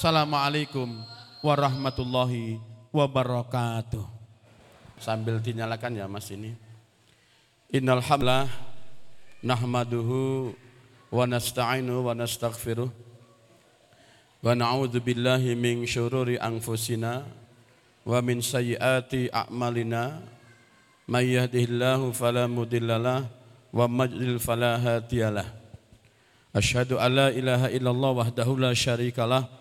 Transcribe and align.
Assalamualaikum 0.00 0.96
warahmatullahi 1.44 2.56
wabarakatuh. 2.88 4.00
Sambil 4.96 5.36
dinyalakan 5.44 5.92
ya 5.92 6.08
Mas 6.08 6.24
ini. 6.32 6.56
Innal 7.68 8.00
hamla 8.00 8.48
nahmaduhu 9.44 10.56
wa 11.12 11.28
nasta'inu 11.28 12.00
wa 12.00 12.16
nastaghfiruh 12.16 12.88
wa 14.40 14.48
na'udzu 14.56 15.04
billahi 15.04 15.52
min 15.52 15.84
syururi 15.84 16.40
anfusina 16.40 17.28
wa 18.00 18.24
min 18.24 18.40
sayyiati 18.40 19.28
a'malina 19.28 20.24
may 21.12 21.36
yahdihillahu 21.36 22.16
fala 22.16 22.48
mudhillalah 22.48 23.28
wa 23.68 23.84
may 23.84 24.08
yudlil 24.08 24.40
fala 24.40 24.80
hadiyalah 24.80 25.44
asyhadu 26.56 26.96
an 26.96 27.10
la 27.12 27.28
ilaha 27.36 27.68
illallah 27.68 28.10
wahdahu 28.16 28.56
la 28.56 28.72
syarikalah 28.72 29.59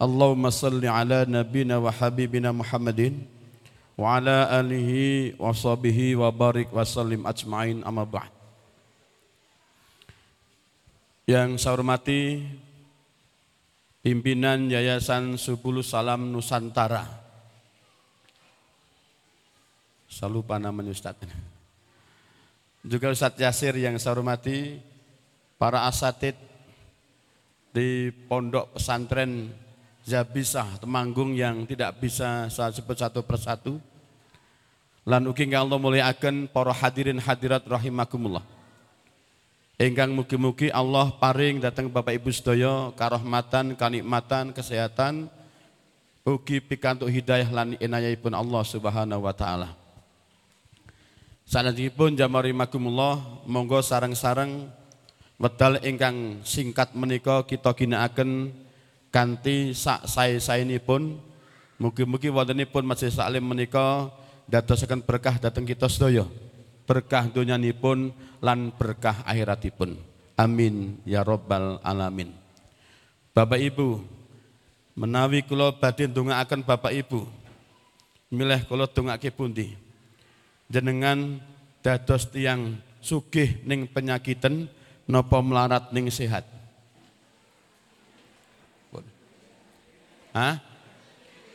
Allahumma 0.00 0.48
salli 0.52 0.88
ala 0.88 1.24
nabina 1.24 1.80
wa 1.80 1.88
habibina 1.92 2.52
Muhammadin 2.52 3.24
wa 4.00 4.16
ala 4.16 4.48
alihi 4.48 5.36
wa 5.36 5.52
sahbihi 5.52 6.16
wa 6.16 6.32
barik 6.32 6.72
wa 6.72 6.84
sallim 6.84 7.24
ajmain 7.28 7.84
amma 7.84 8.08
ba'd. 8.08 8.32
Yang 11.28 11.60
saya 11.60 11.76
hormati 11.76 12.40
pimpinan 14.00 14.72
Yayasan 14.72 15.36
Subulu 15.36 15.84
Salam 15.84 16.32
Nusantara. 16.32 17.04
Saya 20.08 20.32
lupa 20.32 20.56
namanya 20.56 20.90
Ustaz. 20.90 21.16
Juga 22.80 23.12
Ustaz 23.12 23.36
Yasir 23.36 23.76
yang 23.76 24.00
saya 24.00 24.16
hormati, 24.16 24.80
para 25.60 25.84
asatid 25.84 26.32
di 27.76 28.08
pondok 28.24 28.80
pesantren 28.80 29.52
Zabisah 30.00 30.80
Temanggung 30.80 31.36
yang 31.36 31.68
tidak 31.68 32.00
bisa 32.00 32.48
saya 32.48 32.72
sebut 32.72 32.96
satu 32.96 33.20
persatu 33.20 33.76
Lan 35.04 35.28
ugi 35.28 35.48
Allah 35.52 35.80
muliakan 35.80 36.48
para 36.52 36.76
hadirin 36.76 37.16
hadirat 37.16 37.64
rahimakumullah. 37.64 38.44
Engkang 39.80 40.12
mugi-mugi 40.12 40.68
Allah 40.68 41.08
paring 41.16 41.56
datang 41.56 41.88
Bapak 41.88 42.20
Ibu 42.20 42.28
sedaya 42.28 42.92
karahmatan, 42.92 43.72
kanikmatan, 43.80 44.52
kesehatan, 44.52 45.32
ugi 46.20 46.60
pikantuk 46.60 47.08
hidayah 47.08 47.48
lan 47.48 47.80
inayahipun 47.80 48.36
Allah 48.36 48.60
Subhanahu 48.60 49.24
wa 49.24 49.32
taala. 49.32 49.72
Sanadipun 51.48 52.12
jamari 52.12 52.52
makumullah, 52.52 53.18
monggo 53.48 53.80
sarang-sarang 53.80 54.68
wedal 55.40 55.80
ingkang 55.80 56.44
singkat 56.44 56.92
menika 56.92 57.40
kita 57.48 57.72
ginakaken 57.72 58.52
kanthi 59.08 59.72
sak 59.72 60.04
sae-saenipun 60.04 61.16
mugi-mugi 61.80 62.28
wontenipun 62.28 62.84
Majelis 62.84 63.16
Salim 63.16 63.40
menika 63.48 64.12
dadosaken 64.44 65.00
berkah 65.00 65.40
datang 65.40 65.64
kita 65.64 65.88
sedaya. 65.88 66.28
Berkah 66.84 67.30
pun 67.78 68.10
lan 68.42 68.74
berkah 68.74 69.22
akhiratipun. 69.24 69.94
Amin 70.34 70.98
ya 71.06 71.22
rabbal 71.22 71.78
alamin. 71.86 72.34
Bapak 73.30 73.62
Ibu, 73.62 74.02
menawi 74.98 75.46
kula 75.46 75.70
badhe 75.70 76.10
ndongaaken 76.10 76.66
Bapak 76.66 76.90
Ibu, 76.90 77.30
milih 78.34 78.66
kula 78.66 78.90
dongake 78.90 79.30
pundi? 79.30 79.78
Jenengan 80.66 81.38
dados 81.78 82.26
tiang 82.26 82.74
sugih 82.98 83.62
ning 83.62 83.86
penyakiten 83.86 84.66
napa 85.10 85.42
melarat 85.42 85.90
ning 85.90 86.06
sehat? 86.08 86.46
Hah? 90.30 90.62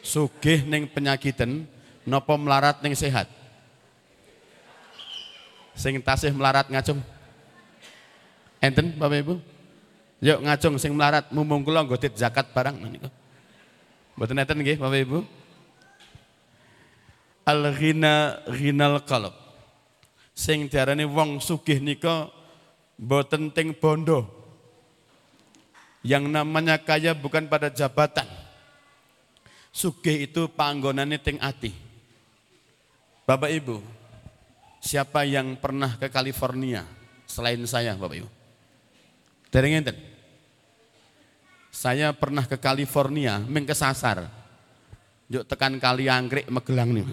Sugih 0.04 0.68
ning 0.68 0.86
penyakiten 0.92 1.66
Nopo 2.06 2.38
melarat 2.38 2.86
ning 2.86 2.94
sehat? 2.94 3.26
Sing 5.74 5.98
tasih 6.06 6.32
melarat 6.32 6.70
ngacung. 6.70 7.02
Enten 8.62 8.94
Bapak 8.94 9.26
Ibu? 9.26 9.36
Yuk 10.22 10.40
ngacung 10.46 10.78
sing 10.78 10.94
melarat 10.94 11.34
mumpung 11.34 11.66
kula 11.66 11.82
nggo 11.82 11.98
zakat 12.14 12.54
barang 12.54 12.78
niku. 12.78 13.10
Mboten 14.16 14.38
enten 14.38 14.62
nggih 14.62 14.78
Bapak 14.78 15.00
Ibu? 15.02 15.20
Al-ghina 17.50 18.46
ghinal 18.54 19.02
qalb. 19.02 19.34
Sing 20.38 20.70
diarani 20.70 21.10
wong 21.10 21.42
sugih 21.42 21.82
nika 21.82 22.30
mboten 23.00 23.52
ting 23.52 23.76
bondo. 23.76 24.28
Yang 26.06 26.30
namanya 26.30 26.78
kaya 26.78 27.18
bukan 27.18 27.50
pada 27.50 27.74
jabatan. 27.74 28.30
Sugih 29.74 30.30
itu 30.30 30.46
panggonane 30.54 31.18
ting 31.18 31.42
ati. 31.42 31.74
Bapak 33.26 33.50
Ibu, 33.50 33.82
siapa 34.78 35.26
yang 35.26 35.58
pernah 35.58 35.98
ke 35.98 36.08
California 36.14 36.86
selain 37.26 37.58
saya 37.66 37.98
Bapak 37.98 38.22
Ibu? 38.22 38.30
Dari 39.50 39.68
ngenten. 39.74 39.98
Saya 41.76 42.16
pernah 42.16 42.48
ke 42.48 42.56
California, 42.56 43.42
mengkesasar. 43.42 44.32
Yuk 45.28 45.44
tekan 45.44 45.76
kali 45.82 46.08
anggrek 46.08 46.48
megelang 46.48 46.94
nih. 46.94 47.04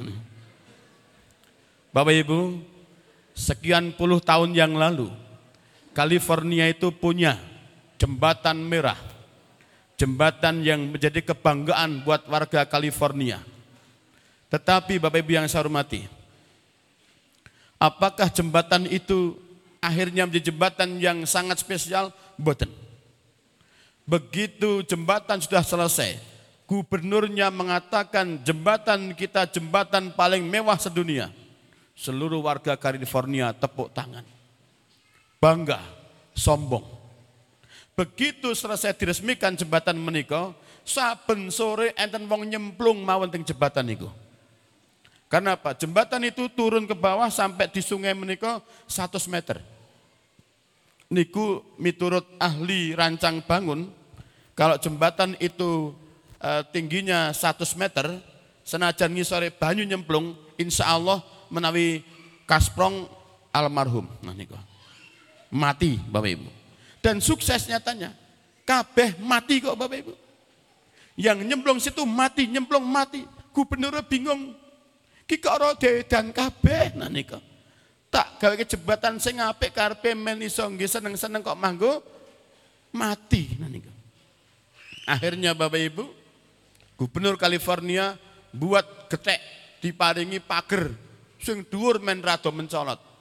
Bapak 1.90 2.14
Ibu, 2.14 2.60
sekian 3.32 3.96
puluh 3.96 4.20
tahun 4.20 4.52
yang 4.52 4.76
lalu, 4.76 5.10
California 5.92 6.68
itu 6.68 6.88
punya 6.92 7.36
jembatan 8.00 8.60
merah. 8.60 8.98
Jembatan 10.00 10.66
yang 10.66 10.90
menjadi 10.90 11.22
kebanggaan 11.22 12.02
buat 12.02 12.26
warga 12.26 12.66
California 12.66 13.38
tetapi 14.52 15.00
Bapak 15.00 15.24
Ibu 15.24 15.32
yang 15.32 15.48
saya 15.48 15.64
hormati, 15.64 16.04
apakah 17.80 18.28
jembatan 18.28 18.84
itu 18.84 19.32
akhirnya 19.80 20.28
menjadi 20.28 20.52
jembatan 20.52 21.00
yang 21.00 21.24
sangat 21.24 21.64
spesial? 21.64 22.12
Boten. 22.36 22.68
Begitu 24.04 24.84
jembatan 24.84 25.40
sudah 25.40 25.64
selesai, 25.64 26.20
gubernurnya 26.68 27.48
mengatakan 27.48 28.44
jembatan 28.44 29.16
kita 29.16 29.48
jembatan 29.48 30.12
paling 30.12 30.44
mewah 30.44 30.76
sedunia. 30.76 31.32
Seluruh 31.96 32.44
warga 32.44 32.76
California 32.76 33.56
tepuk 33.56 33.88
tangan. 33.96 34.41
Bangga, 35.42 35.82
sombong. 36.38 36.86
Begitu 37.98 38.54
selesai 38.54 38.94
diresmikan 38.94 39.58
jembatan 39.58 39.98
menika, 39.98 40.54
saben 40.86 41.50
sore 41.50 41.90
enten 41.98 42.30
wong 42.30 42.46
nyemplung 42.46 43.02
mawon 43.02 43.26
teng 43.26 43.42
jembatan 43.42 43.90
niku. 43.90 44.06
Karena 45.26 45.58
apa? 45.58 45.74
Jembatan 45.74 46.22
itu 46.30 46.46
turun 46.46 46.86
ke 46.86 46.94
bawah 46.94 47.26
sampai 47.26 47.66
di 47.66 47.82
sungai 47.82 48.14
menika 48.14 48.62
100 48.86 49.18
meter. 49.26 49.58
Niku 51.10 51.66
miturut 51.74 52.24
ahli 52.38 52.94
rancang 52.94 53.42
bangun, 53.42 53.90
kalau 54.54 54.78
jembatan 54.78 55.34
itu 55.42 55.90
e, 56.38 56.50
tingginya 56.70 57.34
100 57.34 57.66
meter, 57.74 58.06
senajan 58.62 59.10
ngisore 59.10 59.50
banyu 59.50 59.82
nyemplung, 59.82 60.38
insya 60.54 60.94
Allah 60.94 61.18
menawi 61.50 62.06
kasprong 62.46 63.10
almarhum. 63.50 64.06
Nah 64.22 64.32
niku. 64.32 64.71
Mati 65.52 66.00
Bapak 66.00 66.30
Ibu. 66.32 66.48
Dan 67.04 67.20
sukses 67.20 67.68
nyatanya. 67.68 68.16
Kabeh 68.64 69.20
mati 69.20 69.60
kok 69.60 69.76
Bapak 69.76 69.98
Ibu. 70.00 70.14
Yang 71.20 71.44
nyemplung 71.44 71.76
situ 71.76 72.08
mati, 72.08 72.48
nyemplung 72.48 72.88
mati. 72.88 73.20
Gubernur 73.52 74.00
bingung, 74.08 74.56
Ki 75.32 75.38
karo 75.38 75.72
dan 75.80 76.28
kabeh 76.28 76.92
nah 76.98 77.08
nika. 77.08 77.40
Tak 78.12 78.36
gawe 78.36 78.52
jembatan 78.52 79.16
sing 79.16 79.40
apik 79.40 79.72
karepe 79.72 80.12
men 80.12 80.44
iso 80.44 80.68
seneng-seneng 80.68 81.40
kok 81.40 81.56
manggo 81.56 82.04
mati 82.92 83.56
nah 83.56 83.70
nika. 83.70 83.88
Akhirnya 85.08 85.56
Bapak 85.56 85.80
Ibu, 85.80 86.04
Gubernur 87.00 87.40
California 87.40 88.12
buat 88.52 89.08
getek 89.08 89.40
diparingi 89.80 90.38
pager 90.38 90.92
sing 91.40 91.64
dhuwur 91.64 91.98
men 92.04 92.20
rada 92.20 92.52
mencolot. 92.52 93.11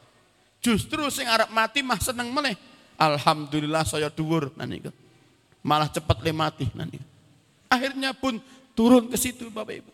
Justru 0.62 1.02
sing 1.10 1.26
arep 1.26 1.50
mati 1.50 1.82
mah 1.82 1.98
seneng 1.98 2.30
meneh. 2.30 2.54
Alhamdulillah 3.02 3.82
saya 3.82 4.14
dhuwur 4.14 4.54
nika. 4.62 4.94
Malah 5.66 5.90
cepat 5.90 6.22
le 6.22 6.32
mati 6.32 6.70
nah. 6.78 6.86
Akhirnya 7.66 8.14
pun 8.14 8.38
turun 8.78 9.10
ke 9.10 9.18
situ 9.18 9.50
Bapak 9.50 9.82
Ibu. 9.82 9.92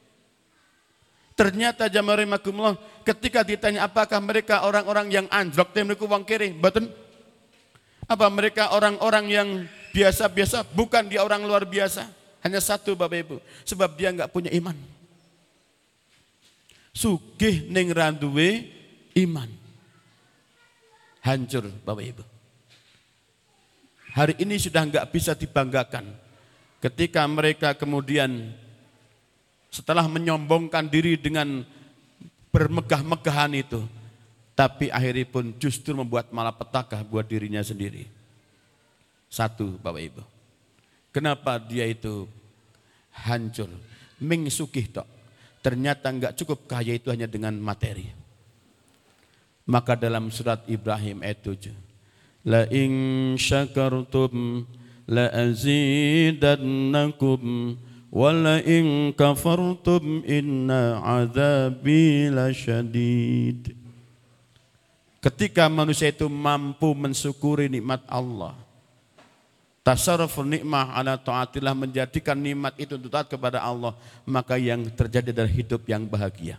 Ternyata 1.38 1.86
jamarimakumullah 1.88 2.76
ketika 3.06 3.46
ditanya 3.46 3.86
apakah 3.86 4.18
mereka 4.18 4.66
orang-orang 4.66 5.08
yang 5.14 5.26
anjlok 5.30 5.70
temriku 5.70 6.10
wong 6.10 6.26
kiri, 6.26 6.50
betul? 6.52 6.90
Apa 8.10 8.26
mereka 8.34 8.74
orang-orang 8.74 9.26
yang 9.30 9.50
biasa-biasa? 9.94 10.66
Bukan 10.74 11.06
dia 11.06 11.22
orang 11.22 11.46
luar 11.46 11.64
biasa. 11.64 12.10
Hanya 12.42 12.58
satu 12.58 12.98
Bapak 12.98 13.18
Ibu, 13.22 13.38
sebab 13.64 13.94
dia 13.94 14.10
nggak 14.10 14.34
punya 14.34 14.50
iman. 14.58 14.74
Sugih 16.90 17.70
ning 17.70 17.94
randuwe 17.94 18.66
iman. 19.14 19.67
Hancur 21.28 21.68
Bapak 21.84 22.06
Ibu. 22.08 22.24
hari 24.16 24.34
ini 24.40 24.56
sudah 24.56 24.88
enggak 24.88 25.12
bisa 25.12 25.36
dibanggakan. 25.36 26.08
Ketika 26.80 27.22
mereka 27.28 27.76
kemudian 27.76 28.56
setelah 29.68 30.08
menyombongkan 30.08 30.88
diri 30.88 31.20
dengan 31.20 31.68
bermegah-megahan 32.50 33.54
itu, 33.60 33.84
tapi 34.58 34.90
akhirnya 34.90 35.28
pun 35.30 35.54
justru 35.62 35.94
membuat 35.94 36.34
malapetaka 36.34 37.06
buat 37.06 37.28
dirinya 37.30 37.62
sendiri. 37.62 38.10
Satu 39.30 39.78
Bapak 39.78 40.02
Ibu. 40.02 40.24
Kenapa 41.14 41.62
dia 41.62 41.86
itu 41.86 42.26
hancur? 43.14 43.70
Ming 44.18 44.50
sukih 44.50 44.90
tok. 44.90 45.06
Ternyata 45.62 46.10
enggak 46.10 46.34
cukup 46.40 46.66
kaya 46.66 46.98
itu 46.98 47.12
hanya 47.14 47.30
dengan 47.30 47.54
materi. 47.60 48.17
Maka 49.68 50.00
dalam 50.00 50.32
surat 50.32 50.64
Ibrahim 50.72 51.20
ayat 51.20 51.44
7. 51.44 51.76
La 52.48 52.64
in 52.72 53.36
syakartum 53.36 54.64
la 55.08 55.28
azidannakum 55.28 57.76
wa 58.08 58.32
la 58.32 58.64
in 58.64 59.12
kafartum 59.12 60.24
inna 60.24 61.04
azabi 61.04 62.32
lasyadid. 62.32 63.76
Ketika 65.20 65.68
manusia 65.68 66.08
itu 66.08 66.32
mampu 66.32 66.96
mensyukuri 66.96 67.68
nikmat 67.68 68.08
Allah, 68.08 68.56
tasarruf 69.84 70.40
nikmah 70.40 70.96
ala 70.96 71.20
taatillah 71.20 71.76
menjadikan 71.76 72.40
nikmat 72.40 72.80
itu 72.80 72.96
untuk 72.96 73.12
taat 73.12 73.28
kepada 73.28 73.60
Allah, 73.60 73.92
maka 74.24 74.56
yang 74.56 74.88
terjadi 74.88 75.36
adalah 75.36 75.52
hidup 75.52 75.84
yang 75.84 76.08
bahagia. 76.08 76.56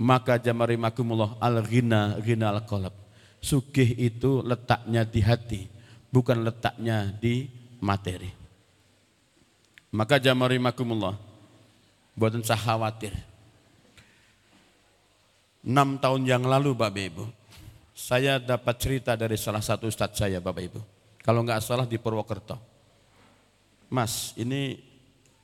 Maka 0.00 0.40
jamarimakumullah 0.40 1.36
al-ghina 1.36 2.16
ghina 2.24 2.56
al-qalb. 2.56 2.96
Sugih 3.40 3.96
itu 4.00 4.40
letaknya 4.40 5.04
di 5.04 5.20
hati, 5.20 5.60
bukan 6.08 6.44
letaknya 6.44 7.12
di 7.20 7.48
materi. 7.84 8.32
Maka 9.92 10.16
jamarimakumullah, 10.16 11.16
buatan 12.16 12.44
saya 12.44 12.60
khawatir 12.60 13.12
Enam 15.60 16.00
tahun 16.00 16.24
yang 16.24 16.44
lalu 16.48 16.72
Bapak 16.72 17.04
Ibu, 17.12 17.24
saya 17.92 18.40
dapat 18.40 18.80
cerita 18.80 19.12
dari 19.12 19.36
salah 19.36 19.60
satu 19.60 19.92
ustadz 19.92 20.16
saya 20.16 20.40
Bapak 20.40 20.62
Ibu. 20.72 20.80
Kalau 21.20 21.44
nggak 21.44 21.60
salah 21.60 21.84
di 21.84 22.00
Purwokerto. 22.00 22.56
Mas, 23.92 24.32
ini 24.40 24.80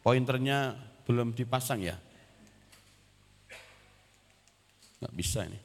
pointernya 0.01 0.73
belum 1.05 1.37
dipasang 1.37 1.85
ya? 1.85 2.01
Nggak 5.03 5.15
bisa 5.15 5.45
ini. 5.45 5.61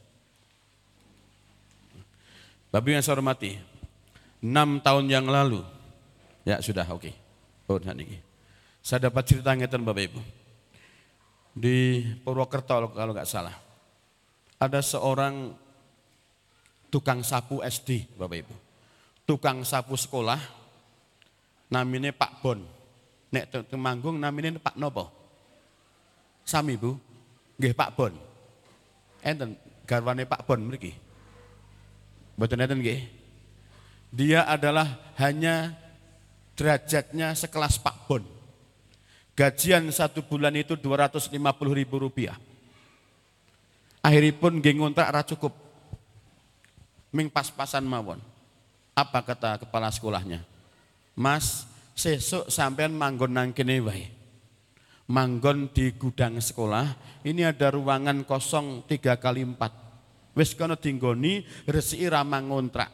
Bapak 2.71 2.87
yang 2.87 3.03
saya 3.03 3.19
hormati, 3.19 3.59
enam 4.39 4.79
tahun 4.79 5.11
yang 5.11 5.27
lalu, 5.27 5.59
ya 6.47 6.63
sudah 6.63 6.87
oke. 6.87 7.11
Okay. 7.11 7.13
Oh. 7.67 7.79
Saya 8.79 9.11
dapat 9.11 9.23
cerita 9.27 9.51
ngeten 9.51 9.83
Bapak 9.83 10.03
Ibu. 10.07 10.21
Di 11.51 11.99
Purwokerto 12.23 12.95
kalau 12.95 13.11
nggak 13.11 13.27
salah 13.27 13.71
ada 14.61 14.79
seorang 14.85 15.57
tukang 16.93 17.25
sapu 17.25 17.65
SD, 17.65 18.13
Bapak 18.13 18.45
Ibu. 18.45 18.55
Tukang 19.25 19.65
sapu 19.65 19.97
sekolah, 19.97 20.37
namanya 21.73 22.13
Pak 22.13 22.45
Bon. 22.45 22.61
Nek 23.33 23.67
temanggung 23.73 24.21
namanya 24.21 24.61
Pak 24.61 24.77
Nopo. 24.77 25.09
Sami 26.45 26.77
Bu, 26.77 26.93
nggih 27.57 27.73
Pak 27.73 27.91
Bon. 27.97 28.13
Enten 29.21 29.57
garwane 29.85 30.25
Pak 30.25 30.45
Bon 30.49 30.59
mriki. 30.61 30.93
Mboten 32.37 32.61
enten 32.61 32.81
nggih. 32.81 33.01
Dia 34.11 34.43
adalah 34.43 35.13
hanya 35.21 35.77
derajatnya 36.57 37.31
sekelas 37.37 37.79
Pak 37.79 37.95
Bon. 38.09 38.23
Gajian 39.37 39.87
satu 39.89 40.21
bulan 40.21 40.53
itu 40.57 40.75
250 40.75 41.31
ribu 41.71 41.95
rupiah. 42.01 42.35
Akhiripun 44.01 44.59
nggih 44.59 44.81
ngontrak 44.81 45.09
ra 45.09 45.21
cukup. 45.21 45.53
Ming 47.13 47.29
pas-pasan 47.29 47.85
mawon. 47.85 48.19
Apa 48.97 49.23
kata 49.23 49.61
kepala 49.63 49.87
sekolahnya? 49.93 50.43
Mas, 51.15 51.67
sesuk 51.95 52.49
sampean 52.49 52.91
manggon 52.95 53.31
nang 53.31 53.51
kene 53.51 53.79
wae. 53.83 54.20
Manggon 55.11 55.67
di 55.75 55.91
gudang 55.99 56.39
sekolah, 56.39 57.19
ini 57.27 57.43
ada 57.43 57.67
ruangan 57.75 58.23
kosong 58.23 58.87
tiga 58.87 59.19
kali 59.19 59.43
empat. 59.43 59.75
Wis 60.31 60.55
kono 60.55 60.79
dinggoni 60.79 61.43
resiki 61.67 62.07
ra 62.07 62.23
ngontrak. 62.23 62.87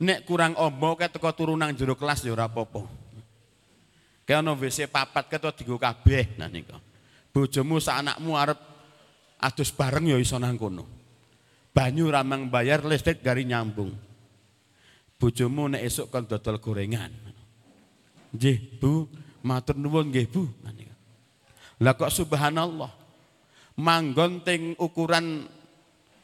Nek 0.00 0.24
kurang 0.24 0.56
ombo 0.56 0.96
kayak 0.96 1.20
teko 1.20 1.30
turun 1.36 1.60
nang 1.60 1.76
jero 1.76 1.92
kelas 1.94 2.24
ya 2.24 2.32
ora 2.32 2.48
apa-apa. 2.48 2.80
Ono 4.24 4.52
WC 4.56 4.88
papat 4.88 5.28
keto 5.28 5.52
digo 5.52 5.76
kabeh 5.76 6.40
nah 6.40 6.48
niku. 6.48 6.80
Bojomu 7.28 7.76
sak 7.76 8.00
anakmu 8.00 8.32
arep 8.32 8.56
adus 9.44 9.68
bareng 9.68 10.08
ya 10.08 10.16
iso 10.16 10.40
nang 10.40 10.56
kono. 10.56 10.88
Banyu 11.76 12.08
ramang 12.08 12.48
bayar 12.48 12.88
listrik 12.88 13.20
dari 13.20 13.44
nyambung. 13.44 13.92
Bojomu 15.20 15.68
nek 15.68 15.84
esuk 15.84 16.08
kon 16.08 16.24
dodol 16.24 16.56
gorengan. 16.56 17.12
Nggih, 18.34 18.80
Bu, 18.82 19.06
matur 19.44 19.76
nuwun 19.76 20.08
nggih, 20.08 20.26
Bu. 20.32 20.48
Lah 21.84 21.92
kok 21.92 22.08
subhanallah. 22.10 22.90
Manggon 23.74 24.40
ting 24.46 24.78
ukuran 24.78 25.44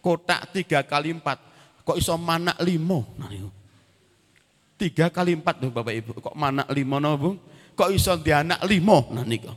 kotak 0.00 0.54
tiga 0.54 0.86
kali 0.86 1.12
empat, 1.12 1.38
kok 1.82 1.98
iso 1.98 2.16
manak 2.16 2.56
limo. 2.62 3.04
Tiga 4.80 5.12
kali 5.12 5.36
empat 5.36 5.60
tuh 5.60 5.68
Bapak 5.68 5.92
Ibu, 5.92 6.10
kok 6.24 6.36
manak 6.38 6.70
limo 6.72 6.96
no 6.96 7.12
Bu? 7.20 7.30
Kok 7.76 7.90
iso 7.92 8.16
di 8.16 8.32
anak 8.32 8.64
limo? 8.64 9.12
Nah 9.12 9.26
niku. 9.26 9.52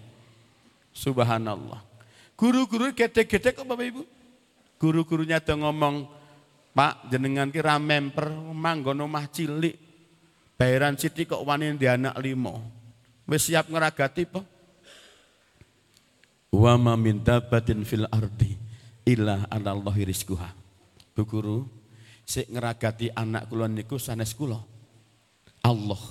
Subhanallah. 0.91 1.79
Guru-guru 2.35 2.91
gede-gede 2.91 3.55
kok 3.55 3.63
Bapak 3.63 3.85
Ibu. 3.87 4.03
Guru-gurunya 4.81 5.39
ada 5.39 5.55
ngomong, 5.55 6.09
Pak 6.73 7.07
jenengan 7.13 7.53
ki 7.53 7.61
memper 7.79 8.33
manggon 8.51 8.99
omah 8.99 9.29
cilik. 9.31 9.77
Bayaran 10.59 10.97
siti 10.97 11.23
kok 11.29 11.45
wani 11.45 11.77
anak 11.77 12.17
limo. 12.19 12.82
Wis 13.23 13.47
siap 13.47 13.71
ngeragati 13.71 14.27
po. 14.27 14.43
Wa 16.53 16.77
ma 16.77 16.93
min 16.99 17.23
dabatin 17.23 17.81
fil 17.87 18.05
ardi 18.11 18.53
illa 19.07 19.47
anallahi 19.49 20.03
rizquha. 20.05 20.51
Bu 21.13 21.23
guru, 21.23 21.65
sik 22.27 22.51
ngeragati 22.51 23.13
anak 23.15 23.47
kula 23.47 23.65
niku 23.71 23.95
sanes 23.97 24.35
kula. 24.35 24.59
Allah. 25.63 26.03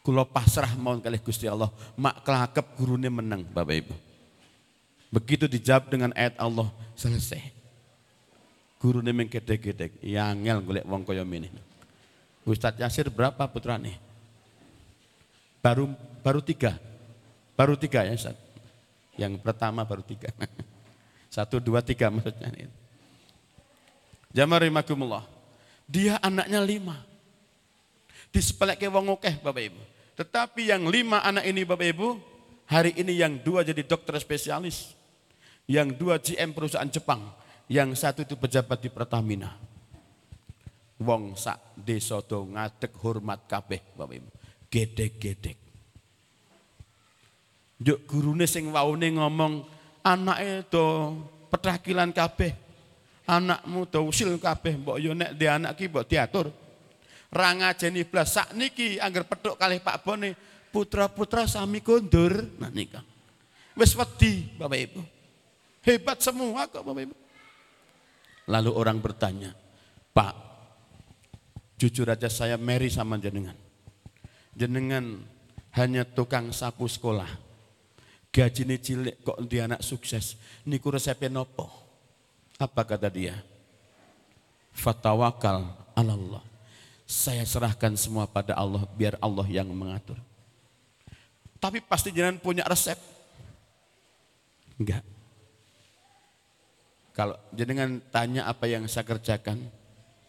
Kula 0.00 0.24
pasrah 0.24 0.72
mohon 0.80 1.04
kalih 1.04 1.20
Gusti 1.20 1.44
Allah, 1.44 1.68
mak 1.94 2.24
kelakep 2.24 2.66
gurune 2.80 3.12
menang 3.12 3.44
Bapak 3.44 3.76
Ibu. 3.84 3.94
Begitu 5.12 5.44
dijawab 5.44 5.92
dengan 5.92 6.10
ayat 6.16 6.40
Allah, 6.40 6.72
selesai. 6.96 7.42
Guru 8.80 9.04
ini 9.04 9.12
mengkedek-kedek, 9.12 10.00
yangel 10.00 10.64
golek 10.64 10.88
wong 10.88 11.04
kaya 11.04 11.20
ini. 11.20 11.52
Ustadz 12.48 12.80
Yasir 12.80 13.12
berapa 13.12 13.44
putra 13.44 13.76
nih? 13.76 14.09
Baru 15.60 15.92
baru 16.24 16.40
tiga, 16.40 16.80
baru 17.56 17.76
tiga 17.76 18.04
ya 18.04 18.16
Ustadz. 18.16 18.40
Yang 19.20 19.44
pertama 19.44 19.84
baru 19.84 20.00
tiga. 20.00 20.32
Satu, 21.34 21.60
dua, 21.60 21.84
tiga 21.84 22.08
maksudnya. 22.08 22.66
Jamarimakumullah. 24.32 25.22
Dia 25.84 26.18
anaknya 26.18 26.58
lima. 26.64 26.96
Disepelek 28.32 28.80
ke 28.80 28.88
wong 28.88 29.14
okeh 29.18 29.38
Bapak 29.42 29.62
Ibu. 29.62 29.82
Tetapi 30.16 30.70
yang 30.70 30.86
lima 30.88 31.20
anak 31.20 31.44
ini 31.44 31.62
Bapak 31.66 31.86
Ibu, 31.92 32.08
hari 32.66 32.96
ini 32.96 33.18
yang 33.18 33.38
dua 33.42 33.66
jadi 33.66 33.82
dokter 33.84 34.16
spesialis 34.22 34.94
yang 35.70 35.94
dua 35.94 36.18
GM 36.18 36.50
perusahaan 36.50 36.90
Jepang, 36.90 37.30
yang 37.70 37.94
satu 37.94 38.26
itu 38.26 38.34
pejabat 38.34 38.82
di 38.82 38.90
Pertamina. 38.90 39.54
Wong 40.98 41.38
sak 41.38 41.78
desa 41.78 42.18
do 42.26 42.44
ngadeg 42.44 42.90
hormat 42.98 43.46
kabeh 43.46 43.78
Bapak 43.94 44.14
Ibu. 44.18 44.30
Gedek-gedek. 44.70 45.58
Juk 47.80 47.98
gurune 48.06 48.46
sing 48.46 48.70
waune 48.70 49.10
ngomong 49.18 49.66
anake 50.06 50.70
do 50.70 51.16
petakilan 51.50 52.14
kabeh. 52.14 52.54
Anakmu 53.26 53.86
do 53.90 54.10
usil 54.10 54.38
kabeh 54.38 54.78
mbok 54.78 54.98
yo 55.02 55.14
nek 55.14 55.34
di 55.34 55.46
anak 55.50 55.74
ki 55.74 55.90
mbok 55.90 56.06
diatur. 56.06 56.54
Ra 57.30 57.54
ngajeni 57.54 58.06
blas 58.06 58.34
sakniki 58.34 58.98
angger 58.98 59.26
petuk 59.26 59.58
kalih 59.58 59.78
Pak 59.82 60.02
Bone 60.02 60.34
putra-putra 60.70 61.50
sami 61.50 61.82
kondur. 61.82 62.46
Nah 62.58 62.70
nika. 62.70 63.02
Wis 63.74 63.94
wedi 63.94 64.50
Bapak 64.54 64.78
Ibu. 64.78 65.00
Hebat 65.82 66.18
semua 66.22 66.66
kok 66.70 66.82
Bapak 66.82 67.02
Ibu. 67.06 67.14
Lalu 68.50 68.70
orang 68.74 68.98
bertanya, 68.98 69.54
Pak, 70.10 70.34
jujur 71.78 72.10
aja 72.10 72.26
saya 72.26 72.58
Mary 72.58 72.90
sama 72.90 73.14
jenengan. 73.14 73.54
Jenengan 74.60 75.24
hanya 75.72 76.04
tukang 76.04 76.52
sapu 76.52 76.84
sekolah. 76.84 77.28
Gaji 78.28 78.68
ini 78.68 78.76
cilik 78.76 79.16
kok 79.24 79.40
dia 79.48 79.64
anak 79.64 79.80
sukses. 79.80 80.36
Niku 80.68 80.92
resepnya 80.92 81.32
nopo. 81.32 81.72
Apa 82.60 82.84
kata 82.84 83.08
dia? 83.08 83.40
Fatawakal 84.76 85.64
Allah. 85.96 86.44
Saya 87.08 87.42
serahkan 87.42 87.96
semua 87.96 88.28
pada 88.28 88.52
Allah 88.52 88.84
biar 88.94 89.16
Allah 89.18 89.48
yang 89.48 89.66
mengatur. 89.72 90.20
Tapi 91.56 91.80
pasti 91.80 92.12
jangan 92.12 92.36
punya 92.36 92.62
resep. 92.68 93.00
Enggak. 94.76 95.02
Kalau 97.16 97.36
jenengan 97.50 98.00
tanya 98.12 98.46
apa 98.46 98.64
yang 98.68 98.86
saya 98.86 99.04
kerjakan, 99.08 99.58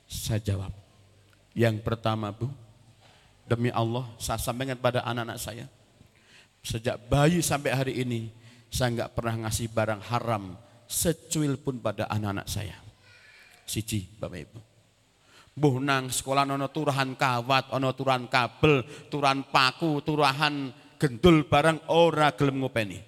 saya 0.09 0.41
jawab. 0.41 0.73
Yang 1.55 1.83
pertama 1.85 2.33
Bu, 2.33 2.49
demi 3.51 3.67
Allah 3.75 4.07
saya 4.15 4.39
sampaikan 4.39 4.79
pada 4.79 5.03
anak-anak 5.03 5.35
saya. 5.35 5.67
Sejak 6.63 6.95
bayi 7.11 7.43
sampai 7.43 7.75
hari 7.75 7.93
ini, 7.99 8.31
saya 8.71 8.95
enggak 8.95 9.11
pernah 9.11 9.43
ngasih 9.43 9.67
barang 9.75 10.01
haram 10.07 10.55
secuil 10.87 11.59
pun 11.59 11.83
pada 11.83 12.07
anak-anak 12.07 12.47
saya. 12.47 12.79
Siji, 13.67 14.07
Bapak 14.15 14.39
Ibu. 14.47 14.59
Mbuh 15.51 15.83
nang 15.83 16.07
sekolah 16.07 16.47
ono 16.47 16.71
turahan 16.71 17.11
kawat, 17.11 17.75
ono 17.75 17.91
turahan 17.91 18.23
kabel, 18.31 18.87
turahan 19.11 19.43
paku, 19.51 19.99
turahan 19.99 20.71
gendul 20.95 21.43
barang 21.43 21.91
ora 21.91 22.31
gelem 22.39 22.63
ngopeni. 22.63 22.99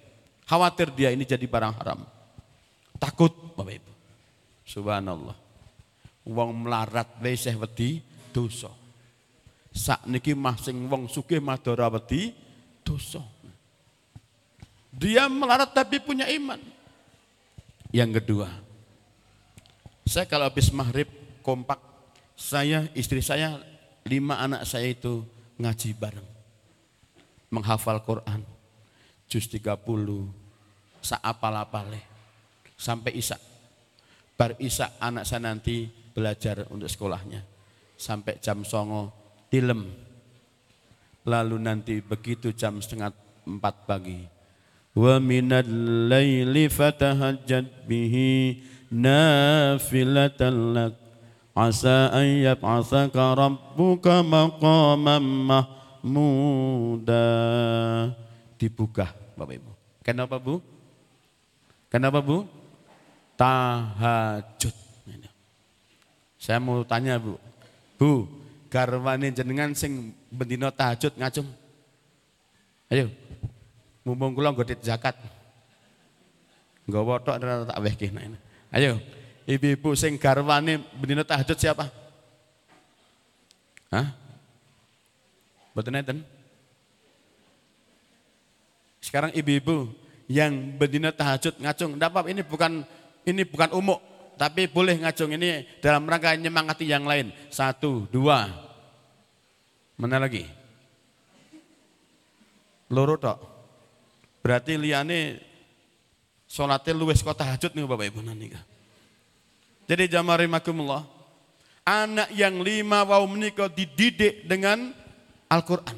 Khawatir 0.44 0.92
dia 0.92 1.08
ini 1.08 1.24
jadi 1.24 1.48
barang 1.48 1.74
haram. 1.80 2.04
Takut 3.00 3.32
Bapak 3.56 3.80
Ibu. 3.80 3.92
Subhanallah. 4.68 5.36
Wong 6.28 6.68
melarat 6.68 7.16
wis 7.24 7.48
wedi 7.48 8.04
dosa. 8.28 8.83
Sakniki 9.74 10.38
masing 10.38 10.86
wong 10.86 11.10
sugih 11.10 11.42
madara 11.42 11.90
wedi 11.90 12.30
dosa. 12.86 13.18
Dia 14.94 15.26
melarat 15.26 15.74
tapi 15.74 15.98
punya 15.98 16.30
iman. 16.30 16.62
Yang 17.90 18.22
kedua, 18.22 18.48
saya 20.06 20.30
kalau 20.30 20.46
habis 20.46 20.70
maghrib 20.70 21.10
kompak 21.42 21.82
saya, 22.38 22.86
istri 22.94 23.18
saya, 23.18 23.58
lima 24.06 24.38
anak 24.38 24.62
saya 24.62 24.90
itu 24.94 25.26
ngaji 25.58 25.90
bareng. 25.98 26.28
Menghafal 27.50 27.98
Quran. 28.02 28.42
Juz 29.26 29.50
30, 29.50 29.74
saapal-apale. 31.02 32.02
Sampai 32.78 33.18
isak. 33.18 33.42
Bar 34.34 34.58
isak 34.58 34.98
anak 34.98 35.26
saya 35.26 35.46
nanti 35.46 35.86
belajar 35.86 36.66
untuk 36.70 36.90
sekolahnya. 36.90 37.42
Sampai 37.94 38.42
jam 38.42 38.66
songo, 38.66 39.23
tilem. 39.54 39.86
Lalu 41.22 41.56
nanti 41.62 42.02
begitu 42.02 42.50
jam 42.50 42.82
setengah 42.82 43.14
empat 43.46 43.86
pagi. 43.86 44.26
Wa 44.98 45.22
minal 45.22 45.70
layli 46.10 46.66
fatahajjad 46.66 47.86
bihi 47.86 48.58
nafilatan 48.90 50.54
lak 50.74 50.94
Asa 51.54 52.10
an 52.10 52.26
yab'athaka 52.42 53.38
rabbuka 53.38 54.26
maqaman 54.26 55.22
mahmuda. 56.02 57.22
Dibuka 58.58 59.14
Bapak 59.38 59.62
Ibu. 59.62 59.70
Kenapa 60.02 60.42
Bu? 60.42 60.58
Kenapa 61.86 62.18
Bu? 62.18 62.42
Tahajud. 63.38 64.74
Saya 66.42 66.58
mau 66.58 66.82
tanya 66.82 67.22
Bu. 67.22 67.38
Bu, 68.02 68.26
garwane 68.74 69.30
jenengan 69.30 69.70
sing 69.70 70.10
bendino 70.34 70.66
tahajud 70.74 71.14
ngacung. 71.14 71.46
Ayo. 72.90 73.06
Mumpung 74.02 74.34
kula 74.34 74.50
nggodit 74.50 74.82
zakat. 74.82 75.14
Nggawa 76.90 77.22
tok 77.22 77.38
tak 77.38 77.78
wehke. 77.78 78.10
Ayo. 78.74 78.98
Ibu-ibu 79.46 79.94
sing 79.94 80.18
garwane 80.18 80.82
bendina 80.98 81.22
tahajud 81.22 81.54
siapa? 81.54 81.86
Hah? 83.94 84.10
Betul 85.70 85.94
neten? 85.94 86.26
Sekarang 88.98 89.30
ibu-ibu 89.38 89.94
yang 90.26 90.74
bendina 90.74 91.14
tahajud 91.14 91.62
ngacung, 91.62 91.94
dapat 91.94 92.34
ini 92.34 92.42
bukan 92.42 92.82
ini 93.22 93.44
bukan 93.46 93.70
umuk, 93.76 94.00
tapi 94.34 94.66
boleh 94.66 94.98
ngacung 94.98 95.30
ini 95.34 95.62
dalam 95.78 96.04
rangka 96.06 96.34
nyemangati 96.34 96.84
yang 96.90 97.06
lain. 97.06 97.30
Satu, 97.50 98.06
dua. 98.10 98.50
Mana 99.94 100.18
lagi? 100.18 100.42
Loro 102.90 103.14
tok. 103.18 103.38
Berarti 104.44 104.76
liane 104.76 105.40
sholatnya 106.44 106.92
luwes 106.92 107.24
kota 107.24 107.46
tahajud 107.46 107.72
nih 107.72 107.86
Bapak 107.86 108.06
Ibu 108.12 108.20
nanti. 108.20 108.52
Jadi 109.84 110.04
jamaah 110.08 110.44
rahimakumullah, 110.44 111.02
anak 111.84 112.32
yang 112.32 112.60
lima 112.60 113.04
wau 113.04 113.24
menikah 113.28 113.68
dididik 113.68 114.48
dengan 114.48 114.92
Al-Quran. 115.48 115.96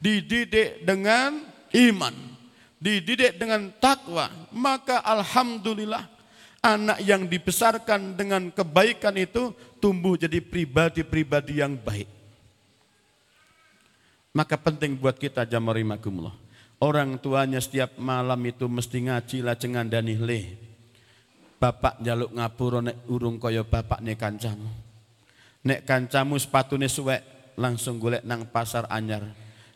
Dididik 0.00 0.84
dengan 0.84 1.44
iman. 1.72 2.14
Dididik 2.76 3.40
dengan 3.40 3.72
takwa. 3.80 4.28
Maka 4.52 5.00
Alhamdulillah 5.00 6.15
anak 6.66 6.98
yang 7.06 7.30
dibesarkan 7.30 8.18
dengan 8.18 8.50
kebaikan 8.50 9.14
itu 9.14 9.54
tumbuh 9.78 10.18
jadi 10.18 10.42
pribadi-pribadi 10.42 11.62
yang 11.62 11.78
baik. 11.78 12.10
Maka 14.34 14.58
penting 14.58 14.98
buat 14.98 15.16
kita 15.16 15.46
jamaah 15.46 15.78
rahimakumullah. 15.78 16.36
Orang 16.76 17.16
tuanya 17.16 17.56
setiap 17.56 17.96
malam 17.96 18.36
itu 18.44 18.68
mesti 18.68 19.00
ngaji 19.08 19.40
lajengan 19.40 19.88
dan 19.88 20.04
leh 20.04 20.66
Bapak 21.56 22.04
jaluk 22.04 22.36
ngapura 22.36 22.84
nek 22.84 23.08
urung 23.08 23.40
kaya 23.40 23.64
bapak 23.64 24.04
nek 24.04 24.20
kancamu. 24.20 24.68
Nek 25.64 25.88
kancamu 25.88 26.36
sepatune 26.36 26.84
suwek 26.84 27.24
langsung 27.56 27.96
golek 27.96 28.20
nang 28.28 28.44
pasar 28.52 28.84
anyar. 28.92 29.24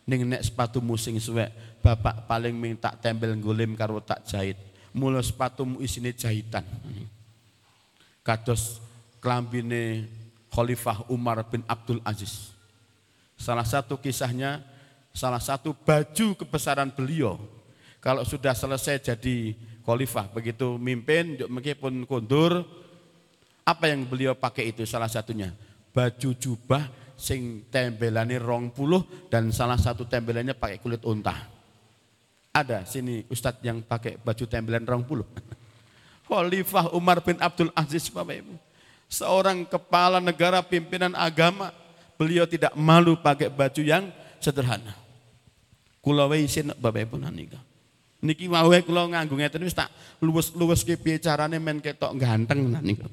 Ning 0.04 0.28
nek 0.28 0.44
sepatumu 0.44 1.00
sing 1.00 1.16
suwek, 1.16 1.80
bapak 1.80 2.28
paling 2.28 2.52
minta 2.52 2.92
tembel 3.00 3.32
golim 3.40 3.73
karo 3.73 3.97
tak 4.04 4.28
jahit. 4.28 4.61
Mula 4.90 5.23
sepatumu 5.23 5.78
isine 5.78 6.11
jahitan. 6.11 6.66
Kados 8.26 8.82
klambine 9.23 10.11
Khalifah 10.50 11.06
Umar 11.06 11.47
bin 11.47 11.62
Abdul 11.70 12.02
Aziz. 12.02 12.50
Salah 13.38 13.64
satu 13.64 13.97
kisahnya, 13.97 14.61
salah 15.14 15.42
satu 15.42 15.75
baju 15.75 16.35
kebesaran 16.38 16.90
beliau 16.90 17.38
kalau 18.00 18.25
sudah 18.25 18.54
selesai 18.54 19.12
jadi 19.12 19.52
khalifah 19.85 20.30
begitu 20.30 20.78
mimpin 20.78 21.37
meskipun 21.50 22.06
kundur 22.06 22.64
apa 23.66 23.85
yang 23.90 24.06
beliau 24.06 24.32
pakai 24.38 24.73
itu 24.73 24.87
salah 24.87 25.11
satunya 25.11 25.52
baju 25.90 26.30
jubah 26.38 26.87
sing 27.18 27.68
tembelane 27.68 28.40
rong 28.40 28.73
puluh 28.73 29.04
dan 29.28 29.52
salah 29.52 29.76
satu 29.76 30.09
tembelannya 30.09 30.56
pakai 30.56 30.80
kulit 30.80 31.04
unta 31.04 31.37
ada 32.50 32.83
sini 32.87 33.23
ustadz 33.30 33.62
yang 33.62 33.83
pakai 33.83 34.19
baju 34.19 34.45
tembelan 34.47 34.85
rong 34.87 35.07
puluh 35.07 35.26
Khalifah 36.30 36.95
Umar 36.95 37.23
bin 37.23 37.38
Abdul 37.38 37.71
Aziz 37.75 38.11
Bapak 38.11 38.42
Ibu 38.42 38.54
seorang 39.11 39.66
kepala 39.66 40.23
negara 40.23 40.62
pimpinan 40.62 41.14
agama 41.19 41.75
beliau 42.14 42.47
tidak 42.47 42.75
malu 42.78 43.19
pakai 43.19 43.50
baju 43.50 43.83
yang 43.83 44.11
sederhana 44.38 44.95
kulawai 46.02 46.42
sin 46.47 46.75
Bapak 46.78 47.07
Ibu 47.07 47.16
nanika 47.19 47.59
Niki 48.21 48.52
wae 48.52 48.85
kula 48.85 49.09
nganggo 49.09 49.40
ngeten 49.40 49.64
wis 49.64 49.73
tak 49.73 49.88
luwes-luweske 50.21 51.00
piye 51.00 51.16
carane 51.16 51.57
men 51.57 51.80
ketok 51.80 52.12
ganteng 52.21 52.69
niku. 52.85 53.09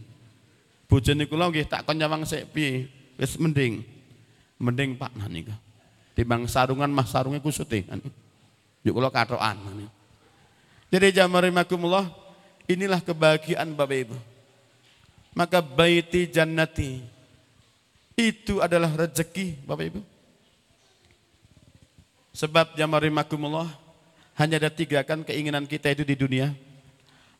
Bojone 0.84 1.24
kula 1.32 1.48
nggih 1.48 1.63
tak 1.63 1.88
kon 1.88 1.96
nyawang 1.96 2.27
sik 2.27 2.51
piye. 2.51 2.91
Wis 3.15 3.39
mending. 3.39 3.88
Mending 4.60 5.00
Pak 5.00 5.15
niku. 5.32 5.56
Timbang 6.12 6.44
sarungan 6.51 6.91
mah 6.91 7.08
sarunge 7.08 7.39
kusute. 7.39 7.88
Nah, 7.88 8.03
Yuk 8.86 8.93
kula 8.98 9.10
katokan. 9.10 9.57
Nah, 9.57 9.89
Jadi 10.88 11.17
jamarimakumullah 11.17 12.07
inilah 12.67 13.00
kebahagiaan 13.03 13.74
Bapak 13.74 13.98
Ibu. 14.07 14.17
Maka 15.38 15.62
baiti 15.62 16.25
jannati 16.27 17.03
itu 18.17 18.60
adalah 18.63 18.89
rezeki 18.93 19.67
Bapak 19.67 19.86
Ibu. 19.93 20.01
Sebab 22.38 22.77
jamarimakumullah 22.77 23.69
hanya 24.38 24.62
ada 24.62 24.69
tiga 24.69 25.01
kan 25.01 25.25
keinginan 25.25 25.65
kita 25.65 25.89
itu 25.89 26.05
di 26.05 26.13
dunia. 26.13 26.53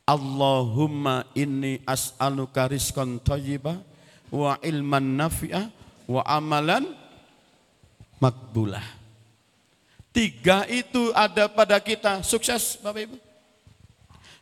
Allahumma 0.08 1.28
inni 1.38 1.84
as'aluka 1.86 2.66
rizqan 2.72 3.22
thayyiba 3.22 3.78
wa 4.34 4.58
ilman 4.64 5.20
nafi'ah 5.20 5.70
wa 6.08 6.22
amalan 6.26 6.88
makbulah. 8.18 8.84
Tiga 10.16 10.66
itu 10.68 11.14
ada 11.14 11.46
pada 11.52 11.78
kita. 11.78 12.26
Sukses 12.26 12.80
Bapak 12.82 13.08
Ibu. 13.08 13.18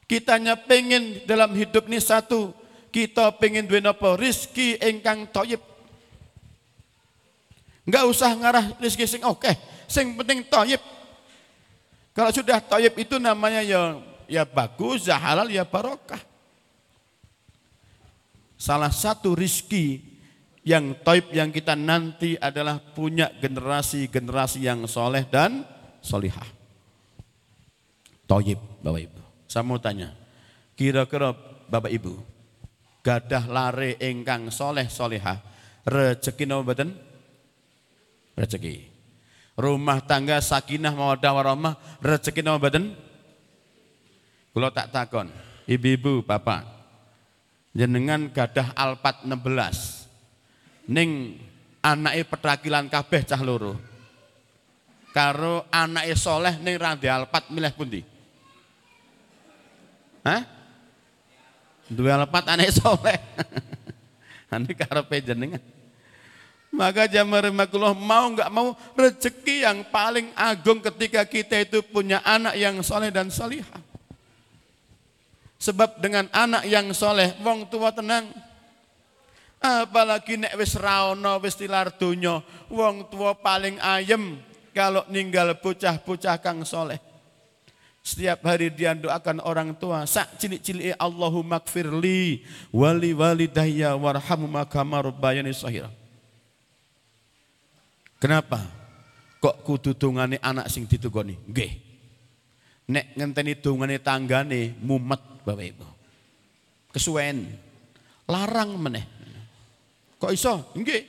Kitanya 0.05 0.53
pengen 0.53 1.25
dalam 1.25 1.51
hidup 1.57 1.89
ini 1.89 1.97
satu. 1.99 2.53
Kita 2.93 3.33
pengen 3.35 3.67
duit 3.67 3.83
apa? 3.83 4.15
Rizki 4.15 4.79
engkang 4.79 5.27
toyib. 5.27 5.59
Enggak 7.85 8.03
usah 8.09 8.31
ngarah 8.33 8.65
rizki 8.81 9.05
sing 9.05 9.21
oke. 9.21 9.45
Okay. 9.45 9.53
Sing 9.85 10.15
penting 10.17 10.41
toyib. 10.47 10.81
Kalau 12.15 12.31
sudah 12.31 12.63
toyib 12.63 12.95
itu 12.95 13.19
namanya 13.19 13.59
ya 13.61 13.99
ya 14.25 14.43
bagus, 14.47 15.05
ya 15.05 15.19
halal, 15.19 15.51
ya 15.51 15.67
barokah. 15.67 16.21
Salah 18.55 18.89
satu 18.89 19.35
rizki 19.35 20.14
Yang 20.65 21.05
toib 21.05 21.29
yang 21.29 21.53
kita 21.53 21.77
nanti 21.77 22.33
adalah 22.41 22.81
punya 22.81 23.29
generasi-generasi 23.37 24.65
yang 24.65 24.89
soleh 24.89 25.21
dan 25.29 25.61
solihah. 26.01 26.49
Toib, 28.25 28.57
Bapak 28.81 29.01
Ibu. 29.05 29.21
Saya 29.45 29.61
mau 29.61 29.77
tanya, 29.77 30.09
kira-kira 30.73 31.37
Bapak 31.69 31.93
Ibu, 31.93 32.17
gadah 33.05 33.45
lare 33.45 34.01
engkang 34.01 34.49
soleh 34.49 34.89
solihah, 34.89 35.37
rezeki 35.85 36.49
nama 36.49 36.65
badan? 36.65 36.97
Rezeki. 38.33 38.89
Rumah 39.55 40.01
tangga 40.01 40.41
sakinah 40.41 40.97
mawadah 40.97 41.31
warahmah, 41.31 41.77
rezeki 42.01 42.41
nama 42.41 42.57
badan? 42.57 42.97
Kalau 44.49 44.69
tak 44.73 44.89
takon, 44.89 45.29
ibu-ibu, 45.69 46.25
bapak, 46.25 46.65
jenengan 47.77 48.33
gadah 48.33 48.73
alpat 48.73 49.21
16 49.29 49.94
ning 50.85 51.41
anake 51.81 52.25
petrakilan 52.29 52.89
kabeh 52.89 53.21
cah 53.25 53.41
loro 53.41 53.77
karo 55.13 55.65
anake 55.73 56.13
soleh 56.17 56.57
ning 56.61 56.75
randi 56.77 57.09
alpat 57.09 57.49
milih 57.49 57.73
pundi 57.73 58.01
Hah? 60.25 60.41
Dua 61.85 62.17
alpat 62.17 62.49
anake 62.49 62.73
soleh. 62.73 63.13
Ani 64.53 64.73
karepe 64.73 65.21
jenengan. 65.21 65.61
Maka 66.73 67.05
jamar 67.05 67.45
makullah 67.53 67.93
mau 67.93 68.33
nggak 68.33 68.49
mau 68.49 68.73
rezeki 68.97 69.63
yang 69.63 69.85
paling 69.93 70.33
agung 70.33 70.81
ketika 70.81 71.23
kita 71.23 71.61
itu 71.61 71.79
punya 71.85 72.19
anak 72.25 72.57
yang 72.57 72.81
soleh 72.81 73.13
dan 73.13 73.29
salihah. 73.29 73.79
Sebab 75.61 76.03
dengan 76.03 76.27
anak 76.35 76.67
yang 76.67 76.91
soleh, 76.91 77.31
wong 77.39 77.69
tua 77.71 77.93
tenang. 77.93 78.27
Apalagi 79.65 80.37
nek 80.37 80.53
wis 80.61 80.77
raono 80.77 81.41
wis 81.41 81.57
tilar 81.57 81.89
donya, 81.89 82.37
wong 82.69 83.09
tua 83.09 83.33
paling 83.33 83.81
ayem 83.81 84.37
kalau 84.77 85.01
ninggal 85.09 85.57
bocah-bocah 85.57 86.37
kang 86.37 86.61
soleh. 86.61 87.01
Setiap 88.05 88.45
hari 88.45 88.69
dia 88.69 88.93
doakan 88.93 89.41
orang 89.41 89.73
tua, 89.73 90.05
sak 90.05 90.37
cilik-cilik 90.37 90.93
Allahumma 91.01 91.57
kfirli 91.57 92.45
wali 92.69 93.17
walidayya 93.17 93.97
warhamu 93.97 94.53
kama 94.69 95.09
rabbayani 95.09 95.49
sahira. 95.49 95.89
Kenapa? 98.21 98.61
Kok 99.41 99.65
kudu 99.65 99.97
dungane 99.97 100.37
anak 100.45 100.69
sing 100.69 100.85
ditugoni? 100.85 101.33
Nggih. 101.49 101.73
Nek 102.93 103.17
ngenteni 103.17 103.57
dungane 103.57 103.97
tanggane 103.97 104.77
mumet 104.77 105.41
Bapak 105.41 105.65
Ibu. 105.65 105.87
Kesuwen. 106.93 107.49
Larang 108.29 108.77
meneh. 108.77 109.14
Kok 110.19 110.31
iso? 110.31 110.71
Nggih. 110.75 111.03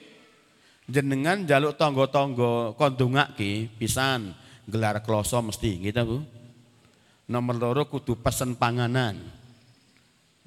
Jenengan 0.87 1.43
jaluk 1.43 1.75
tonggo-tonggo 1.75 2.79
kondungake 2.79 3.67
pisan 3.75 4.31
gelar 4.67 5.03
kloso 5.03 5.43
mesti 5.43 5.83
gitu 5.83 6.03
Bu. 6.07 6.19
Nomor 7.27 7.59
loro 7.59 7.83
kudu 7.91 8.15
pesen 8.23 8.55
panganan. 8.55 9.19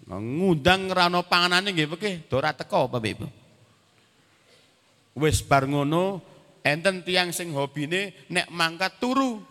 Ngundang 0.09 0.89
rano 0.89 1.27
panganane 1.27 1.75
nggih 1.75 1.91
peke, 1.93 2.11
ora 2.31 2.55
teko 2.55 2.87
Bapak 2.87 3.11
Ibu. 3.13 3.27
Wis 5.19 5.43
bar 5.43 5.67
ngono 5.67 6.23
enten 6.63 7.03
tiang 7.03 7.35
sing 7.35 7.51
hobine 7.51 8.15
nek 8.31 8.47
mangkat 8.49 8.95
turu. 8.97 9.43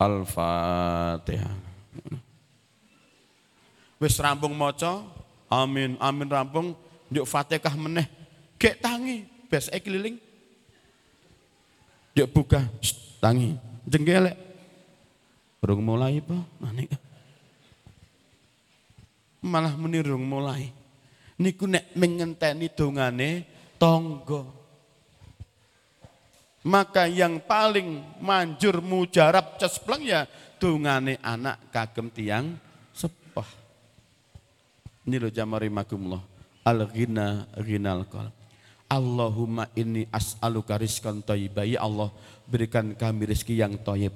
Al-Fatihah. 0.00 1.54
Wis 4.02 4.18
rampung 4.18 4.56
maca, 4.58 5.06
amin, 5.46 5.94
amin 6.02 6.26
rampung, 6.26 6.74
yuk 7.12 7.28
Fatihah 7.28 7.76
meneh. 7.76 8.08
Gek 8.56 8.80
tangi, 8.80 9.28
beseke 9.46 9.84
keliling. 9.84 10.16
Yuk 12.16 12.28
buka, 12.32 12.64
Shh, 12.80 13.20
tangi, 13.20 13.56
jenggelek. 13.84 14.36
Rung 15.62 15.86
mulai 15.86 16.18
apa? 16.18 16.42
Manik. 16.58 16.90
Malah 19.46 19.74
menirung 19.78 20.26
mulai. 20.26 20.74
Niku 21.38 21.70
nek 21.70 21.94
mengenteni 21.94 22.66
dongane 22.70 23.30
tonggo. 23.78 24.42
Maka 26.66 27.10
yang 27.10 27.42
paling 27.42 28.18
manjur 28.22 28.82
mujarab 28.82 29.58
cespleng 29.58 30.06
ya 30.06 30.26
dongane 30.58 31.18
anak 31.22 31.74
kagem 31.74 32.10
tiang 32.10 32.54
ini 35.02 35.18
loh 35.18 35.32
jamari 35.34 35.66
makumullah. 35.66 36.22
Al-ghina 36.62 37.50
ghinal 37.58 38.06
qalb. 38.06 38.30
Allahumma 38.86 39.72
inni 39.72 40.04
as'aluka 40.12 40.76
rizkan 40.76 41.24
thayyibah. 41.24 41.64
Ya 41.64 41.80
Allah, 41.80 42.12
berikan 42.44 42.92
kami 42.92 43.24
rizki 43.24 43.56
yang 43.56 43.80
thayyib. 43.80 44.12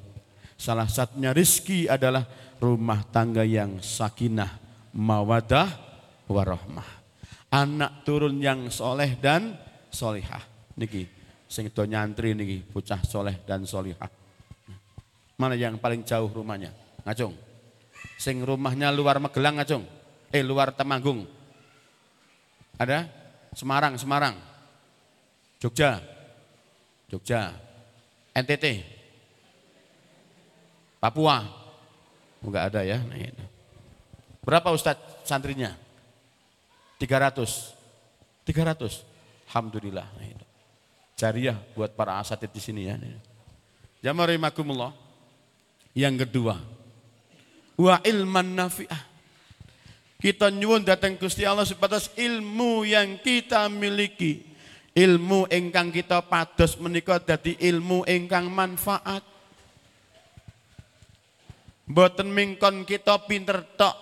Salah 0.57 0.89
satunya 0.89 1.33
rizki 1.33 1.89
adalah 1.89 2.29
rumah 2.61 3.05
tangga 3.09 3.45
yang 3.45 3.81
sakinah, 3.81 4.61
mawadah, 4.93 5.69
warahmah. 6.29 6.87
Anak 7.49 8.05
turun 8.05 8.37
yang 8.41 8.69
soleh 8.69 9.17
dan 9.17 9.57
solihah. 9.89 10.45
Niki, 10.77 11.09
sing 11.49 11.73
do 11.73 11.89
nyantri 11.89 12.37
niki, 12.37 12.61
bocah 12.69 13.01
soleh 13.01 13.41
dan 13.49 13.65
solihah. 13.65 14.13
Mana 15.41 15.57
yang 15.57 15.81
paling 15.81 16.05
jauh 16.05 16.29
rumahnya? 16.29 16.73
Ngacung. 17.05 17.33
Sing 18.17 18.41
rumahnya 18.45 18.93
luar 18.93 19.21
Magelang 19.21 19.61
ngacung 19.61 19.85
eh 20.33 20.43
luar 20.45 20.75
Temanggung. 20.75 21.25
Ada? 22.77 23.09
Semarang, 23.57 23.97
Semarang. 23.97 24.37
Jogja. 25.57 26.01
Jogja. 27.09 27.57
NTT. 28.37 28.85
Papua. 31.01 31.41
Enggak 32.45 32.65
ada 32.73 32.81
ya. 32.85 33.01
Nah. 33.01 33.49
Berapa 34.45 34.69
Ustadz 34.77 35.25
santrinya? 35.25 35.73
300. 37.01 37.73
300. 38.45 39.05
Alhamdulillah. 39.49 40.07
Nah. 40.21 40.45
Jariah 41.17 41.57
buat 41.73 41.97
para 41.97 42.21
asatid 42.21 42.53
di 42.53 42.61
sini 42.61 42.93
ya. 42.93 43.01
Jamarimakumullah. 44.05 44.93
Yang 45.97 46.29
kedua. 46.29 46.61
Wa 47.81 48.05
ilman 48.05 48.53
nafi'ah 48.53 49.01
kita 50.17 50.49
nyuwun 50.49 50.81
datang 50.81 51.21
Gusti 51.21 51.45
Allah 51.45 51.69
sebatas 51.69 52.09
ilmu 52.17 52.89
yang 52.89 53.21
kita 53.21 53.69
miliki. 53.69 54.43
Ilmu 54.97 55.53
ingkang 55.53 55.93
kita 55.93 56.25
pados 56.25 56.81
menika 56.81 57.21
dadi 57.21 57.53
ilmu 57.61 58.09
ingkang 58.09 58.49
manfaat. 58.49 59.21
Mboten 61.87 62.33
mingkon 62.33 62.89
kita 62.89 63.29
pinter 63.29 63.61
tok. 63.77 63.97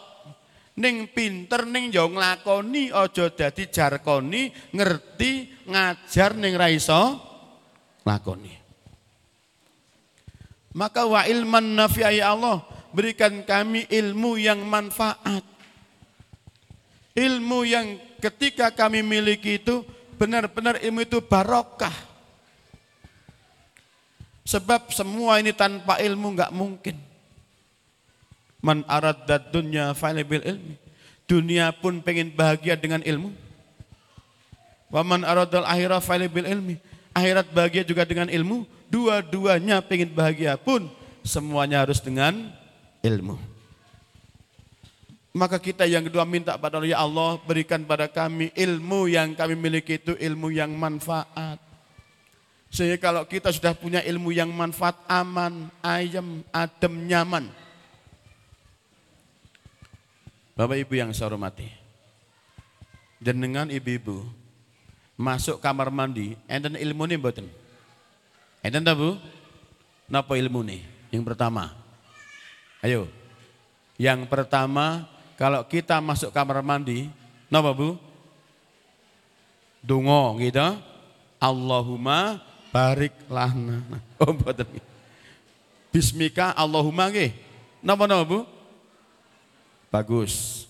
Ning 0.79 1.11
pinter 1.11 1.67
ning 1.67 1.91
yo 1.91 2.11
nglakoni 2.11 2.95
aja 2.95 3.31
dadi 3.31 3.71
jarkoni, 3.71 4.51
ngerti, 4.75 5.63
ngajar 5.71 6.35
ning 6.35 6.55
ra 6.55 6.67
iso 6.71 7.19
lakoni. 8.03 8.55
Maka 10.75 11.07
wa 11.07 11.23
ilman 11.27 11.79
nafi'ai 11.79 12.19
Allah, 12.19 12.67
berikan 12.91 13.47
kami 13.47 13.87
ilmu 13.87 14.35
yang 14.35 14.63
manfaat. 14.67 15.54
Ilmu 17.15 17.63
yang 17.63 17.95
ketika 18.19 18.75
kami 18.75 18.99
miliki 18.99 19.63
itu 19.63 19.87
benar-benar 20.19 20.83
ilmu 20.83 21.07
itu 21.07 21.23
barokah. 21.23 21.95
Sebab 24.45 24.91
semua 24.91 25.39
ini 25.39 25.55
tanpa 25.55 26.03
ilmu 26.03 26.35
nggak 26.35 26.53
mungkin. 26.53 26.99
Man 28.59 28.83
aradad 28.91 29.55
dunya 29.55 29.95
fa'libil 29.95 30.43
ilmi. 30.43 30.75
Dunia 31.25 31.73
pun 31.73 32.03
pengen 32.03 32.35
bahagia 32.35 32.77
dengan 32.77 33.01
ilmu. 33.01 33.33
Waman 34.93 35.23
aradal 35.23 35.65
akhirah 35.65 36.03
fa'libil 36.03 36.51
ilmi. 36.51 36.77
Akhirat 37.15 37.47
bahagia 37.55 37.87
juga 37.87 38.03
dengan 38.03 38.27
ilmu. 38.27 38.67
Dua-duanya 38.91 39.81
pengen 39.87 40.11
bahagia 40.11 40.59
pun 40.59 40.91
semuanya 41.23 41.87
harus 41.87 42.03
dengan 42.03 42.51
ilmu. 43.01 43.54
Maka 45.35 45.59
kita 45.59 45.83
yang 45.83 46.07
kedua 46.07 46.23
minta 46.23 46.55
pada 46.55 46.79
Allah, 46.79 46.95
ya 46.95 47.03
Allah 47.03 47.43
berikan 47.43 47.83
pada 47.83 48.07
kami 48.07 48.55
ilmu 48.55 49.11
yang 49.11 49.35
kami 49.35 49.59
miliki 49.59 49.99
itu 49.99 50.15
ilmu 50.15 50.55
yang 50.55 50.71
manfaat. 50.79 51.59
Sehingga 52.71 53.03
kalau 53.03 53.27
kita 53.27 53.51
sudah 53.51 53.75
punya 53.75 53.99
ilmu 54.07 54.31
yang 54.31 54.47
manfaat, 54.55 54.95
aman, 55.11 55.75
ayam, 55.83 56.47
adem, 56.55 57.11
nyaman. 57.11 57.51
Bapak 60.55 60.79
Ibu 60.87 61.03
yang 61.03 61.11
saya 61.11 61.35
hormati. 61.35 61.67
Dan 63.19 63.43
dengan 63.43 63.67
ibu-ibu 63.75 64.23
masuk 65.19 65.59
kamar 65.59 65.91
mandi, 65.91 66.39
enten 66.47 66.79
ilmu 66.79 67.11
ini 67.11 67.19
mboten. 67.19 67.47
Enten 68.63 68.87
tak 68.87 68.95
Bu? 68.95 69.19
Napa 70.07 70.39
ilmu 70.39 70.63
nih? 70.63 70.83
Yang 71.11 71.27
pertama. 71.27 71.75
Ayo. 72.87 73.11
Yang 73.99 74.31
pertama 74.31 75.11
kalau 75.35 75.67
kita 75.67 75.99
masuk 75.99 76.31
kamar 76.31 76.63
mandi, 76.63 77.11
napa 77.51 77.75
Bu? 77.75 77.99
Dungo 79.83 80.39
gitu. 80.41 80.63
Allahumma 81.43 82.41
barik 82.73 83.13
lana. 83.29 83.83
Oh 84.23 84.33
mboten. 84.33 84.65
Bismika 85.93 86.55
Allahumma 86.57 87.11
nggih. 87.13 87.35
Napa-napa 87.85 88.25
Bu? 88.25 88.41
Bagus. 89.93 90.65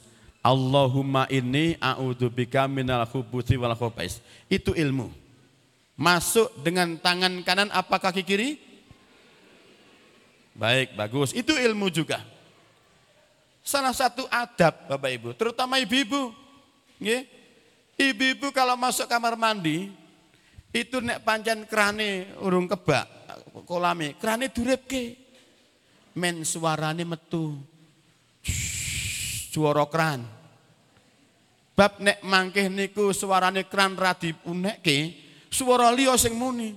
Allahumma 0.45 1.25
ini 1.33 1.81
a'udzubika 1.81 2.69
minal 2.69 3.09
khubuthi 3.09 3.57
wal 3.57 3.73
khubais. 3.73 4.21
Itu 4.51 4.77
ilmu. 4.77 5.09
Masuk 5.97 6.53
dengan 6.61 6.99
tangan 7.01 7.41
kanan 7.47 7.71
apa 7.73 7.97
kaki 7.97 8.21
kiri? 8.21 8.61
Baik, 10.53 10.93
bagus. 10.99 11.33
Itu 11.33 11.57
ilmu 11.57 11.89
juga. 11.89 12.34
Salah 13.65 13.97
satu 13.97 14.29
adab 14.29 14.77
Bapak 14.93 15.09
Ibu, 15.09 15.33
terutama 15.33 15.81
ibu-ibu. 15.81 16.37
Ibu-ibu 17.97 18.53
kalau 18.53 18.77
masuk 18.77 19.09
kamar 19.09 19.41
mandi, 19.41 19.89
itu 20.69 21.01
nek 21.01 21.25
panjang 21.25 21.65
kerane 21.65 22.29
urung 22.45 22.69
kebak, 22.69 23.09
kolame, 23.65 24.21
kerane 24.21 24.53
duripke. 24.53 25.17
Men 26.15 26.45
suarane 26.45 27.03
metu. 27.09 27.57
Suara 29.51 29.89
kran. 29.89 30.23
Bab 31.75 31.99
nek 31.99 32.23
mangkeh 32.23 32.71
niku 32.71 33.11
suarane 33.17 33.67
kran 33.67 33.97
radi 33.97 34.31
unekke, 34.45 34.99
suara 35.49 35.89
liya 35.91 36.15
sing 36.21 36.37
muni. 36.37 36.71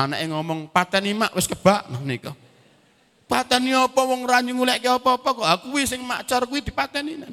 Anake 0.00 0.24
ngomong 0.32 0.72
pateni 0.72 1.12
mak 1.12 1.36
wis 1.36 1.46
kebak 1.46 1.86
nika. 2.02 2.45
Pateni 3.26 3.74
apa 3.74 4.06
wong 4.06 4.22
ra 4.22 4.38
nyulekke 4.38 4.86
apa-apa 4.86 5.28
kok 5.34 5.48
aku 5.50 5.66
wis 5.74 5.90
sing 5.90 6.02
makcar 6.06 6.46
kuwi 6.46 6.62
dipateni. 6.62 7.26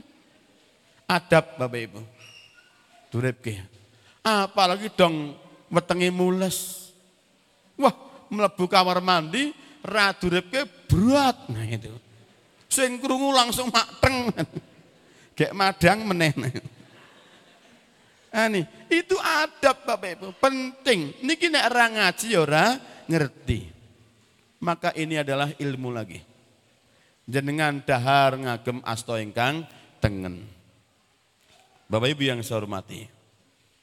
Adab 1.06 1.54
Bapak 1.62 1.80
Ibu. 1.86 2.02
Duripke. 3.14 3.62
Apalagi 4.26 4.90
dong 4.98 5.38
wetenge 5.70 6.10
mules. 6.10 6.90
Wah, 7.78 7.94
mlebu 8.34 8.66
kamar 8.66 9.06
mandi 9.06 9.54
ra 9.86 10.18
duripke 10.18 10.66
berat. 10.90 11.46
Nah 11.54 11.66
itu. 11.70 11.94
Sing 12.66 12.98
krungu 12.98 13.30
langsung 13.30 13.70
makteng. 13.70 14.34
Gek 15.38 15.54
madang 15.54 16.10
meneh. 16.10 16.34
Nah, 18.34 18.50
itu 18.90 19.14
adab 19.22 19.86
Bapak 19.86 20.10
Ibu, 20.18 20.28
penting. 20.42 21.14
Niki 21.22 21.54
nek 21.54 21.70
ora 21.70 21.86
ngaji 21.86 22.26
ya 22.34 22.40
ora 22.42 22.66
ngerti. 23.06 23.83
Maka 24.63 24.95
ini 24.95 25.19
adalah 25.19 25.52
ilmu 25.60 25.91
lagi. 25.91 26.23
Jenengan 27.28 27.84
dahar 27.84 28.39
ngagem 28.39 28.80
asto 28.88 29.19
ingkang 29.19 29.67
tengen. 29.99 30.47
Bapak 31.91 32.15
Ibu 32.15 32.23
yang 32.23 32.39
saya 32.39 32.63
hormati. 32.63 33.04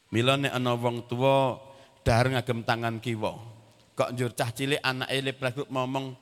Mila 0.08 0.40
nek 0.40 0.56
ana 0.56 0.72
wong 0.72 1.04
tuwa 1.04 1.60
dahar 2.00 2.32
ngagem 2.32 2.64
tangan 2.64 2.96
kiwa. 2.96 3.36
Kok 3.92 4.10
njur 4.16 4.32
cah 4.32 4.48
cilik 4.56 4.80
anake 4.80 5.20
leplek 5.20 5.68
ngomong, 5.68 6.16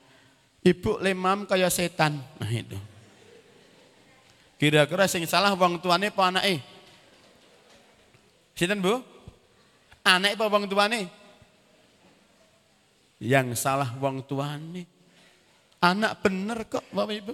"Ibu 0.59 0.99
lemam 0.99 1.47
kaya 1.47 1.71
setan." 1.71 2.19
Nah 2.19 2.51
itu. 2.51 2.75
Kira-kira 4.59 5.07
sing 5.07 5.23
salah 5.23 5.55
wong 5.55 5.79
tuane 5.79 6.11
apa 6.11 6.23
anake? 6.27 6.59
Sinten 8.59 8.83
Bu? 8.83 8.99
Anak 10.03 10.35
apa 10.35 10.45
wong 10.51 10.67
tuane? 10.67 11.18
Yang 13.19 13.59
salah 13.59 13.91
wong 13.99 14.23
tuane. 14.23 14.87
Anak 15.83 16.23
bener 16.23 16.67
kok 16.67 16.87
Bapak 16.91 17.15
Ibu. 17.19 17.33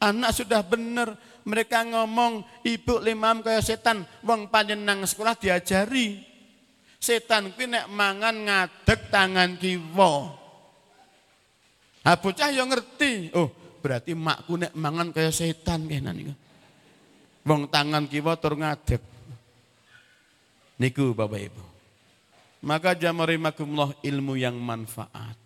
Anak 0.00 0.32
sudah 0.36 0.60
bener. 0.64 1.16
Mereka 1.46 1.86
ngomong 1.86 2.42
ibu 2.66 2.98
limam 3.00 3.44
kaya 3.44 3.60
setan. 3.60 4.04
Wong 4.24 4.48
panjenang 4.48 5.04
sekolah 5.04 5.36
diajari. 5.36 6.20
Setan 6.96 7.52
kuwi 7.52 7.70
nek 7.70 7.86
mangan 7.92 8.36
ngadeg 8.48 9.00
tangan 9.12 9.60
kiwa. 9.60 10.12
Ha 12.02 12.12
bocah 12.16 12.48
yo 12.50 12.64
ngerti. 12.66 13.36
Oh, 13.36 13.52
berarti 13.84 14.16
makku 14.16 14.56
nek 14.56 14.72
mangan 14.74 15.12
kaya 15.12 15.30
setan 15.30 15.86
kena 15.86 16.10
niku. 16.16 16.32
Wong 17.46 17.68
tangan 17.70 18.08
kiwa 18.10 18.34
tur 18.40 18.58
ngadeg. 18.58 19.00
Niku 20.76 21.14
Bapak 21.14 21.40
Ibu. 21.40 21.75
Maka 22.66 22.98
jamarimakumullah 22.98 23.94
ilmu 24.02 24.34
yang 24.34 24.58
manfaat. 24.58 25.38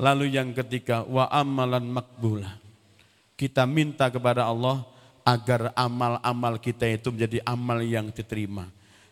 Lalu 0.00 0.32
yang 0.32 0.56
ketiga 0.56 1.04
wa 1.04 1.28
amalan 1.28 1.84
makbulah. 1.92 2.56
Kita 3.36 3.68
minta 3.68 4.08
kepada 4.08 4.48
Allah 4.48 4.80
agar 5.28 5.76
amal-amal 5.76 6.56
kita 6.56 6.88
itu 6.88 7.12
menjadi 7.12 7.44
amal 7.44 7.84
yang 7.84 8.08
diterima. 8.08 8.64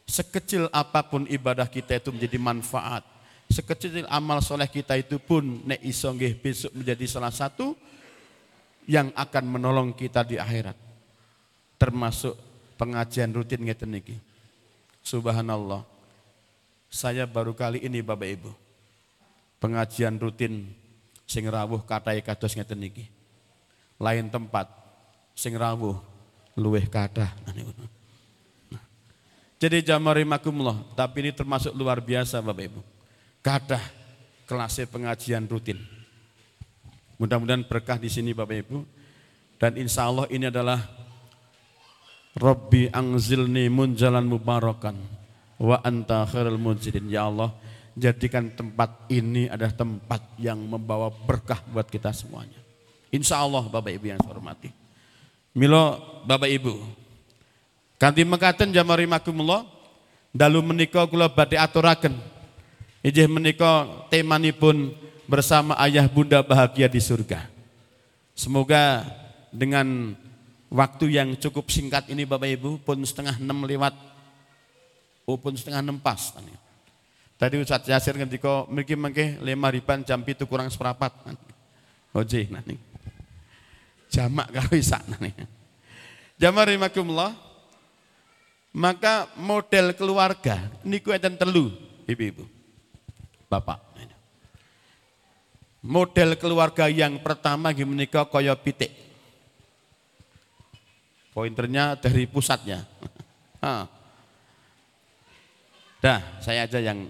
Sekecil 0.09 0.73
apa 0.73 1.05
pun 1.05 1.29
ibadah 1.29 1.69
kita 1.69 2.01
itu 2.01 2.09
menjadi 2.09 2.41
manfaat. 2.41 3.05
Sekecil 3.53 4.09
amal 4.09 4.41
soleh 4.41 4.69
kita 4.69 4.97
itu 4.97 5.21
pun 5.21 5.61
nek 5.69 5.85
iso 5.85 6.09
besok 6.41 6.73
menjadi 6.73 7.05
salah 7.05 7.33
satu 7.33 7.77
yang 8.89 9.13
akan 9.13 9.45
menolong 9.45 9.93
kita 9.93 10.25
di 10.25 10.41
akhirat. 10.41 10.77
Termasuk 11.77 12.33
pengajian 12.81 13.29
rutin 13.29 13.61
ngeten 13.61 13.93
niki. 13.93 14.17
Subhanallah. 15.05 15.94
Saya 16.95 17.27
baru 17.27 17.59
kali 17.59 17.83
ini 17.83 18.07
Bapak 18.07 18.29
Ibu. 18.39 18.55
Pengajian 19.59 20.15
rutin 20.15 20.71
sing 21.27 21.43
rawuh 21.51 21.83
katai 21.83 22.23
kados 22.23 22.55
ngeten 22.55 22.79
niki. 22.79 23.11
Lain 23.99 24.31
tempat 24.31 24.71
sing 25.35 25.59
rawuh 25.59 25.99
luweh 26.55 26.87
kathah. 26.87 27.35
Jadi 29.59 29.83
jamari 29.83 30.23
makumullah, 30.23 30.87
tapi 30.95 31.27
ini 31.27 31.35
termasuk 31.35 31.75
luar 31.75 31.99
biasa 31.99 32.39
Bapak 32.39 32.63
Ibu. 32.63 32.81
Kathah 33.43 33.83
kelas 34.47 34.87
pengajian 34.87 35.51
rutin. 35.51 35.83
Mudah-mudahan 37.19 37.67
berkah 37.67 37.99
di 37.99 38.07
sini 38.07 38.31
Bapak 38.31 38.71
Ibu. 38.71 38.87
Dan 39.59 39.83
insya 39.83 40.07
Allah 40.07 40.31
ini 40.31 40.47
adalah 40.47 40.79
Rabbi 42.39 42.87
angzilni 42.95 43.67
munjalan 43.67 44.31
mubarakan 44.31 45.24
wa 45.65 45.81
anta 45.81 46.29
khairul 46.29 46.61
munzilin. 46.61 47.09
Ya 47.09 47.25
Allah, 47.25 47.49
jadikan 47.97 48.53
tempat 48.53 49.09
ini 49.09 49.49
adalah 49.49 49.73
tempat 49.73 50.21
yang 50.37 50.61
membawa 50.61 51.09
berkah 51.09 51.65
buat 51.73 51.89
kita 51.89 52.13
semuanya. 52.13 52.61
Insya 53.09 53.41
Allah 53.41 53.65
Bapak 53.65 53.95
Ibu 53.97 54.05
yang 54.13 54.21
saya 54.21 54.37
hormati. 54.37 54.69
Milo 55.55 56.03
Bapak 56.27 56.51
Ibu, 56.51 56.75
kanti 57.97 58.27
mekaten 58.27 58.75
jamari 58.75 59.07
makumullah, 59.07 59.65
dalu 60.35 60.61
menika 60.61 61.07
kula 61.09 61.31
badhe 61.31 61.57
aturaken. 61.57 62.13
Ijih 63.05 63.31
menika 63.31 63.87
temanipun 64.09 64.91
bersama 65.31 65.77
ayah 65.85 66.09
bunda 66.11 66.43
bahagia 66.43 66.91
di 66.91 66.99
surga. 66.99 67.47
Semoga 68.35 69.07
dengan 69.55 70.19
waktu 70.73 71.15
yang 71.15 71.39
cukup 71.39 71.71
singkat 71.71 72.11
ini 72.11 72.27
Bapak 72.27 72.51
Ibu 72.51 72.83
pun 72.83 72.99
setengah 73.07 73.39
enam 73.39 73.63
lewat 73.63 73.95
oh 75.25 75.37
pun 75.41 75.57
setengah 75.57 75.81
enam 75.81 75.99
pas 76.01 76.33
tadi 77.41 77.55
Ustaz 77.61 77.85
Yasir 77.89 78.15
ketika 78.17 78.69
mungkin 78.69 78.99
mungkin 79.01 79.29
lima 79.43 79.69
riban 79.73 80.05
jam 80.05 80.23
itu 80.25 80.45
kurang 80.47 80.71
seperapat 80.71 81.13
oje 82.15 82.47
nanti 82.49 82.79
jamak 84.13 84.49
kalau 84.55 84.73
isak 84.79 85.03
nanti 85.11 85.33
jamak 86.39 86.71
rimakumullah 86.71 87.35
maka 88.75 89.31
model 89.39 89.95
keluarga 89.95 90.67
niku 90.83 91.15
enten 91.15 91.39
telu 91.39 91.71
ibu-ibu. 92.11 92.43
Bapak 93.47 93.95
model 95.85 96.41
keluarga 96.41 96.89
yang 96.89 97.21
pertama 97.21 97.69
gimana 97.77 98.09
kaya 98.09 98.57
pitik. 98.57 98.89
Pointernya 101.37 102.01
dari 102.01 102.25
pusatnya. 102.25 102.89
Dah, 106.05 106.21
saya 106.45 106.69
aja 106.69 106.85
yang 106.85 107.09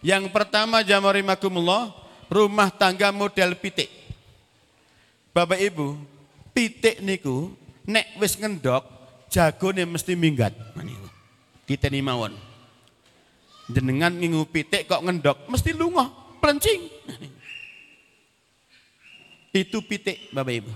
yang 0.00 0.24
pertama 0.32 0.80
jamarimakumullah, 0.80 1.92
rumah 2.32 2.72
tangga 2.72 3.12
model 3.12 3.52
pitik. 3.60 3.92
Bapak 5.36 5.60
Ibu, 5.60 6.00
pitik 6.56 7.04
niku 7.04 7.52
nek 7.84 8.16
wis 8.16 8.40
ngendok, 8.40 8.88
jagone 9.28 9.84
mesti 9.84 10.16
minggat. 10.16 10.56
Kita 11.68 11.92
nih 11.92 12.00
mawon. 12.00 12.32
Jenengan 13.68 14.16
ngingu 14.16 14.48
pitik 14.48 14.88
kok 14.88 15.04
ngendok, 15.04 15.44
mesti 15.52 15.76
lunga, 15.76 16.08
pelencing. 16.40 16.88
Itu 19.52 19.84
pitik 19.84 20.32
Bapak 20.32 20.64
Ibu. 20.64 20.72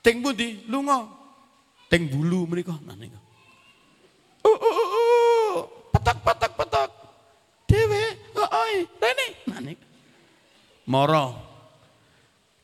Teng 0.00 0.24
pundi? 0.24 0.64
Lunga. 0.64 1.04
Teng 1.92 2.08
bulu 2.08 2.48
menika. 2.48 2.72
Nah 2.88 2.96
niku. 2.96 3.20
Oh, 4.46 4.54
oh, 4.56 4.74
oh, 4.80 4.88
oh. 4.88 4.95
Petak. 6.26 6.90
Dewe, 7.66 8.02
oi, 8.34 8.74
rene. 8.98 9.26
Nah 9.46 9.58
niku. 9.62 9.84
Moro. 10.90 11.24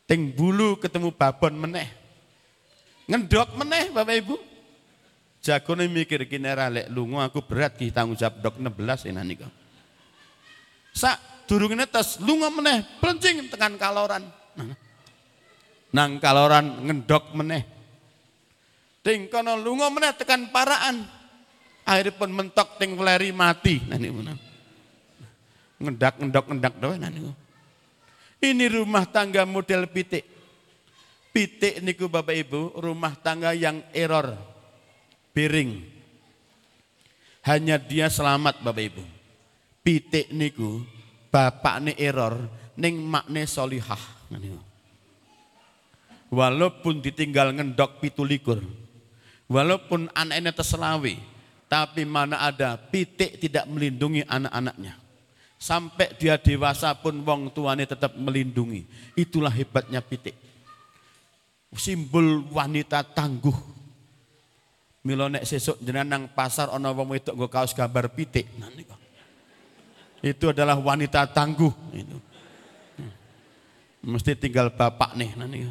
Teng 0.06 0.34
bulu 0.34 0.78
ketemu 0.78 1.14
babon 1.14 1.54
meneh. 1.58 1.88
Ngendok 3.06 3.54
meneh 3.58 3.90
Bapak 3.90 4.14
Ibu. 4.18 4.36
Jagone 5.42 5.90
mikir 5.90 6.22
kene 6.30 6.54
ra 6.54 6.70
lek 6.70 6.86
aku 6.86 7.42
berat 7.42 7.74
ki 7.74 7.90
tanggung 7.90 8.14
jawab 8.14 8.38
dok 8.38 8.54
16 8.62 9.10
enak 9.10 9.24
niku. 9.26 9.48
Sak 10.94 11.46
durung 11.50 11.74
netes 11.74 12.22
lunga 12.22 12.46
meneh 12.46 12.86
plencing 13.02 13.50
tekan 13.50 13.74
kaloran. 13.74 14.22
Nang 15.90 16.22
kaloran 16.22 16.86
ngendok 16.86 17.34
meneh. 17.34 17.66
Ting 19.02 19.26
kono 19.26 19.58
lunga 19.58 19.90
meneh 19.90 20.14
tekan 20.14 20.46
paraan. 20.54 21.21
Akhiripun 21.82 22.30
mentok 22.30 22.78
ting 22.78 22.94
fleri 22.94 23.34
mati. 23.34 23.82
Nah 23.86 23.98
niku. 23.98 24.22
Ngendak 25.82 26.14
ngendok 26.22 26.46
ngendak 26.50 26.74
doa 26.78 26.96
niku. 26.96 27.32
Ini 28.42 28.64
rumah 28.70 29.06
tangga 29.06 29.46
model 29.46 29.86
pitik. 29.90 30.26
Pitik 31.32 31.80
niku 31.80 32.12
Bapak 32.12 32.36
Ibu, 32.36 32.76
rumah 32.82 33.16
tangga 33.16 33.56
yang 33.56 33.80
error. 33.96 34.36
Piring. 35.32 35.80
Hanya 37.46 37.80
dia 37.80 38.10
selamat 38.12 38.60
Bapak 38.60 38.84
Ibu. 38.84 39.02
Pitik 39.82 40.30
niku 40.30 40.86
bapak 41.32 41.80
ni 41.80 41.92
error 41.96 42.36
ning 42.76 43.00
makne 43.00 43.48
solihah. 43.48 43.98
Walaupun 46.28 47.00
ditinggal 47.00 47.56
ngendok 47.56 47.98
pitulikur. 47.98 48.60
Walaupun 49.48 50.12
anaknya 50.12 50.52
terselawi. 50.52 51.31
Tapi 51.72 52.04
mana 52.04 52.36
ada 52.36 52.76
pitik 52.76 53.40
tidak 53.40 53.64
melindungi 53.64 54.20
anak-anaknya. 54.28 54.92
Sampai 55.56 56.12
dia 56.20 56.36
dewasa 56.36 56.92
pun 56.92 57.24
wong 57.24 57.48
tuane 57.48 57.88
tetap 57.88 58.12
melindungi. 58.12 58.84
Itulah 59.16 59.48
hebatnya 59.48 60.04
pitik. 60.04 60.36
Simbol 61.72 62.44
wanita 62.52 63.00
tangguh. 63.00 63.56
Milo 65.08 65.32
nek 65.32 65.48
sesuk 65.48 65.80
jenengan 65.80 66.12
nang 66.12 66.22
pasar 66.36 66.68
ana 66.68 66.92
wong 66.92 67.16
wedok 67.16 67.40
nggo 67.40 67.48
kaos 67.48 67.72
gambar 67.72 68.12
pitik. 68.12 68.52
Nah, 68.60 68.68
itu 70.20 70.44
adalah 70.52 70.76
wanita 70.76 71.24
tangguh 71.32 71.72
itu. 71.96 72.18
Mesti 74.04 74.36
tinggal 74.36 74.68
bapak 74.68 75.16
nih 75.16 75.30
nanti. 75.40 75.64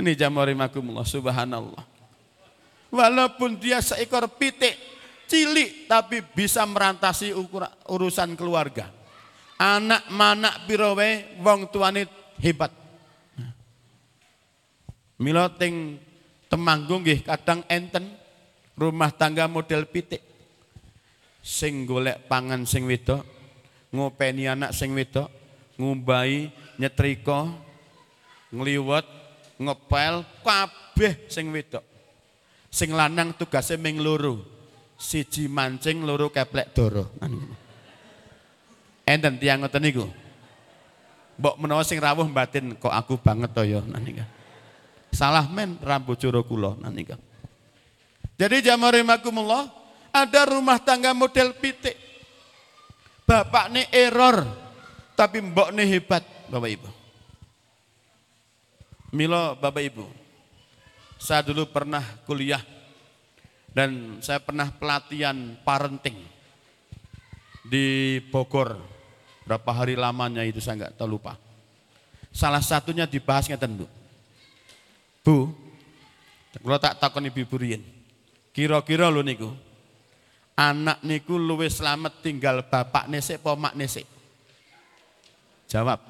Ini 0.00 0.10
jamarimakumullah 0.16 1.04
subhanallah. 1.04 1.93
Walaupun 2.94 3.58
dia 3.58 3.82
seekor 3.82 4.30
pitik 4.38 4.78
cilik 5.26 5.90
tapi 5.90 6.22
bisa 6.22 6.62
merantasi 6.62 7.34
urusan 7.90 8.38
keluarga. 8.38 8.86
Anak 9.58 10.06
manak 10.14 10.62
pirowe 10.70 11.42
wong 11.42 11.74
tuane 11.74 12.06
hebat. 12.38 12.70
Mila 15.18 15.50
ting 15.50 15.98
temanggung 16.46 17.02
nggih 17.02 17.26
kadang 17.26 17.66
enten 17.66 18.14
rumah 18.78 19.10
tangga 19.10 19.50
model 19.50 19.90
pitik. 19.90 20.22
Sing 21.42 21.90
golek 21.90 22.30
pangan 22.30 22.62
sing 22.62 22.86
wedok, 22.86 23.20
ngopeni 23.90 24.48
anak 24.48 24.70
sing 24.70 24.96
wedok, 24.96 25.28
ngumbai, 25.76 26.48
nyetrika, 26.80 27.52
ngliwet, 28.54 29.06
ngepel 29.60 30.24
kabeh 30.40 31.14
sing 31.28 31.52
wedok. 31.52 31.93
Sing 32.74 32.90
lanang 32.90 33.38
tugasnya 33.38 33.78
ming 33.78 34.02
loro 34.02 34.42
siji 34.98 35.46
mancing 35.46 36.02
loro 36.02 36.26
keplek 36.34 36.74
doro. 36.74 37.14
Enten 39.06 39.38
tiang 39.38 39.62
ngoten 39.62 39.78
niku. 39.78 40.10
Mbok 41.38 41.54
menawa 41.62 41.86
sing 41.86 42.02
rawuh 42.02 42.26
batin 42.26 42.74
kok 42.74 42.90
aku 42.90 43.14
banget 43.14 43.54
to 43.54 43.62
ya 43.62 43.78
nanika. 43.86 44.26
Salah 45.14 45.46
men 45.46 45.78
rambut 45.78 46.18
joro 46.18 46.42
kula 46.42 46.74
nanika. 46.82 47.14
Jadi 48.34 48.66
jamarimakumullah 48.66 49.70
ada 50.10 50.42
rumah 50.50 50.82
tangga 50.82 51.14
model 51.14 51.54
pitik. 51.54 51.94
Bapak 53.22 53.70
nih 53.70 53.86
error 53.94 54.42
tapi 55.14 55.38
mbok 55.38 55.70
nih 55.70 55.86
hebat 55.94 56.26
Bapak 56.50 56.70
Ibu. 56.74 56.90
Milo 59.14 59.54
Bapak 59.62 59.82
Ibu. 59.86 60.23
Saya 61.24 61.40
dulu 61.40 61.64
pernah 61.72 62.04
kuliah 62.28 62.60
dan 63.72 64.20
saya 64.20 64.44
pernah 64.44 64.68
pelatihan 64.68 65.56
parenting 65.64 66.20
di 67.64 68.20
Bogor. 68.28 68.76
Berapa 69.48 69.72
hari 69.72 69.96
lamanya 69.96 70.44
itu 70.44 70.60
saya 70.60 70.84
nggak 70.84 71.00
tahu 71.00 71.16
lupa. 71.16 71.40
Salah 72.28 72.60
satunya 72.60 73.08
dibahas 73.08 73.48
ngeten 73.48 73.88
Bu. 75.24 75.48
Kalau 76.60 76.76
tak 76.76 77.00
takon 77.00 77.24
ibu 77.24 77.56
Rien. 77.56 77.80
Kira-kira 78.52 79.08
lo 79.08 79.24
niku, 79.24 79.48
anak 80.60 81.00
niku 81.08 81.40
luwe 81.40 81.72
selamat 81.72 82.20
tinggal 82.20 82.68
bapak 82.68 83.08
nesek 83.08 83.40
pomak 83.40 83.72
nesek. 83.72 84.04
Jawab. 85.72 86.04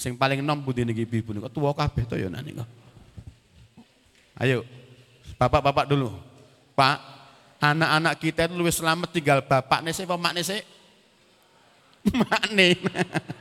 Sing 0.00 0.16
paling 0.16 0.40
enom 0.40 0.64
budi 0.64 0.88
niki 0.88 1.04
ibu 1.04 1.36
niku 1.36 1.52
tua 1.52 1.76
kabeh 1.76 2.08
to 2.08 2.16
ya 2.16 2.32
niku. 2.32 2.79
Ayo, 4.40 4.64
bapak-bapak 5.36 5.84
dulu. 5.84 6.16
Pak, 6.72 6.96
anak-anak 7.60 8.16
kita 8.16 8.48
itu 8.48 8.56
lebih 8.56 8.72
selamat 8.72 9.12
tinggal 9.12 9.44
bapak 9.44 9.84
sih, 9.92 10.08
apa 10.08 10.16
mak 10.16 10.32
sih? 10.40 10.64
Mak. 12.16 12.48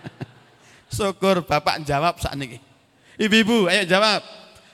Syukur 0.99 1.47
bapak 1.47 1.79
jawab 1.87 2.19
saat 2.19 2.35
ini. 2.35 2.59
Ibu-ibu, 3.15 3.71
ayo 3.71 3.87
jawab. 3.87 4.19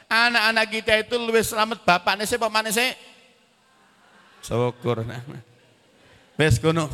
Anak-anak 0.09 0.65
kita 0.73 0.93
itu 1.05 1.13
lebih 1.21 1.45
selamat 1.45 1.85
bapak 1.85 2.25
sih, 2.25 2.41
apa 2.41 2.49
mak 2.49 2.73
sih? 2.73 2.89
Syukur. 4.41 5.05
Wes 6.41 6.57
kono. 6.57 6.89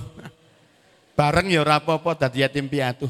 Bareng 1.15 1.48
ya 1.48 1.63
ora 1.63 1.80
apa-apa 1.80 2.28
yatim 2.36 2.67
piatu. 2.67 3.08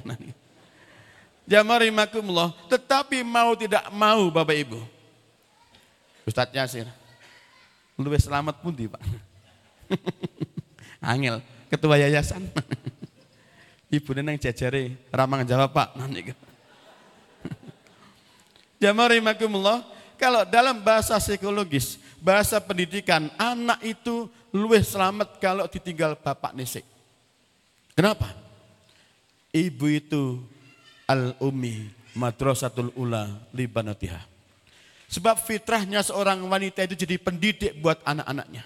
Jamarimakumullah, 1.49 2.53
tetapi 2.69 3.25
mau 3.25 3.57
tidak 3.57 3.89
mau 3.91 4.29
Bapak 4.29 4.55
Ibu. 4.55 4.79
Ustadz 6.25 6.53
Yasir, 6.53 6.87
Luwe 7.97 8.17
selamat 8.17 8.61
pun 8.61 8.73
di 8.73 8.89
Pak. 8.89 9.01
Angel, 11.01 11.41
ketua 11.69 11.97
yayasan. 12.01 12.49
Ibu 13.95 14.09
neneng 14.15 14.39
jajare 14.39 14.95
ramang 15.11 15.43
jawab 15.43 15.75
Pak. 15.75 15.99
Nanti. 15.99 16.31
Jamarimakumullah, 18.81 19.83
kalau 20.15 20.47
dalam 20.47 20.79
bahasa 20.79 21.19
psikologis, 21.19 21.99
bahasa 22.23 22.61
pendidikan, 22.61 23.27
anak 23.35 23.83
itu 23.83 24.31
luwih 24.55 24.81
selamat 24.81 25.37
kalau 25.41 25.67
ditinggal 25.67 26.15
bapak 26.15 26.55
nesek. 26.55 26.85
Kenapa? 27.91 28.31
Ibu 29.51 29.85
itu 29.91 30.39
al-umi 31.03 31.91
madrasatul 32.15 32.95
ula 32.95 33.27
libanatiha. 33.51 34.31
Sebab 35.11 35.35
fitrahnya 35.43 35.99
seorang 35.99 36.39
wanita 36.47 36.87
itu 36.87 36.95
jadi 37.03 37.19
pendidik 37.19 37.75
buat 37.83 37.99
anak-anaknya. 38.07 38.63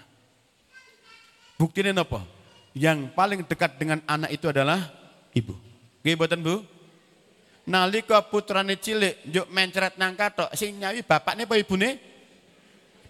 Buktinya 1.58 2.06
apa? 2.06 2.22
Yang 2.70 3.10
paling 3.18 3.42
dekat 3.42 3.74
dengan 3.82 3.98
anak 4.06 4.30
itu 4.30 4.46
adalah 4.46 4.78
ibu. 5.34 5.58
Mboten 6.06 6.38
Bu? 6.38 6.62
Nalika 7.66 8.22
putrane 8.22 8.78
cilik 8.78 9.26
njuk 9.26 9.50
mencret 9.50 9.98
nang 9.98 10.14
kathok 10.14 10.54
sing 10.54 10.78
nyawi 10.78 11.02
bapakne 11.02 11.50
apa 11.50 11.58
ibune? 11.58 11.98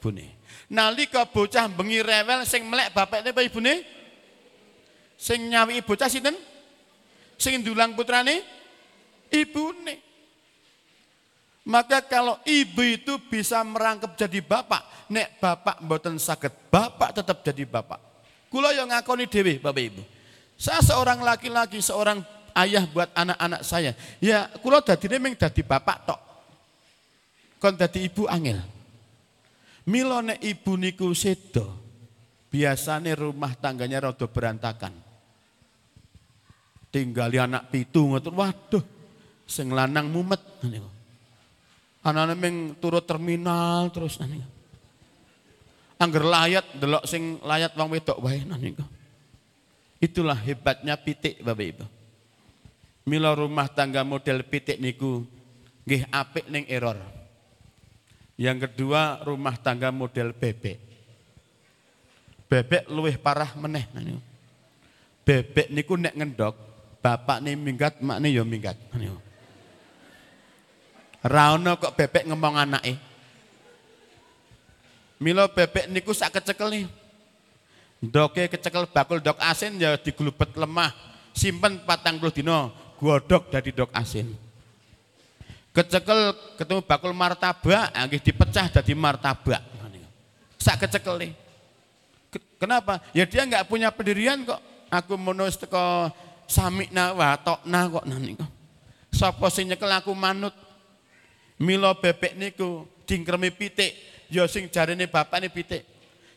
Ibune. 0.00 0.32
Nalika 0.72 1.28
bocah 1.28 1.68
bengi 1.68 2.00
rewel 2.00 2.40
sing 2.48 2.64
melek 2.64 2.96
bapakne 2.96 3.36
apa 3.36 3.44
ibune? 3.44 3.84
Sing 5.20 5.52
nyawi 5.52 5.84
bocah 5.84 6.08
sinten? 6.08 6.32
Sing 7.36 7.60
ndulang 7.60 7.92
putrane? 7.92 8.40
Ibune. 9.28 10.05
Maka 11.66 11.98
kalau 11.98 12.38
ibu 12.46 12.78
itu 12.78 13.18
bisa 13.26 13.58
merangkap 13.66 14.14
jadi 14.14 14.38
bapak, 14.38 15.10
nek 15.10 15.42
bapak 15.42 15.82
mboten 15.82 16.14
sakit, 16.14 16.70
bapak 16.70 17.10
tetap 17.10 17.42
jadi 17.42 17.66
bapak. 17.66 17.98
Kula 18.46 18.70
yang 18.70 18.86
ngakoni 18.86 19.26
dewi 19.26 19.58
Bapak 19.58 19.82
Ibu. 19.82 20.02
Saya 20.54 20.78
seorang 20.80 21.20
laki-laki, 21.26 21.82
seorang 21.82 22.22
ayah 22.54 22.86
buat 22.86 23.10
anak-anak 23.12 23.66
saya. 23.66 23.92
Ya, 24.22 24.46
kula 24.62 24.80
dadi 24.80 25.10
memang 25.10 25.34
dadi 25.34 25.60
bapak 25.66 25.98
tok. 26.06 26.20
Kon 27.58 27.74
dadi 27.74 28.06
ibu 28.06 28.30
angel. 28.30 28.62
Milo 29.90 30.22
nek 30.22 30.38
ibu 30.38 30.78
niku 30.78 31.10
sedo. 31.12 31.84
Biasanya 32.46 33.18
rumah 33.18 33.58
tangganya 33.58 34.06
rada 34.06 34.24
berantakan. 34.30 34.94
Tinggali 36.94 37.42
anak 37.42 37.74
pitu 37.74 38.06
ngoten. 38.06 38.32
Waduh, 38.32 38.84
sing 39.44 39.74
lanang 39.74 40.08
mumet. 40.08 40.40
Anak-anak 42.06 42.38
meng 42.38 42.56
turut 42.78 43.02
terminal 43.02 43.90
terus 43.90 44.22
nani. 44.22 44.38
Angger 45.98 46.22
layat 46.22 46.66
delok 46.78 47.02
sing 47.02 47.42
layat 47.42 47.74
wong 47.74 47.90
wedok 47.98 48.22
wae 48.22 48.46
nani. 48.46 48.78
Itulah 49.98 50.38
hebatnya 50.38 50.94
pitik 50.94 51.42
Bapak 51.42 51.66
Ibu. 51.66 51.86
Mila 53.10 53.34
rumah 53.34 53.66
tangga 53.66 54.06
model 54.06 54.46
pitik 54.46 54.78
niku 54.78 55.26
nggih 55.82 56.06
apik 56.14 56.46
ning 56.46 56.62
error. 56.70 56.94
Yang 58.38 58.70
kedua 58.70 59.26
rumah 59.26 59.58
tangga 59.58 59.90
model 59.90 60.30
bebek. 60.30 60.78
Bebek 62.46 62.86
luwih 62.86 63.18
parah 63.18 63.50
meneh. 63.58 63.90
Bebek 65.26 65.74
niku 65.74 65.98
nek 65.98 66.14
ngendok, 66.14 66.54
bapak 67.02 67.42
nih 67.42 67.58
minggat, 67.58 67.98
mak 67.98 68.22
nih 68.22 68.38
yo 68.38 68.46
minggat. 68.46 68.78
Rano 71.26 71.74
kok 71.76 71.98
bebek 71.98 72.30
ngomong 72.30 72.54
anake. 72.54 72.94
Milo 75.18 75.50
bebek 75.50 75.90
niku 75.90 76.14
sak 76.14 76.38
kecekel 76.38 76.70
nih. 76.70 76.86
Doke 77.98 78.46
kecekel 78.46 78.86
bakul 78.86 79.18
dok 79.18 79.40
asin 79.42 79.74
ya 79.82 79.98
diglubet 79.98 80.54
lemah. 80.54 80.94
Simpen 81.36 81.84
patang 81.84 82.16
puluh 82.16 82.32
dino, 82.32 82.72
godok 82.96 83.52
dari 83.52 83.74
dok 83.74 83.90
asin. 83.92 84.32
Kecekel 85.74 86.32
ketemu 86.56 86.80
bakul 86.80 87.12
martabak, 87.12 87.92
nggih 87.92 88.22
dipecah 88.24 88.72
jadi 88.72 88.92
martabak. 88.96 89.60
Sak 90.56 90.86
kecekel 90.86 91.20
nih. 91.20 91.32
Kenapa? 92.56 93.04
Ya 93.12 93.28
dia 93.28 93.44
nggak 93.44 93.68
punya 93.68 93.92
pendirian 93.92 94.40
kok. 94.48 94.60
Aku 94.88 95.18
menulis 95.20 95.60
teko 95.60 96.08
samikna 96.48 97.12
wa 97.12 97.36
tokna 97.36 97.90
kok 97.90 98.04
nani 98.08 98.32
kok. 98.38 98.50
Sapa 99.12 99.48
nyekel 99.52 99.92
aku 99.92 100.12
manut. 100.16 100.54
Milo 101.56 101.96
bebek 101.96 102.36
niku 102.36 102.84
dingkremi 103.08 103.48
pitik, 103.48 103.96
ya 104.28 104.44
sing 104.44 104.68
jarene 104.68 105.08
bapakne 105.08 105.48
pitik. 105.48 105.84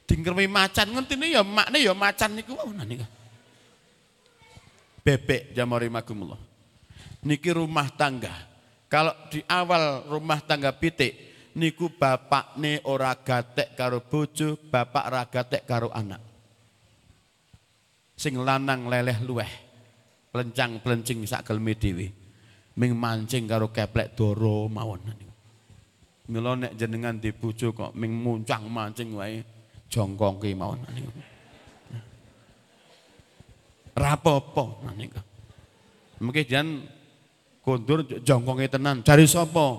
Dingkremi 0.07 0.47
macan 0.47 0.89
ngentine 0.95 1.35
ya 1.35 1.43
makne 1.43 1.83
ya 1.83 1.93
macan 1.93 2.33
niku 2.39 2.55
wau 2.55 2.71
nani 2.71 3.03
kok. 3.03 3.11
Bebek 5.03 5.51
jamari 5.51 5.91
magumullah. 5.91 6.39
Niki 7.27 7.51
rumah 7.51 7.91
tangga. 7.93 8.31
Kalau 8.89 9.13
di 9.29 9.43
awal 9.45 10.07
rumah 10.09 10.41
tangga 10.41 10.73
pitik, 10.73 11.13
niku 11.59 11.93
bapak 11.93 12.57
ne 12.57 12.79
ora 12.87 13.13
gatek 13.13 13.75
karo 13.75 14.01
bojo, 14.01 14.57
bapak 14.57 15.03
ora 15.11 15.23
gatek 15.27 15.63
karo 15.67 15.91
anak. 15.91 16.23
Sing 18.15 18.39
lanang 18.39 18.87
leleh 18.87 19.19
luweh. 19.21 19.51
Plencang-plencing 20.29 21.25
sak 21.25 21.49
geleme 21.49 21.73
dhewe. 21.73 22.18
Ming 22.79 22.95
mancing 22.95 23.43
karo 23.43 23.75
keplek 23.75 24.15
doro 24.15 24.71
mawon. 24.71 25.03
Mila 26.31 26.55
nek 26.55 26.79
jenengan 26.79 27.19
di 27.19 27.35
bojo 27.35 27.75
kok 27.75 27.91
ming 27.91 28.15
muncang 28.15 28.71
mancing 28.71 29.11
wae 29.19 29.43
jongkongke 29.91 30.55
mawon 30.55 30.79
niku. 30.95 31.11
Rapopo 33.99 34.79
niku. 34.95 35.19
Mungkin 36.23 36.45
jangan 36.47 36.67
kondur 37.59 38.07
jongkonge 38.23 38.71
tenan. 38.71 39.03
Cari 39.03 39.27
sapa? 39.27 39.75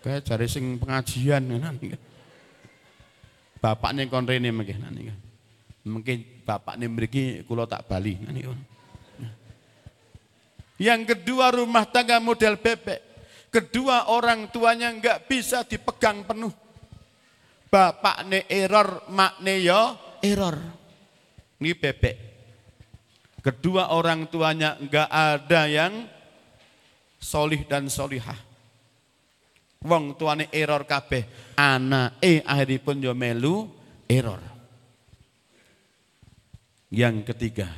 Kayak 0.00 0.24
cari 0.24 0.46
sing 0.48 0.80
pengajian 0.80 1.44
niku. 1.44 2.00
Bapakne 3.60 4.08
kon 4.08 4.24
rene 4.24 4.48
mungkin 4.48 4.88
niku. 4.88 5.12
Mungkin 5.84 6.16
bapak 6.48 6.80
nih 6.80 6.88
mriki 6.88 7.24
kula 7.44 7.68
tak 7.68 7.84
bali 7.84 8.16
niku. 8.16 8.56
Yang 10.80 11.12
kedua 11.12 11.52
rumah 11.52 11.84
tangga 11.84 12.16
model 12.16 12.56
bebek. 12.56 13.00
Kedua 13.52 14.08
orang 14.08 14.48
tuanya 14.48 14.88
enggak 14.88 15.28
bisa 15.28 15.60
dipegang 15.60 16.24
penuh. 16.24 16.54
Bapak 17.68 18.24
nih 18.24 18.48
error, 18.48 19.04
mak 19.12 19.44
nih 19.44 19.68
yo 19.68 19.82
error. 20.24 20.56
Ini 21.60 21.76
bebek. 21.76 22.16
Kedua 23.44 23.92
orang 23.92 24.32
tuanya 24.32 24.80
enggak 24.80 25.08
ada 25.12 25.68
yang 25.68 26.08
solih 27.20 27.60
dan 27.68 27.92
solihah. 27.92 28.40
Wong 29.84 30.16
tuane 30.16 30.48
error 30.48 30.88
kabeh. 30.88 31.54
Anak 31.60 32.16
eh 32.24 32.40
akhiripun 32.40 33.04
yo 33.04 33.12
melu 33.12 33.68
error. 34.08 34.40
Yang 36.88 37.34
ketiga, 37.34 37.68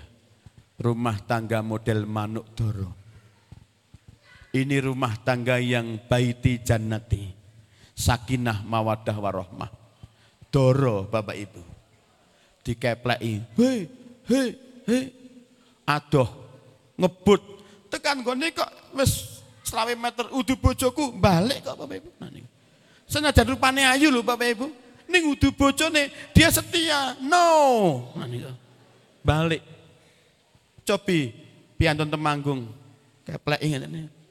rumah 0.83 1.17
tangga 1.23 1.63
model 1.63 2.05
manuk 2.05 2.51
doro. 2.59 2.91
Ini 4.53 4.85
rumah 4.85 5.17
tangga 5.25 5.57
yang 5.57 5.97
baiti 6.05 6.61
jannati. 6.61 7.25
Sakinah 7.97 8.67
mawadah 8.67 9.17
warohmah. 9.17 9.71
Doro 10.53 11.09
Bapak 11.09 11.37
Ibu. 11.39 11.63
Dikeplei. 12.61 13.41
Hei, 13.57 13.79
hei, 14.29 14.49
hei. 14.85 15.05
Adoh. 15.89 16.29
Ngebut. 17.01 17.41
Tekan 17.89 18.21
gini 18.21 18.53
kok 18.53 18.69
wis 18.93 19.41
selawe 19.65 19.93
meter 19.97 20.29
udu 20.37 20.61
bojoku 20.61 21.17
balik 21.17 21.65
kok 21.65 21.79
Bapak 21.81 21.97
Ibu. 21.97 22.11
Nah, 22.21 22.29
Senajan 23.09 23.57
rupane 23.57 23.89
ayu 23.89 24.13
lho 24.13 24.21
Bapak 24.21 24.49
Ibu. 24.53 24.67
Ning 25.09 25.33
udu 25.33 25.57
bojone 25.57 26.13
dia 26.37 26.53
setia. 26.53 27.17
No. 27.25 27.49
Nah, 28.21 28.29
balik. 29.25 29.65
Cobi 30.83 31.33
piantun 31.79 32.11
temanggung. 32.11 32.67
Keplek 33.23 33.63
ngene 33.63 34.23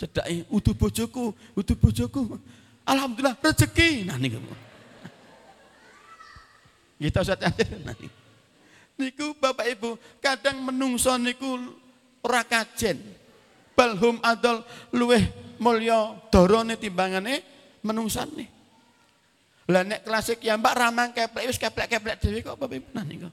cedai 0.00 0.48
utuh 0.48 0.72
bojoku, 0.72 1.36
utuh 1.52 1.76
bojoku. 1.76 2.40
Alhamdulillah 2.88 3.36
rezeki. 3.36 4.08
Nah 4.08 4.16
niku. 4.16 4.40
Kita 6.96 7.20
Ustaz 7.24 7.36
nah, 7.84 7.92
niku 8.96 9.36
Bapak 9.36 9.68
Ibu, 9.68 10.00
kadang 10.24 10.64
menungso 10.64 11.12
niku 11.20 11.76
ora 12.24 12.40
kajen. 12.48 12.96
Balhum 13.76 14.16
adol 14.24 14.64
luweh 14.96 15.20
mulya 15.60 16.16
darane 16.32 16.80
timbangane 16.80 17.44
menungsane. 17.84 18.48
Lah 19.70 19.86
nek 19.86 20.02
klasik 20.02 20.42
ya 20.42 20.56
Mbak 20.56 20.74
ramang 20.74 21.08
keplek 21.12 21.44
wis 21.46 21.60
keplek-keplek 21.60 22.16
dhewe 22.24 22.40
kok 22.40 22.56
Bapak 22.56 22.80
Ibu. 22.80 22.88
Nah 22.96 23.04
niku. 23.04 23.28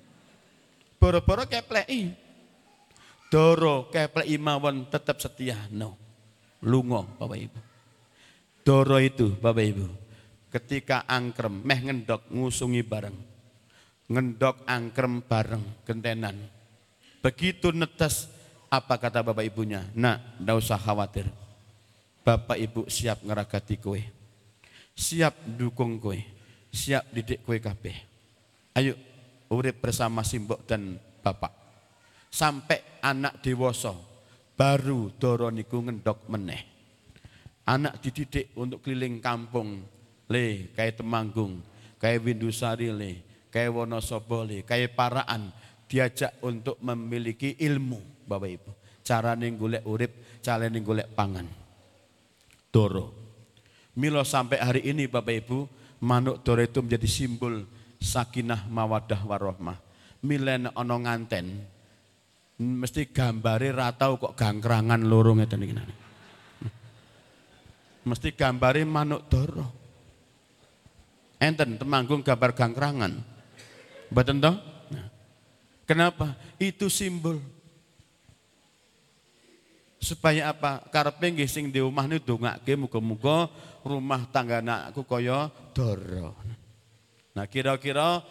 Boro-boro 0.99 1.47
kepleki. 1.47 2.26
Doro 3.27 3.91
kepleki 3.91 4.39
mawon 4.39 4.87
tetap 4.87 5.19
setia. 5.19 5.67
No 5.71 6.07
lungo 6.63 7.05
Bapak 7.17 7.37
Ibu. 7.37 7.59
Doro 8.65 8.97
itu 8.99 9.31
Bapak 9.37 9.63
Ibu, 9.63 9.87
ketika 10.51 11.07
angkrem 11.07 11.63
meh 11.63 11.79
ngendok 11.79 12.27
ngusungi 12.31 12.83
bareng. 12.83 13.17
Ngendok 14.07 14.63
angkrem 14.63 15.19
bareng 15.23 15.63
gentenan. 15.83 16.35
Begitu 17.19 17.75
netes 17.75 18.31
apa 18.71 18.95
kata 18.95 19.23
Bapak 19.23 19.43
Ibunya? 19.43 19.83
Nak, 19.95 20.39
ndak 20.43 20.55
usah 20.63 20.79
khawatir. 20.79 21.27
Bapak 22.23 22.59
Ibu 22.59 22.91
siap 22.91 23.23
ngeragati 23.23 23.79
kue. 23.79 24.03
Siap 24.95 25.47
dukung 25.55 25.99
kue. 25.99 26.23
Siap 26.71 27.11
didik 27.15 27.43
kue 27.47 27.59
kabeh. 27.59 27.95
Ayo 28.75 28.95
urip 29.47 29.79
bersama 29.79 30.23
simbok 30.27 30.67
dan 30.67 30.99
bapak. 31.23 31.56
Sampai 32.27 33.01
anak 33.01 33.39
dewasa 33.41 33.95
baru 34.57 35.13
doro 35.15 35.53
niku 35.53 35.85
ngendok 35.85 36.25
meneh. 36.27 36.61
Anak 37.67 37.99
dididik 37.99 38.55
untuk 38.55 38.81
keliling 38.81 39.19
kampung, 39.19 39.83
le 40.31 40.71
kayak 40.71 41.03
Temanggung, 41.03 41.59
kayak 41.99 42.23
Windusari 42.23 42.89
le, 42.95 43.11
kayak 43.51 43.75
Wonosobo 43.75 44.47
le, 44.47 44.63
kayak 44.63 44.95
Paraan, 44.95 45.51
diajak 45.87 46.39
untuk 46.43 46.79
memiliki 46.79 47.59
ilmu, 47.59 48.23
Bapak 48.23 48.49
Ibu. 48.49 48.71
Cara 49.03 49.35
golek 49.35 49.83
urip, 49.87 50.11
cara 50.43 50.67
golek 50.67 51.11
pangan. 51.11 51.47
Doro. 52.71 53.27
Milo 53.97 54.21
sampai 54.23 54.59
hari 54.61 54.81
ini 54.87 55.07
Bapak 55.11 55.35
Ibu, 55.43 55.57
manuk 56.03 56.43
doro 56.45 56.61
itu 56.61 56.79
menjadi 56.83 57.07
simbol 57.09 57.65
sakinah 57.97 58.69
mawadah 58.69 59.21
warohmah. 59.25 59.77
Milen 60.21 60.69
ono 60.75 60.95
nganten, 61.01 61.45
mesti 62.57 63.13
gambare 63.13 63.69
ra 63.69 63.93
tau 63.93 64.17
kok 64.17 64.33
gangkrangan 64.33 65.01
loro 65.05 65.37
ngeten 65.37 65.61
iki. 65.61 65.75
Mesti 68.07 68.29
gambare 68.33 68.81
manuk 68.87 69.29
doro. 69.29 69.67
Enten 71.37 71.77
temanggung 71.77 72.25
gambar 72.25 72.57
gangkrangan. 72.57 73.13
Mboten 74.09 74.41
toh? 74.41 74.55
Nah. 74.89 75.07
Kenapa? 75.85 76.33
Itu 76.57 76.89
simbol. 76.89 77.37
Supaya 80.01 80.49
apa? 80.49 80.81
Karepe 80.89 81.29
nggih 81.29 81.69
di 81.69 81.83
omah 81.83 82.07
niku 82.09 82.33
dongake 82.33 82.73
muga-muga 82.79 83.51
rumah 83.85 84.25
tangga 84.31 84.63
anakku 84.63 85.03
kaya 85.05 85.51
doro. 85.75 86.33
Nah, 87.37 87.45
kira-kira 87.45 88.25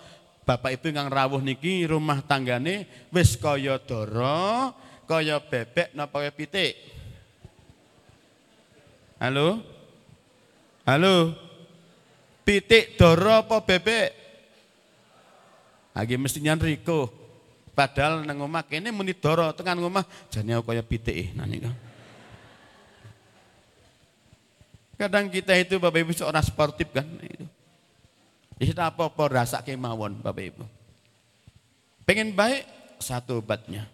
Bapak 0.47 0.79
Ibu 0.79 0.95
yang 0.95 1.11
rawuh 1.11 1.43
niki 1.43 1.83
rumah 1.91 2.23
tanggane 2.23 2.87
wis 3.11 3.35
kaya 3.35 3.83
dara, 3.83 4.71
kaya 5.03 5.43
bebek 5.43 5.91
napa 5.91 6.23
kaya 6.23 6.31
pitik. 6.31 6.79
Halo? 9.19 9.59
Halo? 10.87 11.35
Pitik 12.47 12.95
dara 12.95 13.43
apa 13.43 13.59
bebek? 13.59 14.15
Lagi 15.99 16.15
mestinya 16.15 16.55
Riko. 16.55 17.11
Padahal 17.75 18.23
nang 18.23 18.39
omah 18.47 18.63
kene 18.63 18.95
muni 18.95 19.19
dara, 19.19 19.51
tekan 19.51 19.83
omah 19.83 20.07
jane 20.31 20.55
kaya 20.63 20.87
pitik. 20.87 21.35
Nah 21.35 21.43
niku. 21.43 21.75
Kadang 24.95 25.27
kita 25.27 25.59
itu 25.59 25.83
Bapak 25.83 26.07
Ibu 26.07 26.15
seorang 26.15 26.47
sportif 26.47 26.87
kan 26.95 27.05
itu. 27.19 27.56
Itu 28.62 28.78
apa-apa 28.78 29.26
rasa 29.30 29.66
kemauan 29.66 30.22
Bapak 30.22 30.54
Ibu. 30.54 30.66
Pengen 32.06 32.38
baik 32.38 32.66
satu 33.02 33.42
obatnya. 33.42 33.90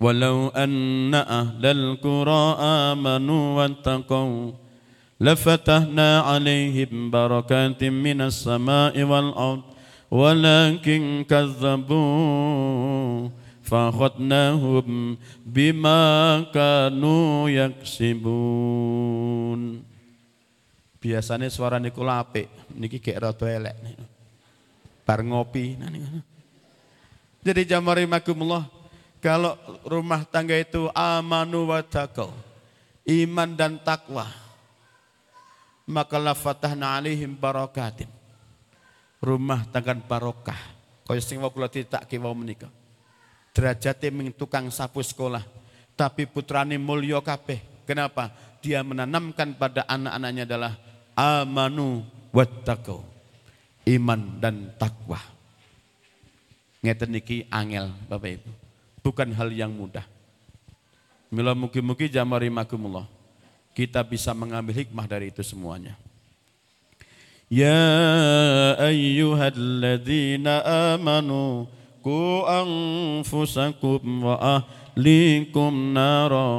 Walau 0.00 0.48
anna 0.56 1.20
ahlal 1.28 2.00
qura 2.00 2.56
amanu 2.92 3.60
wattaqau 3.60 4.56
lafatahna 5.20 6.24
alaihim 6.24 7.12
barakatim 7.12 7.92
minas 7.92 8.40
sama'i 8.40 9.04
wal 9.04 9.36
ard 9.36 9.64
walakin 10.08 11.28
kazzabu 11.28 12.00
فأخذناهم 13.70 15.16
بما 15.46 16.02
كانوا 16.50 17.50
يكسبون 17.50 19.60
biasanya 21.05 21.53
suara 21.53 21.77
niku 21.77 22.01
apik 22.01 22.49
niki 22.73 22.97
kayak 22.97 23.29
rada 23.29 23.45
elek 23.45 23.77
bar 25.05 25.21
ngopi 25.21 25.77
jadi 27.45 27.77
jamari 27.77 28.09
makumullah 28.09 28.65
kalau 29.21 29.53
rumah 29.85 30.25
tangga 30.25 30.57
itu 30.57 30.89
amanu 30.97 31.69
wa 31.69 31.85
taqwa 31.85 32.33
iman 33.05 33.53
dan 33.53 33.77
takwa 33.77 34.25
maka 35.85 36.17
la 36.17 36.33
fatahna 36.33 36.97
alaihim 36.97 37.37
barakatin. 37.37 38.09
Rumah 39.21 39.69
tangga 39.69 39.93
barokah. 39.93 40.57
Kaya 41.05 41.21
sing 41.21 41.37
kula 41.37 41.69
tak 41.69 42.09
ki 42.09 42.17
menikah 42.17 42.69
derajatnya 43.55 44.11
ming 44.11 44.33
tukang 44.35 44.67
sapu 44.67 44.99
sekolah 44.99 45.45
tapi 45.93 46.25
putrane 46.25 46.75
mulya 46.81 47.21
kabeh. 47.21 47.61
Kenapa? 47.85 48.33
Dia 48.59 48.81
menanamkan 48.81 49.53
pada 49.53 49.85
anak-anaknya 49.85 50.43
adalah 50.49 50.73
amanu 51.16 52.06
wattaqau 52.30 53.04
iman 53.86 54.20
dan 54.38 54.70
takwa 54.78 55.18
ngeten 56.80 57.10
niki 57.12 57.44
angel 57.50 57.92
Bapak 58.08 58.40
Ibu 58.40 58.50
bukan 59.04 59.28
hal 59.34 59.50
yang 59.52 59.72
mudah 59.74 60.04
Mila 61.30 61.54
mugi-mugi 61.54 62.10
jamari 62.10 62.50
makumullah 62.50 63.06
kita 63.76 64.02
bisa 64.02 64.34
mengambil 64.34 64.74
hikmah 64.74 65.06
dari 65.06 65.30
itu 65.30 65.46
semuanya 65.46 65.94
Ya 67.50 67.82
ayyuhalladzina 68.78 70.62
amanu 70.94 71.66
قوا 72.04 72.62
أنفسكم 72.62 74.24
وأهليكم 74.24 75.72
نارا 75.94 76.52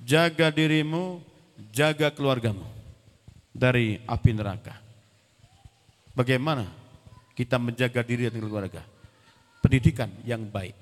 jaga 0.00 0.48
dirimu, 0.48 1.20
jaga 1.68 2.08
keluargamu 2.08 2.64
dari 3.52 4.00
api 4.08 4.32
neraka. 4.32 4.80
Bagaimana 6.16 6.64
kita 7.36 7.60
menjaga 7.60 8.00
diri 8.00 8.32
dan 8.32 8.40
keluarga? 8.40 8.80
Pendidikan 9.60 10.08
yang 10.24 10.48
baik. 10.48 10.72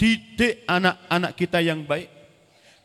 Didik 0.00 0.64
anak-anak 0.64 1.36
kita 1.36 1.60
yang 1.60 1.84
baik, 1.84 2.08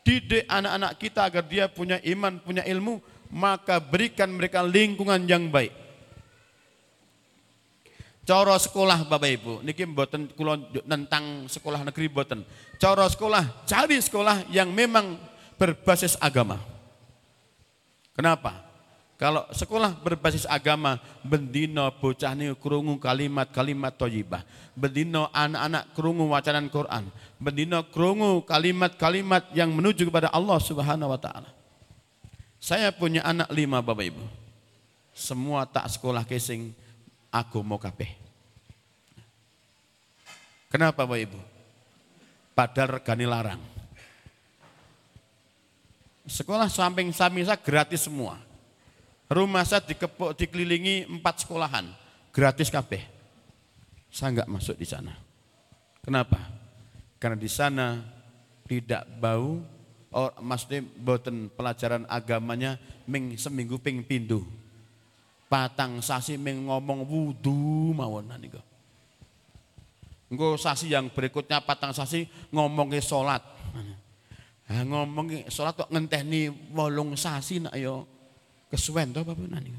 didik 0.04 0.44
anak-anak 0.52 0.92
kita 1.00 1.24
agar 1.24 1.48
dia 1.48 1.64
punya 1.72 1.96
iman, 2.04 2.36
punya 2.44 2.60
ilmu, 2.60 3.00
maka 3.32 3.80
berikan 3.80 4.28
mereka 4.36 4.60
lingkungan 4.60 5.24
yang 5.24 5.48
baik. 5.48 5.79
Coro 8.21 8.53
sekolah 8.53 9.09
Bapak 9.09 9.29
Ibu, 9.33 9.53
niki 9.65 9.81
mboten 9.81 10.29
kula 10.37 10.61
tentang 10.85 11.49
sekolah 11.49 11.81
negeri 11.81 12.05
mboten. 12.05 12.45
Coro 12.77 13.05
sekolah, 13.09 13.65
cari 13.65 13.97
sekolah 13.97 14.45
yang 14.53 14.69
memang 14.69 15.17
berbasis 15.57 16.13
agama. 16.21 16.61
Kenapa? 18.13 18.71
Kalau 19.21 19.45
sekolah 19.53 20.01
berbasis 20.01 20.49
agama, 20.49 20.97
bendino 21.21 21.85
bocah 22.01 22.33
ini 22.33 22.57
kerungu 22.57 22.97
kalimat-kalimat 22.97 23.93
toyibah. 23.93 24.41
Bendino 24.73 25.29
anak-anak 25.29 25.93
kerungu 25.93 26.25
wacanan 26.25 26.65
Quran. 26.73 27.05
Bendino 27.37 27.85
kerungu 27.93 28.41
kalimat-kalimat 28.41 29.53
yang 29.53 29.69
menuju 29.69 30.09
kepada 30.09 30.33
Allah 30.33 30.57
subhanahu 30.57 31.13
wa 31.13 31.21
ta'ala. 31.21 31.53
Saya 32.57 32.89
punya 32.89 33.21
anak 33.21 33.53
lima 33.53 33.77
Bapak 33.81 34.09
Ibu. 34.09 34.25
Semua 35.13 35.69
tak 35.69 35.85
sekolah 35.93 36.25
kesing, 36.25 36.73
aku 37.33 37.63
mau 37.65 37.79
kabeh. 37.79 38.11
Kenapa 40.69 41.03
Bapak 41.03 41.19
Ibu? 41.19 41.39
Padahal 42.53 43.01
regani 43.01 43.25
larang. 43.27 43.61
Sekolah 46.27 46.69
samping-samping 46.69 47.43
saya 47.43 47.59
gratis 47.59 48.05
semua 48.07 48.39
Rumah 49.31 49.63
saya 49.63 49.79
dikepuk, 49.79 50.35
dikelilingi 50.35 51.07
empat 51.07 51.47
sekolahan, 51.47 51.87
gratis 52.35 52.67
kabeh. 52.67 52.99
Saya 54.11 54.35
enggak 54.35 54.51
masuk 54.51 54.75
di 54.75 54.83
sana. 54.83 55.15
Kenapa? 56.03 56.35
Karena 57.15 57.39
di 57.39 57.47
sana 57.47 58.03
tidak 58.67 59.07
bau, 59.23 59.63
oh, 60.11 60.31
maksudnya 60.43 60.83
boten 60.83 61.47
pelajaran 61.47 62.03
agamanya 62.11 62.75
ming 63.07 63.39
seminggu 63.39 63.79
ping 63.79 64.03
pindu. 64.03 64.43
Patang 65.51 65.99
sasi 65.99 66.39
ming 66.39 66.71
ngomong 66.71 67.03
wudu 67.03 67.91
mawon 67.91 68.31
niku. 68.39 68.63
Engko 70.31 70.55
sasi 70.55 70.87
yang 70.87 71.11
berikutnya 71.11 71.59
patang 71.59 71.91
sasi 71.91 72.23
ngomongnya 72.55 73.03
sholat. 73.03 73.43
Nah, 74.71 74.83
ngomongnya 74.87 75.51
sholat 75.51 75.75
kok 75.75 75.91
ngenteni 75.91 76.47
wolung 76.71 77.19
sasi 77.19 77.59
nak 77.59 77.75
yo 77.75 78.07
kesuwen 78.71 79.11
toh 79.11 79.27
Bapak 79.27 79.43
Nani. 79.51 79.75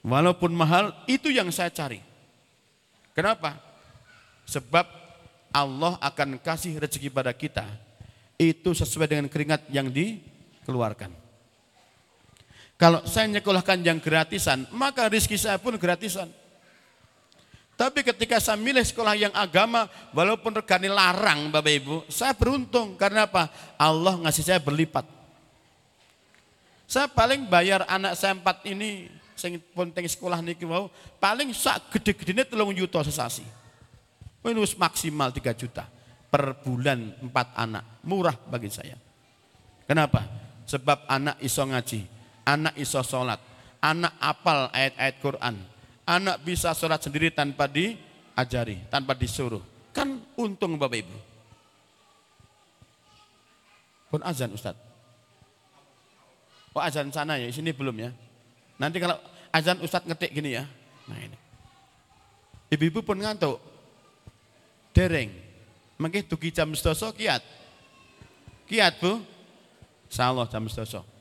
Walaupun 0.00 0.56
mahal, 0.56 0.96
itu 1.04 1.28
yang 1.28 1.52
saya 1.52 1.68
cari. 1.68 2.00
Kenapa? 3.12 3.60
Sebab 4.48 4.88
Allah 5.52 6.00
akan 6.00 6.40
kasih 6.40 6.80
rezeki 6.80 7.12
pada 7.12 7.36
kita 7.36 7.68
itu 8.40 8.72
sesuai 8.72 9.10
dengan 9.12 9.28
keringat 9.28 9.68
yang 9.68 9.92
dikeluarkan. 9.92 11.27
Kalau 12.78 13.02
saya 13.02 13.26
nyekolahkan 13.26 13.82
yang 13.82 13.98
gratisan, 13.98 14.62
maka 14.70 15.10
rezeki 15.10 15.34
saya 15.34 15.58
pun 15.58 15.74
gratisan. 15.74 16.30
Tapi 17.74 18.06
ketika 18.06 18.38
saya 18.38 18.54
milih 18.54 18.82
sekolah 18.86 19.18
yang 19.18 19.34
agama, 19.34 19.90
walaupun 20.14 20.54
regani 20.54 20.86
larang 20.86 21.50
Bapak 21.50 21.74
Ibu, 21.74 21.96
saya 22.06 22.34
beruntung. 22.38 22.94
Karena 22.94 23.26
apa? 23.26 23.50
Allah 23.74 24.18
ngasih 24.22 24.46
saya 24.46 24.58
berlipat. 24.62 25.06
Saya 26.86 27.10
paling 27.10 27.50
bayar 27.50 27.82
anak 27.86 28.14
saya 28.14 28.34
empat 28.34 28.64
ini 28.66 29.10
sing 29.38 29.62
penting 29.76 30.08
sekolah 30.10 30.42
niki 30.42 30.66
mau 30.66 30.90
paling 31.22 31.54
sak 31.54 31.94
gede-gedene 31.94 32.42
telung 32.42 32.74
juta 32.74 33.02
sesasi. 33.06 33.46
Ini 34.42 34.58
maksimal 34.78 35.30
3 35.30 35.52
juta 35.54 35.84
per 36.30 36.58
bulan 36.62 37.14
empat 37.22 37.58
anak. 37.58 38.02
Murah 38.06 38.34
bagi 38.34 38.70
saya. 38.72 38.98
Kenapa? 39.86 40.24
Sebab 40.66 41.06
anak 41.06 41.38
iso 41.44 41.60
ngaji, 41.62 42.17
anak 42.48 42.74
iso 42.80 43.04
sholat, 43.04 43.36
anak 43.84 44.16
apal 44.16 44.72
ayat-ayat 44.72 45.16
Quran, 45.20 45.60
anak 46.08 46.40
bisa 46.40 46.72
sholat 46.72 47.04
sendiri 47.04 47.28
tanpa 47.28 47.68
diajari, 47.68 48.80
tanpa 48.88 49.12
disuruh. 49.12 49.60
Kan 49.92 50.24
untung 50.40 50.80
Bapak 50.80 51.04
Ibu. 51.04 51.16
Pun 54.08 54.24
azan 54.24 54.56
Ustadz. 54.56 54.80
Oh 56.72 56.80
azan 56.80 57.12
sana 57.12 57.36
ya, 57.36 57.50
sini 57.52 57.76
belum 57.76 57.96
ya. 58.00 58.10
Nanti 58.80 58.96
kalau 59.02 59.20
azan 59.52 59.82
Ustadz 59.84 60.08
ngetik 60.08 60.32
gini 60.32 60.56
ya. 60.56 60.64
Nah 61.10 61.18
ini. 61.20 61.36
Ibu-ibu 62.72 63.04
pun 63.04 63.20
ngantuk. 63.20 63.60
Dereng. 64.94 65.28
Mungkin 65.98 66.24
tuki 66.24 66.54
jam 66.54 66.70
sedoso 66.78 67.10
kiat. 67.10 67.42
Kiat 68.70 69.02
bu. 69.02 69.18
Salah 70.06 70.46
jam 70.46 70.64
sedoso. 70.70 71.17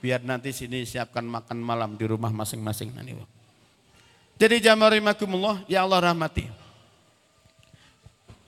Biar 0.00 0.20
nanti 0.22 0.52
sini 0.52 0.84
siapkan 0.84 1.24
makan 1.24 1.58
malam 1.58 1.96
di 1.96 2.04
rumah 2.04 2.30
masing-masing. 2.30 2.92
Nanti. 2.92 3.16
Jadi 4.36 4.56
jamarimakumullah, 4.60 5.64
ya 5.64 5.88
Allah 5.88 6.12
rahmati. 6.12 6.44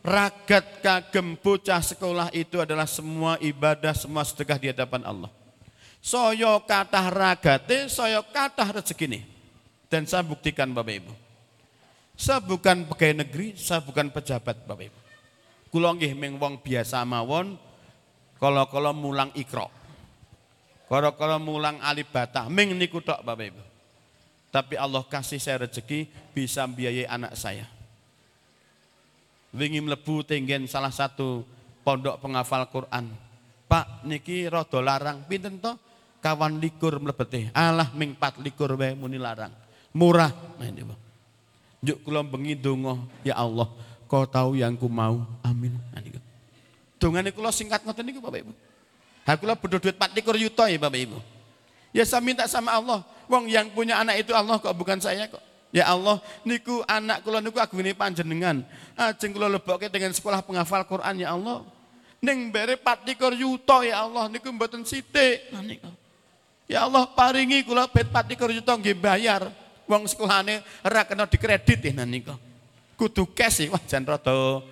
Ragat 0.05 0.81
kagem 0.85 1.37
bocah 1.37 1.81
sekolah 1.85 2.29
itu 2.33 2.61
adalah 2.61 2.89
semua 2.89 3.37
ibadah, 3.41 3.93
semua 3.97 4.25
sedekah 4.25 4.57
di 4.61 4.69
hadapan 4.73 5.05
Allah. 5.05 5.33
Soyo 5.99 6.63
kata 6.65 7.11
ragate, 7.11 7.91
soyo 7.91 8.23
kata 8.29 8.79
rezeki 8.79 9.07
nih. 9.11 9.23
Dan 9.89 10.05
saya 10.05 10.21
buktikan 10.23 10.69
Bapak 10.71 10.95
Ibu. 11.01 11.13
Saya 12.19 12.45
bukan 12.45 12.85
pegawai 12.89 13.25
negeri, 13.25 13.57
saya 13.57 13.81
bukan 13.81 14.13
pejabat 14.13 14.65
Bapak 14.69 14.93
Ibu. 14.93 14.99
Kulo 15.69 15.89
nggih 15.97 16.13
ming 16.17 16.41
wong 16.41 16.61
biasa 16.65 17.05
mawon, 17.05 17.57
kalau-kalau 18.41 18.93
mulang 18.97 19.29
ikro. 19.37 19.78
Kalau-kalau 20.89 21.37
mulang 21.37 21.77
alibata, 21.85 22.49
ming 22.49 22.73
niku 22.73 23.05
tok 23.05 23.21
Bapak 23.21 23.53
Ibu. 23.53 23.63
Tapi 24.49 24.75
Allah 24.81 25.05
kasih 25.05 25.37
saya 25.37 25.69
rezeki 25.69 26.09
bisa 26.33 26.65
biayai 26.65 27.05
anak 27.05 27.37
saya. 27.37 27.69
wingi 29.53 29.81
mlebu 29.81 30.25
tenggen 30.25 30.69
salah 30.69 30.93
satu 30.93 31.45
pondok 31.85 32.21
penghafal 32.21 32.65
Quran. 32.69 33.13
Pak 33.69 34.09
niki 34.09 34.49
rada 34.49 34.81
larang 34.81 35.25
pinten 35.29 35.61
to? 35.61 35.77
Kawan 36.25 36.57
likur 36.57 36.97
mlebete. 36.99 37.53
Alah 37.53 37.93
ming 37.93 38.17
pat 38.17 38.41
likur 38.41 38.73
wae 38.81 38.97
muni 38.97 39.21
larang. 39.21 39.53
Murah. 39.93 40.33
Nah. 40.57 40.97
Juk 41.79 42.03
kula 42.03 42.27
bengi 42.27 42.59
donga, 42.59 42.99
ya 43.23 43.39
Allah, 43.39 43.71
kau 44.11 44.27
tahu 44.27 44.59
yang 44.59 44.75
ku 44.75 44.91
mau. 44.91 45.23
Amin. 45.47 45.79
Nah. 45.95 46.03
Dongane 46.99 47.31
kula 47.31 47.55
singkat 47.55 47.87
ngoten 47.87 48.03
niku 48.03 48.19
Bapak 48.19 48.41
Ibu. 48.43 48.53
Ha 49.29 49.37
kula 49.37 49.53
bodho 49.61 49.77
duit 49.77 49.93
4 49.93 50.17
likur 50.17 50.41
yuta 50.41 50.73
ya 50.73 50.81
Bapak 50.81 51.05
Ibu. 51.05 51.21
Ya 51.93 52.09
saya 52.09 52.25
minta 52.25 52.49
sama 52.49 52.73
Allah. 52.73 53.05
Wong 53.29 53.45
yang 53.45 53.69
punya 53.69 54.01
anak 54.01 54.25
itu 54.25 54.33
Allah 54.33 54.57
kok 54.57 54.73
bukan 54.73 54.97
saya 55.05 55.29
kok. 55.29 55.45
Ya 55.69 55.85
Allah, 55.85 56.17
niku 56.49 56.81
anak 56.89 57.21
kula 57.21 57.45
niku 57.45 57.61
agungane 57.61 57.93
panjenengan. 57.93 58.65
Ajeng 58.97 59.37
kula 59.37 59.53
lebokke 59.53 59.93
dengan 59.93 60.17
sekolah 60.17 60.41
penghafal 60.41 60.81
Quran 60.89 61.21
ya 61.21 61.37
Allah. 61.37 61.61
Ning 62.25 62.49
bere 62.49 62.81
24 62.81 63.37
yuta 63.37 63.85
ya 63.85 64.09
Allah 64.09 64.33
niku 64.33 64.49
mboten 64.49 64.89
sithik. 64.89 65.53
Ya 66.65 66.89
Allah 66.89 67.05
paringi 67.13 67.69
kula 67.69 67.85
bet 67.85 68.09
24 68.09 68.65
yuta 68.65 68.73
nggih 68.81 68.97
bayar. 68.97 69.53
Wong 69.85 70.09
sekolahane 70.09 70.65
ora 70.81 71.05
kena 71.05 71.29
dikredit 71.29 71.85
ya 71.85 71.93
niku. 72.09 72.33
Kudu 72.97 73.29
cash 73.37 73.69
wah 73.69 73.81
jan 73.85 74.09
rada 74.09 74.65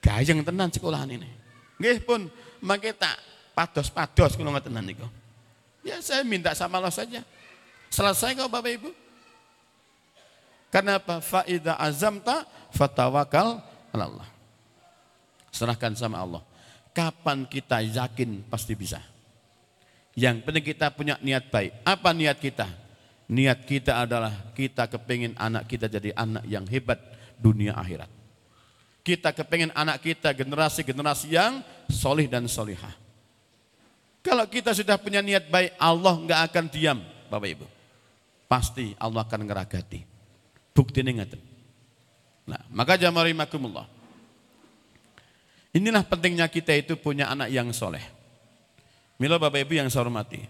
gayeng 0.00 0.40
tenan 0.40 0.72
sekolah 0.72 1.04
ini. 1.04 1.28
Nggih 1.76 2.00
pun 2.00 2.32
mangke 2.64 2.96
tak 2.96 3.33
pados-pados 3.54 4.34
kula 4.34 4.50
ngoten 4.50 4.74
niku. 4.82 5.06
Ya 5.86 6.02
saya 6.02 6.26
minta 6.26 6.50
sama 6.52 6.82
Allah 6.82 6.92
saja. 6.92 7.22
Selesai 7.88 8.34
kok 8.34 8.50
Bapak 8.50 8.72
Ibu? 8.74 8.90
Karena 10.74 10.98
apa? 10.98 11.22
Faida 11.22 11.78
azamta 11.78 12.42
fatawakal 12.74 13.62
Allah. 13.94 14.26
Serahkan 15.54 15.94
sama 15.94 16.18
Allah. 16.18 16.42
Kapan 16.90 17.46
kita 17.46 17.78
yakin 17.78 18.42
pasti 18.50 18.74
bisa. 18.74 18.98
Yang 20.18 20.42
penting 20.42 20.64
kita 20.74 20.90
punya 20.90 21.14
niat 21.22 21.46
baik. 21.46 21.78
Apa 21.86 22.10
niat 22.10 22.42
kita? 22.42 22.66
Niat 23.30 23.62
kita 23.62 24.02
adalah 24.02 24.50
kita 24.58 24.90
kepingin 24.90 25.38
anak 25.38 25.70
kita 25.70 25.86
jadi 25.86 26.10
anak 26.18 26.42
yang 26.50 26.66
hebat 26.66 26.98
dunia 27.38 27.74
akhirat. 27.78 28.10
Kita 29.06 29.30
kepingin 29.30 29.70
anak 29.78 30.02
kita 30.02 30.34
generasi-generasi 30.34 31.30
yang 31.30 31.62
solih 31.86 32.26
dan 32.26 32.50
solihah. 32.50 33.03
Kalau 34.24 34.48
kita 34.48 34.72
sudah 34.72 34.96
punya 34.96 35.20
niat 35.20 35.52
baik, 35.52 35.76
Allah 35.76 36.16
nggak 36.16 36.40
akan 36.48 36.64
diam, 36.72 36.98
Bapak 37.28 37.48
Ibu. 37.60 37.66
Pasti 38.48 38.96
Allah 38.96 39.20
akan 39.20 39.44
ngeragati. 39.44 40.00
Bukti 40.72 41.04
ngeten. 41.04 41.38
Nah, 42.48 42.64
maka 42.72 42.96
jamari 42.96 43.36
makumullah. 43.36 43.84
Inilah 45.76 46.08
pentingnya 46.08 46.48
kita 46.48 46.72
itu 46.72 46.96
punya 46.96 47.28
anak 47.28 47.52
yang 47.52 47.68
soleh. 47.76 48.00
Milo 49.20 49.36
Bapak 49.36 49.60
Ibu 49.68 49.76
yang 49.76 49.92
saya 49.92 50.08
hormati. 50.08 50.40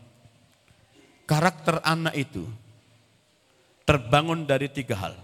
Karakter 1.27 1.83
anak 1.83 2.15
itu 2.15 2.47
terbangun 3.83 4.47
dari 4.47 4.71
tiga 4.71 5.03
hal. 5.03 5.15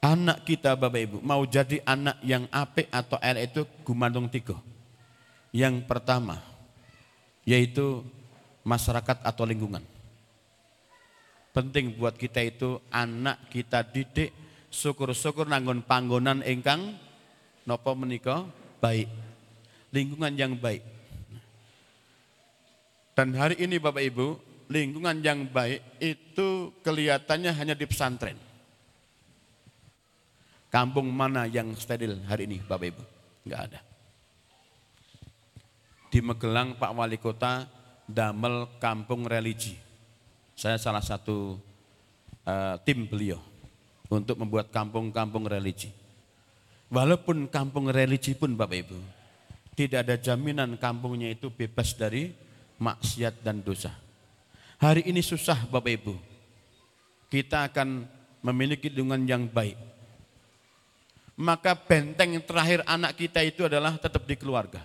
Anak 0.00 0.46
kita 0.48 0.72
Bapak 0.72 1.00
Ibu 1.04 1.18
mau 1.20 1.44
jadi 1.44 1.84
anak 1.84 2.16
yang 2.24 2.48
apik 2.48 2.88
atau 2.88 3.20
L 3.20 3.36
itu 3.44 3.68
gumandung 3.84 4.32
tiga. 4.32 4.56
Yang 5.52 5.84
pertama 5.84 6.47
yaitu 7.48 8.04
masyarakat 8.60 9.24
atau 9.24 9.48
lingkungan. 9.48 9.80
Penting 11.56 11.96
buat 11.96 12.12
kita 12.12 12.44
itu 12.44 12.76
anak 12.92 13.48
kita 13.48 13.80
didik 13.88 14.36
syukur-syukur 14.68 15.48
nanggon 15.48 15.80
panggonan 15.80 16.44
ingkang 16.44 16.92
nopo 17.64 17.96
menika 17.96 18.44
baik. 18.84 19.08
Lingkungan 19.88 20.36
yang 20.36 20.52
baik. 20.60 20.84
Dan 23.16 23.32
hari 23.32 23.56
ini 23.64 23.80
Bapak 23.80 24.04
Ibu 24.04 24.26
lingkungan 24.68 25.24
yang 25.24 25.48
baik 25.48 25.80
itu 26.04 26.76
kelihatannya 26.84 27.50
hanya 27.56 27.72
di 27.72 27.88
pesantren. 27.88 28.36
Kampung 30.68 31.08
mana 31.08 31.48
yang 31.48 31.72
steril 31.72 32.20
hari 32.28 32.44
ini 32.44 32.60
Bapak 32.60 32.92
Ibu? 32.92 33.02
Enggak 33.48 33.62
ada 33.72 33.87
di 36.08 36.24
Magelang 36.24 36.76
Pak 36.76 36.92
Wali 36.96 37.20
Kota 37.20 37.68
damel 38.08 38.68
kampung 38.80 39.28
religi 39.28 39.88
saya 40.58 40.74
salah 40.74 40.98
satu 40.98 41.54
uh, 42.42 42.74
tim 42.82 43.06
beliau 43.06 43.38
untuk 44.10 44.34
membuat 44.42 44.74
kampung-kampung 44.74 45.46
religi. 45.46 45.94
Walaupun 46.90 47.46
kampung 47.46 47.86
religi 47.94 48.34
pun 48.34 48.58
Bapak 48.58 48.82
Ibu, 48.82 48.98
tidak 49.78 50.02
ada 50.02 50.18
jaminan 50.18 50.74
kampungnya 50.74 51.30
itu 51.30 51.46
bebas 51.46 51.94
dari 51.94 52.34
maksiat 52.82 53.38
dan 53.38 53.62
dosa. 53.62 53.94
Hari 54.82 55.06
ini 55.06 55.22
susah 55.22 55.62
Bapak 55.70 55.94
Ibu. 55.94 56.14
Kita 57.30 57.70
akan 57.70 58.10
memiliki 58.42 58.90
lingkungan 58.90 59.30
yang 59.30 59.46
baik. 59.46 59.78
Maka 61.38 61.78
benteng 61.78 62.34
terakhir 62.42 62.82
anak 62.82 63.14
kita 63.14 63.46
itu 63.46 63.62
adalah 63.62 63.94
tetap 63.94 64.26
di 64.26 64.34
keluarga. 64.34 64.82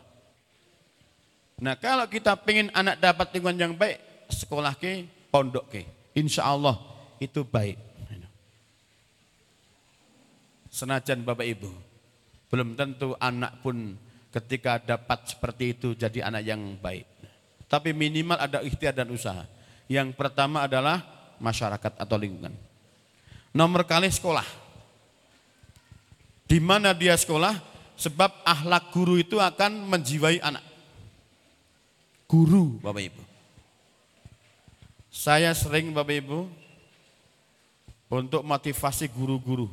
Nah 1.62 1.78
kalau 1.78 2.10
kita 2.10 2.34
ingin 2.49 2.74
anak 2.74 2.97
dapat 2.97 3.34
lingkungan 3.36 3.60
yang 3.60 3.74
baik, 3.78 4.01
sekolah 4.32 4.74
ke 4.78 5.06
pondok 5.30 5.70
ke. 5.70 5.84
Insya 6.18 6.49
Allah 6.49 6.78
itu 7.22 7.45
baik. 7.45 7.93
Senajan 10.74 11.22
Bapak 11.22 11.45
Ibu, 11.45 11.70
belum 12.49 12.74
tentu 12.74 13.14
anak 13.22 13.62
pun 13.62 13.93
ketika 14.34 14.82
dapat 14.82 15.30
seperti 15.30 15.78
itu 15.78 15.93
jadi 15.93 16.26
anak 16.26 16.43
yang 16.49 16.62
baik. 16.82 17.06
Tapi 17.70 17.93
minimal 17.93 18.41
ada 18.41 18.58
ikhtiar 18.66 18.97
dan 18.97 19.14
usaha. 19.14 19.45
Yang 19.86 20.18
pertama 20.18 20.66
adalah 20.66 21.06
masyarakat 21.38 21.93
atau 21.93 22.18
lingkungan. 22.18 22.58
Nomor 23.54 23.86
kali 23.86 24.10
sekolah. 24.10 24.45
Di 26.49 26.58
mana 26.58 26.97
dia 26.97 27.14
sekolah? 27.14 27.54
Sebab 27.93 28.41
ahlak 28.41 28.89
guru 28.89 29.22
itu 29.22 29.38
akan 29.38 29.86
menjiwai 29.93 30.41
anak. 30.41 30.66
Guru 32.34 32.81
Bapak 32.81 33.13
Ibu. 33.13 33.21
Saya 35.13 35.53
sering 35.53 35.93
Bapak 35.93 36.17
Ibu 36.17 36.49
untuk 38.09 38.41
motivasi 38.41 39.05
guru-guru. 39.13 39.69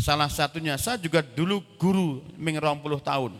Salah 0.00 0.32
satunya 0.32 0.80
saya 0.80 0.96
juga 0.96 1.20
dulu 1.20 1.60
guru 1.76 2.24
ming 2.40 2.56
puluh 2.80 2.96
tahun. 2.96 3.36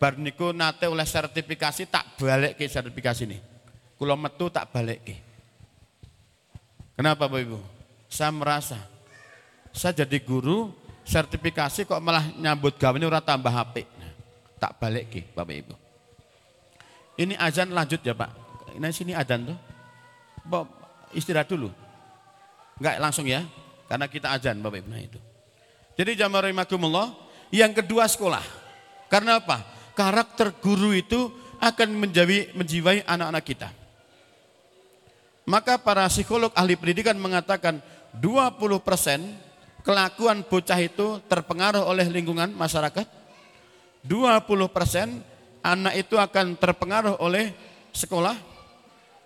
Bar 0.00 0.16
niku 0.16 0.56
nate 0.56 0.88
oleh 0.88 1.04
sertifikasi 1.04 1.84
tak 1.84 2.16
balik 2.16 2.56
ke 2.56 2.64
sertifikasi 2.64 3.28
ini. 3.28 3.36
Kulo 4.00 4.16
metu 4.16 4.48
tak 4.48 4.72
balik 4.72 5.04
ke. 5.04 5.20
Kenapa 6.96 7.28
Bapak 7.28 7.44
Ibu? 7.44 7.60
Saya 8.08 8.32
merasa 8.32 8.80
saya 9.68 10.00
jadi 10.00 10.16
guru 10.24 10.72
sertifikasi 11.04 11.84
kok 11.84 12.00
malah 12.00 12.24
nyambut 12.40 12.80
gawe 12.80 12.96
ini 12.96 13.04
orang 13.04 13.20
tambah 13.20 13.52
HP. 13.52 13.84
Tak 14.56 14.80
balik 14.80 15.12
ke 15.12 15.20
Bapak 15.36 15.56
Ibu. 15.60 15.81
Ini 17.16 17.36
azan 17.36 17.70
lanjut 17.70 18.00
ya 18.00 18.16
Pak 18.16 18.42
nah 18.78 18.88
sini 18.92 19.12
adzan 19.12 19.52
tuh. 19.52 19.58
Istirahat 21.12 21.48
dulu. 21.50 21.68
Enggak 22.80 22.96
langsung 22.96 23.28
ya, 23.28 23.44
karena 23.84 24.08
kita 24.08 24.32
azan 24.32 24.64
Bapak 24.64 24.80
Ibu 24.80 24.88
nah 24.88 25.02
itu. 25.02 25.20
Jadi 25.92 26.16
jamaah 26.16 26.48
rahimakumullah, 26.48 27.12
yang 27.52 27.76
kedua 27.76 28.08
sekolah. 28.08 28.40
Karena 29.12 29.44
apa? 29.44 29.60
Karakter 29.92 30.56
guru 30.56 30.96
itu 30.96 31.28
akan 31.60 31.88
menjadi 32.00 32.48
menjiwai 32.56 33.04
anak-anak 33.04 33.44
kita. 33.44 33.68
Maka 35.44 35.76
para 35.76 36.08
psikolog 36.08 36.48
ahli 36.56 36.80
pendidikan 36.80 37.18
mengatakan 37.20 37.84
20% 38.16 39.84
kelakuan 39.84 40.40
bocah 40.48 40.80
itu 40.80 41.20
terpengaruh 41.28 41.84
oleh 41.84 42.08
lingkungan 42.08 42.56
masyarakat. 42.56 43.04
20% 44.00 44.08
anak 45.62 45.94
itu 45.96 46.18
akan 46.18 46.58
terpengaruh 46.58 47.22
oleh 47.22 47.54
sekolah 47.94 48.36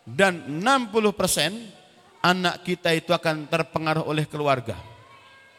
dan 0.07 0.39
60% 0.62 2.22
anak 2.22 2.62
kita 2.62 2.95
itu 2.95 3.11
akan 3.11 3.51
terpengaruh 3.51 4.05
oleh 4.07 4.28
keluarga. 4.28 4.78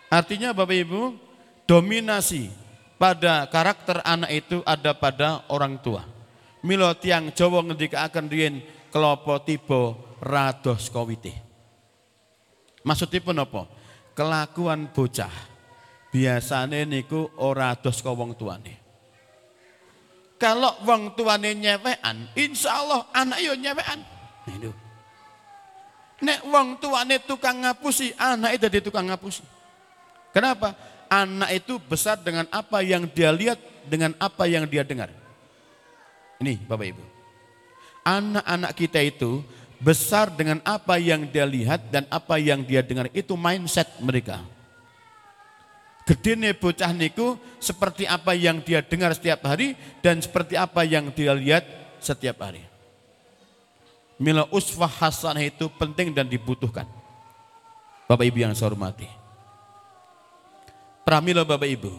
Artinya 0.08 0.56
Bapak 0.56 0.78
Ibu, 0.88 1.02
dominasi 1.68 2.48
pada 2.96 3.44
karakter 3.52 4.00
anak 4.08 4.32
itu 4.32 4.58
ada 4.64 4.96
pada 4.96 5.44
orang 5.52 5.76
tua. 5.84 6.08
Milo 6.64 6.90
tiang 6.96 7.36
Jawa 7.36 7.62
ngendika 7.62 8.08
akan 8.08 8.26
rien 8.32 8.64
kelopo 8.90 9.36
tibo 9.44 10.16
rados 10.24 10.88
kowite. 10.88 11.36
Maksudipun 12.88 13.44
apa? 13.44 13.68
Kelakuan 14.16 14.90
bocah 14.90 15.58
biasanya 16.10 16.88
niku 16.88 17.30
ora 17.38 17.76
dos 17.78 18.00
wong 18.02 18.34
tuane. 18.34 18.87
Kalau 20.38 20.78
wong 20.86 21.18
tuane 21.18 21.58
nyewean, 21.58 22.30
insya 22.38 22.78
Allah 22.78 23.10
anak 23.10 23.42
yo 23.42 23.58
nyewean. 23.58 24.00
Itu. 24.46 24.70
Nek 26.22 26.40
wong 26.50 26.78
tuane 26.78 27.18
tukang 27.22 27.62
ngapusi, 27.62 28.14
anak 28.18 28.58
itu 28.58 28.66
di 28.70 28.80
tukang 28.86 29.10
ngapusi. 29.10 29.42
Kenapa? 30.34 30.78
Anak 31.10 31.50
itu 31.58 31.82
besar 31.82 32.22
dengan 32.22 32.46
apa 32.54 32.86
yang 32.86 33.10
dia 33.10 33.34
lihat, 33.34 33.58
dengan 33.90 34.14
apa 34.22 34.46
yang 34.46 34.70
dia 34.70 34.86
dengar. 34.86 35.10
Ini 36.38 36.62
Bapak 36.70 36.86
Ibu. 36.86 37.04
Anak-anak 38.06 38.72
kita 38.78 39.02
itu 39.02 39.42
besar 39.82 40.30
dengan 40.34 40.62
apa 40.66 40.98
yang 41.02 41.26
dia 41.26 41.46
lihat 41.46 41.90
dan 41.90 42.06
apa 42.14 42.38
yang 42.38 42.62
dia 42.62 42.86
dengar. 42.86 43.10
Itu 43.14 43.34
mindset 43.34 43.90
mereka. 44.02 44.42
Gede 46.08 46.40
nih 46.40 46.56
bocah 46.56 46.96
niku 46.96 47.36
seperti 47.60 48.08
apa 48.08 48.32
yang 48.32 48.64
dia 48.64 48.80
dengar 48.80 49.12
setiap 49.12 49.44
hari 49.44 49.76
dan 50.00 50.24
seperti 50.24 50.56
apa 50.56 50.88
yang 50.88 51.12
dia 51.12 51.36
lihat 51.36 51.68
setiap 52.00 52.48
hari. 52.48 52.64
Mila 54.16 54.48
uswah 54.48 54.88
hasanah 54.88 55.44
itu 55.44 55.68
penting 55.76 56.16
dan 56.16 56.32
dibutuhkan. 56.32 56.88
Bapak 58.08 58.24
Ibu 58.24 58.40
yang 58.40 58.56
saya 58.56 58.72
hormati. 58.72 59.04
Pramila 61.04 61.44
Bapak 61.44 61.68
Ibu, 61.68 61.92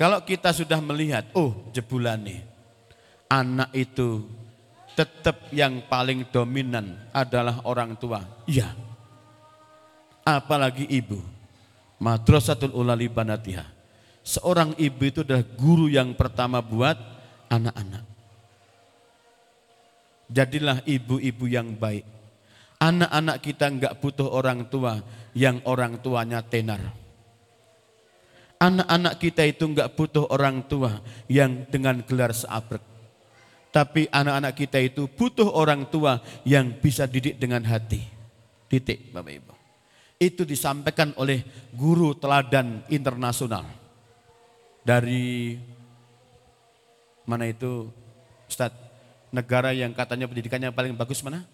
kalau 0.00 0.24
kita 0.24 0.56
sudah 0.56 0.80
melihat, 0.80 1.28
oh 1.36 1.52
jebulan 1.76 2.16
nih, 2.16 2.40
anak 3.28 3.68
itu 3.76 4.24
tetap 4.96 5.52
yang 5.52 5.84
paling 5.84 6.24
dominan 6.32 6.96
adalah 7.12 7.60
orang 7.68 7.92
tua. 8.00 8.24
Iya. 8.48 8.72
Apalagi 10.24 10.88
ibu 10.88 11.39
Madrasatul 12.00 12.72
Ulali 12.72 13.12
Banatiha. 13.12 13.62
Seorang 14.24 14.72
ibu 14.80 15.00
itu 15.04 15.20
adalah 15.20 15.44
guru 15.44 15.86
yang 15.92 16.16
pertama 16.16 16.64
buat 16.64 16.96
anak-anak. 17.52 18.04
Jadilah 20.32 20.80
ibu-ibu 20.88 21.44
yang 21.44 21.76
baik. 21.76 22.08
Anak-anak 22.80 23.36
kita 23.44 23.68
enggak 23.68 23.94
butuh 24.00 24.32
orang 24.32 24.64
tua 24.72 25.04
yang 25.36 25.60
orang 25.68 26.00
tuanya 26.00 26.40
tenar. 26.40 26.80
Anak-anak 28.56 29.20
kita 29.20 29.44
itu 29.44 29.68
enggak 29.68 29.92
butuh 29.92 30.24
orang 30.32 30.64
tua 30.64 31.04
yang 31.28 31.68
dengan 31.68 32.00
gelar 32.00 32.32
seabrek. 32.32 32.80
Tapi 33.68 34.08
anak-anak 34.08 34.56
kita 34.56 34.80
itu 34.80 35.04
butuh 35.04 35.52
orang 35.52 35.84
tua 35.92 36.24
yang 36.48 36.72
bisa 36.80 37.04
didik 37.04 37.36
dengan 37.36 37.60
hati. 37.68 38.00
Titik 38.70 39.12
Bapak 39.12 39.34
Ibu 39.36 39.59
itu 40.20 40.44
disampaikan 40.44 41.16
oleh 41.16 41.40
guru 41.72 42.12
teladan 42.12 42.84
internasional 42.92 43.64
dari 44.84 45.56
mana 47.24 47.48
itu 47.48 47.88
Ustaz 48.44 48.76
negara 49.32 49.72
yang 49.72 49.96
katanya 49.96 50.28
pendidikannya 50.28 50.76
paling 50.76 50.92
bagus 50.92 51.24
mana? 51.24 51.48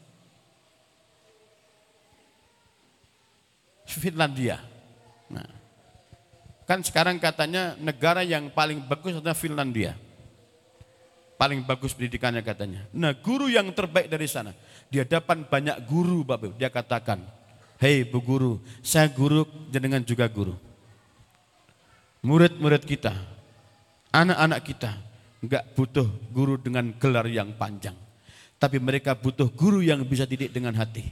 Finlandia. 3.86 4.60
Nah, 5.30 5.46
kan 6.66 6.82
sekarang 6.82 7.22
katanya 7.22 7.78
negara 7.78 8.26
yang 8.26 8.50
paling 8.50 8.82
bagus 8.82 9.16
adalah 9.16 9.38
Finlandia. 9.38 9.94
Paling 11.36 11.62
bagus 11.68 11.92
pendidikannya 11.94 12.42
katanya. 12.42 12.88
Nah, 12.96 13.12
guru 13.14 13.46
yang 13.46 13.68
terbaik 13.70 14.08
dari 14.08 14.24
sana. 14.26 14.56
Di 14.88 15.04
hadapan 15.04 15.44
banyak 15.44 15.76
guru, 15.84 16.24
Bapak, 16.24 16.56
dia 16.56 16.72
katakan, 16.72 17.20
Hei 17.76 18.08
Bu 18.08 18.24
Guru, 18.24 18.56
saya 18.80 19.04
guru 19.12 19.44
jenengan 19.68 20.00
juga 20.00 20.24
guru. 20.32 20.56
Murid-murid 22.24 22.82
kita, 22.88 23.12
anak-anak 24.08 24.60
kita, 24.64 24.90
enggak 25.44 25.64
butuh 25.76 26.08
guru 26.32 26.56
dengan 26.56 26.88
gelar 26.96 27.28
yang 27.28 27.52
panjang. 27.52 27.94
Tapi 28.56 28.80
mereka 28.80 29.12
butuh 29.12 29.52
guru 29.52 29.84
yang 29.84 30.00
bisa 30.08 30.24
didik 30.24 30.48
dengan 30.48 30.72
hati. 30.72 31.04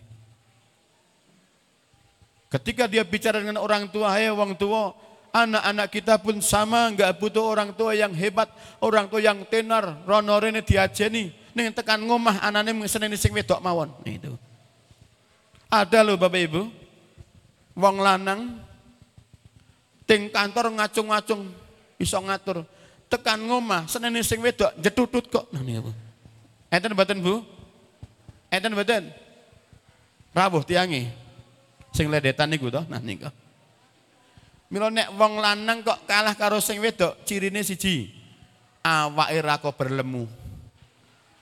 Ketika 2.49 2.89
dia 2.89 3.05
bicara 3.05 3.45
dengan 3.45 3.61
orang 3.61 3.85
tua, 3.93 4.17
hei 4.17 4.33
orang 4.33 4.57
tua, 4.57 4.97
anak-anak 5.37 5.93
kita 5.93 6.17
pun 6.17 6.41
sama, 6.41 6.89
enggak 6.89 7.13
butuh 7.21 7.45
orang 7.45 7.77
tua 7.77 7.93
yang 7.93 8.17
hebat, 8.17 8.49
orang 8.81 9.05
tua 9.13 9.21
yang 9.21 9.45
tenar, 9.53 10.01
ronorene 10.09 10.65
diajeni, 10.65 11.29
ning 11.53 11.77
tekan 11.77 12.01
ngomah 12.01 12.41
anane 12.41 12.73
seneni 12.89 13.21
sing 13.21 13.37
wedok 13.37 13.61
mawon. 13.61 13.93
Itu. 14.09 14.33
Ada 15.71 16.07
loh 16.07 16.15
Bapak 16.15 16.41
Ibu, 16.41 16.63
wong 17.75 17.97
lanang 17.99 18.63
ting 20.05 20.31
kantor 20.31 20.71
ngacung-ngacung 20.79 21.43
iso 21.99 22.19
ngatur. 22.21 22.63
Tekan 23.11 23.41
ngomah 23.47 23.87
senene 23.87 24.25
sing 24.25 24.41
wedok 24.41 24.75
jetutut 24.81 25.27
kok. 25.29 25.47
Nah 25.53 25.63
niku. 25.63 25.93
Enten 26.73 26.95
mboten 26.97 27.19
Bu? 27.23 27.45
Enten 28.51 28.75
mboten? 28.75 29.13
Rawuh 30.35 30.65
tiangi. 30.67 31.07
Sing 31.95 32.11
ledetan 32.11 32.51
niku 32.51 32.75
to, 32.75 32.83
nah 32.91 32.99
niku. 32.99 33.31
Mila 34.67 34.91
nek 34.91 35.15
wong 35.15 35.39
lanang 35.39 35.87
kok 35.87 36.03
kalah 36.11 36.35
karo 36.35 36.59
sing 36.59 36.83
wedok, 36.83 37.23
cirine 37.23 37.63
siji. 37.63 38.11
Awake 38.83 39.39
ra 39.39 39.63
kok 39.63 39.79
berlemu. 39.79 40.27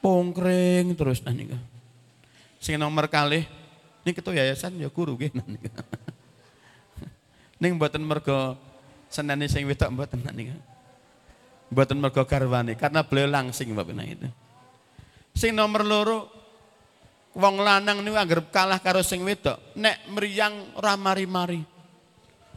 Pongkring 0.05 0.93
terus 0.93 1.25
nah 1.25 1.33
niku. 1.33 1.57
Sing 2.61 2.77
nomor 2.77 3.09
kalih 3.09 3.49
ini 4.03 4.11
ketua 4.11 4.35
yayasan 4.35 4.83
ya 4.83 4.91
guru 4.91 5.15
nggih. 5.15 5.31
Ning 7.63 7.79
mboten 7.79 8.03
mergo 8.03 8.59
senane 9.07 9.47
sing 9.47 9.63
wedok 9.71 9.95
mboten 9.95 10.27
niku. 10.35 10.59
Mboten 11.71 12.03
mergo 12.03 12.27
garwane 12.27 12.75
karena 12.75 13.07
beliau 13.07 13.31
langsing 13.31 13.71
Bapak 13.71 13.95
nah 13.95 14.03
itu. 14.03 14.27
Sing 15.33 15.55
nomor 15.55 15.87
loro 15.87 16.19
wong 17.39 17.63
lanang 17.63 18.03
niku 18.03 18.19
anggere 18.19 18.43
kalah 18.51 18.83
karo 18.83 19.07
sing 19.07 19.23
wedok, 19.23 19.79
nek 19.79 20.11
mriyang 20.11 20.75
ora 20.83 20.99
mari-mari. 20.99 21.63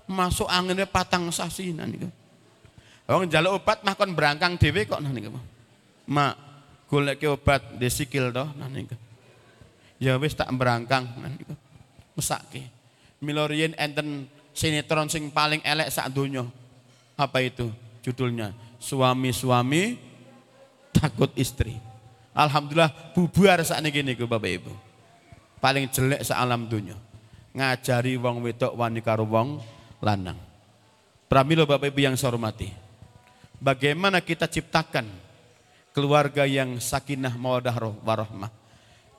Masuk 0.09 0.49
anginnya 0.49 0.89
patang 0.89 1.29
sasi 1.29 1.77
nah. 1.77 1.85
Wong 3.05 3.29
njaluk 3.29 3.61
obat 3.61 3.85
mah 3.85 3.93
kon 3.93 4.17
berangkang 4.17 4.57
dhewe 4.57 4.89
kok 4.89 4.97
nah 4.97 5.13
niku. 5.13 5.29
Mak, 6.09 6.33
golek 6.89 7.21
obat 7.29 7.77
desikil 7.77 8.33
toh 8.33 8.49
nah 8.57 8.65
niku 8.65 9.04
ya 10.01 10.15
wis 10.19 10.35
tak 10.35 10.49
berangkang 10.55 11.07
mesake. 12.15 12.67
Milorien 13.23 13.73
enten 13.79 14.27
sinetron 14.51 15.07
sing 15.07 15.31
paling 15.31 15.63
elek 15.63 15.91
sak 15.91 16.11
donya. 16.11 16.45
Apa 17.15 17.39
itu 17.43 17.71
judulnya? 18.03 18.51
Suami-suami 18.79 19.97
takut 20.91 21.31
istri. 21.39 21.79
Alhamdulillah 22.35 23.15
bubar 23.15 23.63
saat 23.63 23.79
ini 23.79 23.89
gini 23.95 24.11
Bapak 24.19 24.51
Ibu. 24.51 24.73
Paling 25.63 25.87
jelek 25.89 26.21
sak 26.27 26.37
alam 26.37 26.67
dunia 26.67 26.99
ngajari 27.55 28.19
wong 28.19 28.43
wedok 28.43 28.75
wani 28.75 28.99
karo 28.99 29.23
wong 29.23 29.63
lanang. 30.03 30.35
Pramilo 31.31 31.63
Bapak 31.63 31.89
Ibu 31.89 31.99
yang 32.03 32.15
saya 32.19 32.35
hormati 32.35 32.85
bagaimana 33.59 34.19
kita 34.19 34.45
ciptakan 34.45 35.07
keluarga 35.95 36.43
yang 36.43 36.77
sakinah 36.77 37.33
mawadah 37.39 37.75
warahmah 38.03 38.51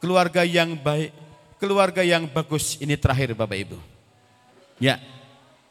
keluarga 0.00 0.42
yang 0.44 0.76
baik, 0.76 1.12
keluarga 1.60 2.02
yang 2.04 2.28
bagus. 2.28 2.76
Ini 2.80 2.96
terakhir 2.96 3.32
Bapak 3.32 3.58
Ibu. 3.58 3.78
Ya, 4.76 5.00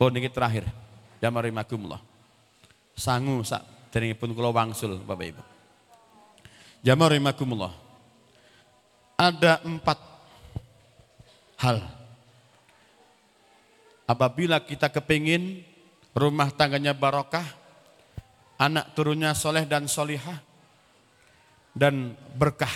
oh 0.02 0.10
ini 0.10 0.30
terakhir. 0.30 0.66
Jamarimakumullah. 1.22 2.02
Sangu 2.96 3.44
sak 3.44 3.64
pun 4.20 4.32
kula 4.36 4.52
wangsul 4.52 5.00
Bapak 5.02 5.26
Ibu. 5.32 5.44
Jamarimakumullah. 6.84 7.74
Ada 9.16 9.64
empat 9.64 10.00
hal. 11.64 11.80
Apabila 14.06 14.62
kita 14.62 14.92
kepingin 14.92 15.66
rumah 16.14 16.52
tangganya 16.52 16.94
barokah, 16.94 17.48
anak 18.60 18.94
turunnya 18.94 19.34
soleh 19.34 19.66
dan 19.66 19.90
solihah, 19.90 20.44
dan 21.74 22.14
berkah 22.38 22.72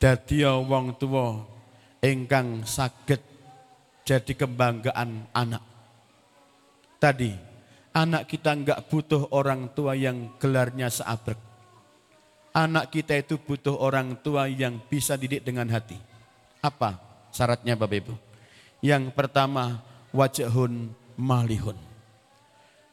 dadi 0.00 0.48
wong 0.48 0.96
tua 0.96 1.44
ingkang 2.00 2.64
saged 2.64 3.20
jadi 4.08 4.32
kebanggaan 4.32 5.28
anak. 5.36 5.60
Tadi 6.96 7.36
anak 7.92 8.24
kita 8.24 8.56
enggak 8.56 8.88
butuh 8.88 9.28
orang 9.36 9.68
tua 9.76 9.92
yang 9.92 10.32
gelarnya 10.40 10.88
seabrek. 10.88 11.36
Anak 12.50 12.90
kita 12.90 13.14
itu 13.14 13.38
butuh 13.38 13.76
orang 13.78 14.18
tua 14.24 14.50
yang 14.50 14.80
bisa 14.90 15.14
didik 15.14 15.46
dengan 15.46 15.70
hati. 15.70 15.94
Apa 16.64 16.98
syaratnya 17.30 17.78
Bapak 17.78 18.00
Ibu? 18.02 18.14
Yang 18.82 19.14
pertama 19.14 19.84
wajahun 20.10 20.90
malihun. 21.14 21.78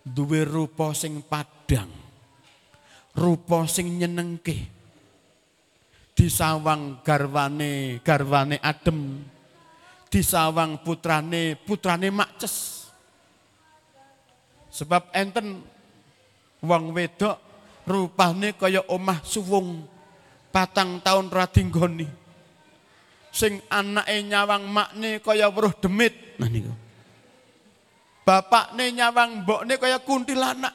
Duwe 0.06 0.46
rupa 0.46 0.94
sing 0.94 1.24
padang. 1.26 1.90
Rupa 3.18 3.66
sing 3.66 3.98
nyenengke 3.98 4.77
disawang 6.18 7.06
garwane 7.06 8.02
garwane 8.02 8.58
adem. 8.58 9.22
Disawang 10.10 10.82
putrane 10.82 11.54
putrane 11.62 12.10
makces. 12.10 12.90
Sebab 14.74 15.14
enten 15.14 15.62
wong 16.66 16.90
wedok 16.98 17.38
rupane 17.86 18.58
kaya 18.58 18.82
omah 18.90 19.22
suwung. 19.22 19.86
Patang 20.48 21.04
tahun 21.06 21.30
radinggoni 21.30 22.08
sing 23.38 23.62
anake 23.70 24.26
nyawang 24.26 24.66
makne 24.66 25.22
kaya 25.22 25.54
weruh 25.54 25.76
demit. 25.78 26.42
Nah 26.42 26.50
niku. 26.50 26.74
Bapakne 28.26 28.90
nyawang 28.92 29.46
mbokne 29.46 29.78
kaya 29.78 30.02
kuntilanak. 30.02 30.74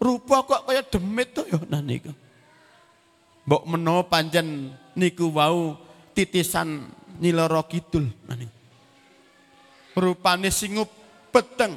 Rupa 0.00 0.48
kok 0.48 0.64
kaya 0.64 0.80
demit 0.80 1.36
to 1.36 1.44
ya 1.44 1.60
nah 1.68 1.84
niku. 1.84 2.08
Mbok 3.50 3.66
menawa 3.66 4.06
panjen 4.06 4.70
niku 4.94 5.34
wau 5.34 5.74
titisan 6.14 6.86
Niloro 7.18 7.66
Kidul 7.66 8.06
niku. 8.30 8.54
Rupane 9.98 10.54
singup 10.54 10.86
peteng. 11.34 11.74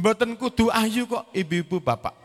Mboten 0.00 0.32
kudu 0.40 0.72
ayu 0.72 1.04
kok 1.04 1.28
ibu-ibu 1.36 1.84
bapak. 1.84 2.16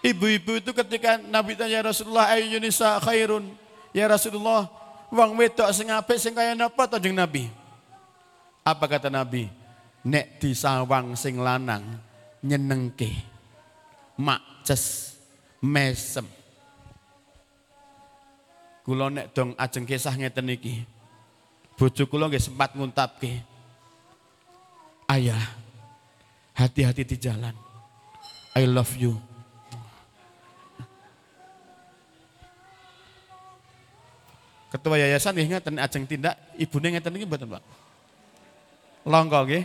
Ibu-ibu 0.00 0.56
itu 0.56 0.72
ketika 0.72 1.20
Nabi 1.20 1.52
tanya 1.52 1.84
Rasulullah 1.84 2.32
ayu 2.32 2.56
nisa 2.56 2.96
khairun. 3.04 3.44
Ya 3.92 4.08
Rasulullah, 4.08 4.64
wong 5.12 5.36
wedok 5.36 5.68
sing 5.76 5.92
apik 5.92 6.16
sing 6.16 6.32
kaya 6.32 6.56
napa 6.56 6.88
to 6.88 6.96
Nabi? 7.12 7.52
Apa 8.64 8.88
kata 8.88 9.12
Nabi? 9.12 9.52
Nek 10.00 10.40
disawang 10.40 11.12
sing 11.12 11.36
lanang 11.44 12.00
nyenengke. 12.40 13.12
Makces 14.16 15.12
mesem. 15.60 16.24
Kula 18.86 19.10
nek 19.10 19.34
dong 19.34 19.50
ajeng 19.58 19.82
kisah 19.82 20.14
ngeten 20.14 20.46
iki. 20.46 20.86
Bojo 21.74 22.06
kula 22.06 22.30
nggih 22.30 22.38
sempat 22.38 22.70
nguntapke. 22.78 23.42
Ayah, 25.10 25.42
hati-hati 26.54 27.02
di 27.02 27.18
jalan. 27.18 27.50
I 28.54 28.62
love 28.70 28.94
you. 28.94 29.18
Ketua 34.70 35.02
yayasan 35.02 35.34
nggih 35.34 35.50
ngeten 35.50 35.82
ajeng 35.82 36.06
tindak 36.06 36.38
ibune 36.54 36.94
ngeten 36.94 37.18
iki 37.18 37.26
mboten, 37.26 37.58
Pak. 37.58 37.62
Longko 39.02 39.38
nggih. 39.50 39.64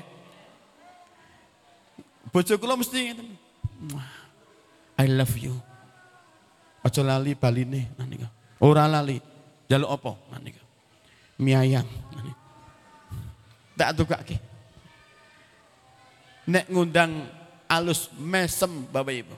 Bojo 2.33 2.57
kula 2.57 2.73
mesti 2.73 2.97
ngeten. 3.05 3.27
I 4.97 5.05
love 5.05 5.37
you. 5.37 5.53
Aja 6.81 7.05
lali 7.05 7.37
baline 7.37 7.85
nika. 8.01 8.40
Ora 8.61 8.85
lali. 8.85 9.17
Jaluk 9.65 9.89
apa 9.89 10.11
nika. 10.43 10.61
Miayang. 11.41 11.87
Tak 13.73 13.97
tukake. 13.97 14.37
Nek 16.45 16.69
ngundang 16.69 17.25
alus 17.65 18.13
mesem 18.19 18.85
Bapak 18.93 19.15
Ibu. 19.15 19.35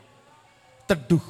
Teduh. 0.83 1.23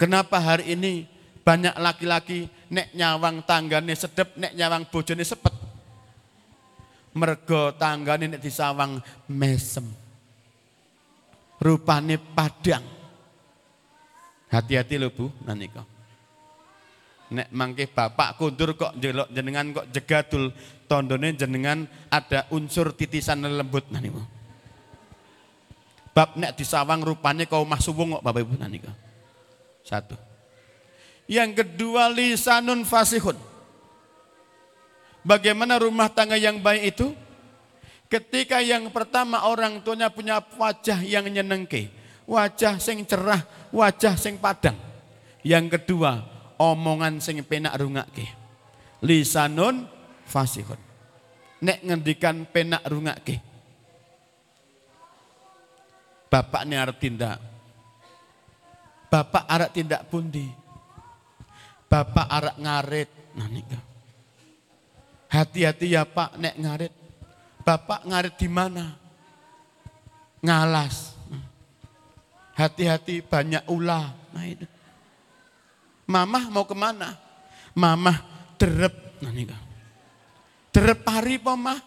Kenapa 0.00 0.40
hari 0.40 0.74
ini 0.74 1.04
banyak 1.44 1.76
laki-laki 1.76 2.48
nek 2.72 2.90
nyawang 2.96 3.44
tanggane 3.44 3.92
sedep, 3.94 4.34
nek 4.34 4.56
nyawang 4.56 4.88
bojone 4.88 5.22
sepet. 5.22 5.54
Mergo 7.14 7.76
tanggane 7.76 8.34
nek 8.34 8.42
disawang 8.42 8.98
mesem. 9.28 9.84
Rupane 11.60 12.16
padang. 12.16 12.82
Hati-hati 14.50 14.96
lho 14.98 15.12
Bu, 15.12 15.30
nanika. 15.46 15.99
Nek 17.30 17.48
mangke 17.54 17.86
bapak 17.86 18.34
kundur 18.34 18.74
kok 18.74 18.98
jelok 18.98 19.30
jenengan 19.30 19.70
kok 19.70 19.86
jegadul 19.94 20.50
tondone 20.90 21.30
jenengan 21.38 21.86
ada 22.10 22.50
unsur 22.50 22.90
titisan 22.90 23.46
lembut 23.46 23.86
naniku. 23.94 24.18
Bab 26.10 26.34
nek 26.34 26.58
disawang 26.58 27.06
rupane 27.06 27.46
kau 27.46 27.62
masuwung 27.62 28.18
kok 28.18 28.24
Bapak 28.26 28.42
Ibu 28.42 28.54
nanika. 28.58 28.90
Satu. 29.86 30.18
Yang 31.30 31.62
kedua 31.62 32.10
lisanun 32.10 32.82
fasihun. 32.82 33.38
Bagaimana 35.22 35.78
rumah 35.78 36.10
tangga 36.10 36.34
yang 36.34 36.58
baik 36.58 36.98
itu? 36.98 37.14
Ketika 38.10 38.58
yang 38.58 38.90
pertama 38.90 39.46
orang 39.46 39.78
tuanya 39.86 40.10
punya 40.10 40.42
wajah 40.42 40.98
yang 41.06 41.30
nyenengke, 41.30 41.94
wajah 42.26 42.82
sing 42.82 43.06
cerah, 43.06 43.46
wajah 43.70 44.18
sing 44.18 44.34
padang. 44.34 44.74
Yang 45.46 45.78
kedua, 45.78 46.26
omongan 46.60 47.24
sing 47.24 47.40
penak 47.48 47.72
rungake. 47.80 48.28
Lisanun 49.00 49.88
fasihun. 50.28 50.76
Nek 51.64 51.80
ngendikan 51.80 52.44
penak 52.44 52.84
rungake. 52.84 53.40
Bapak 56.30 56.62
ini 56.68 56.76
arep 56.78 56.96
tindak. 57.00 57.40
Bapak 59.10 59.44
arek 59.50 59.74
tindak 59.74 60.06
pundi. 60.06 60.46
Bapak 61.90 62.28
arek 62.28 62.56
ngarit. 62.60 63.10
Nah 63.34 63.48
nika. 63.50 63.80
Hati-hati 65.26 65.90
ya 65.90 66.06
Pak 66.06 66.38
nek 66.38 66.54
ngarit. 66.54 66.94
Bapak 67.66 68.06
ngarit 68.06 68.34
di 68.38 68.46
mana? 68.46 68.94
Ngalas. 70.44 71.18
Hati-hati 72.54 73.24
banyak 73.24 73.64
ulah. 73.66 74.12
Nah. 74.36 74.44
Mamah 76.10 76.50
mau 76.50 76.66
ke 76.66 76.74
mana? 76.74 77.14
Mamah 77.70 78.18
derep. 78.58 79.22
Nah 79.22 79.30
nika. 79.30 79.54
Derep 80.74 81.06
hari 81.06 81.38
apa 81.38 81.54
mah? 81.54 81.78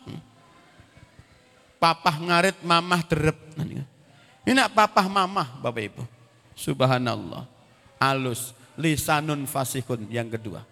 Papah 1.76 2.15
ngarit, 2.24 2.63
mamah 2.63 3.03
derep. 3.03 3.36
Nah 3.59 3.67
nika. 3.67 3.86
Ini 4.47 4.59
papah 4.71 5.07
mamah 5.11 5.59
Bapak 5.59 5.84
Ibu. 5.91 6.03
Subhanallah. 6.55 7.43
Alus. 7.99 8.55
Lisanun 8.80 9.43
fasihun 9.45 10.07
yang 10.07 10.32
kedua. 10.32 10.63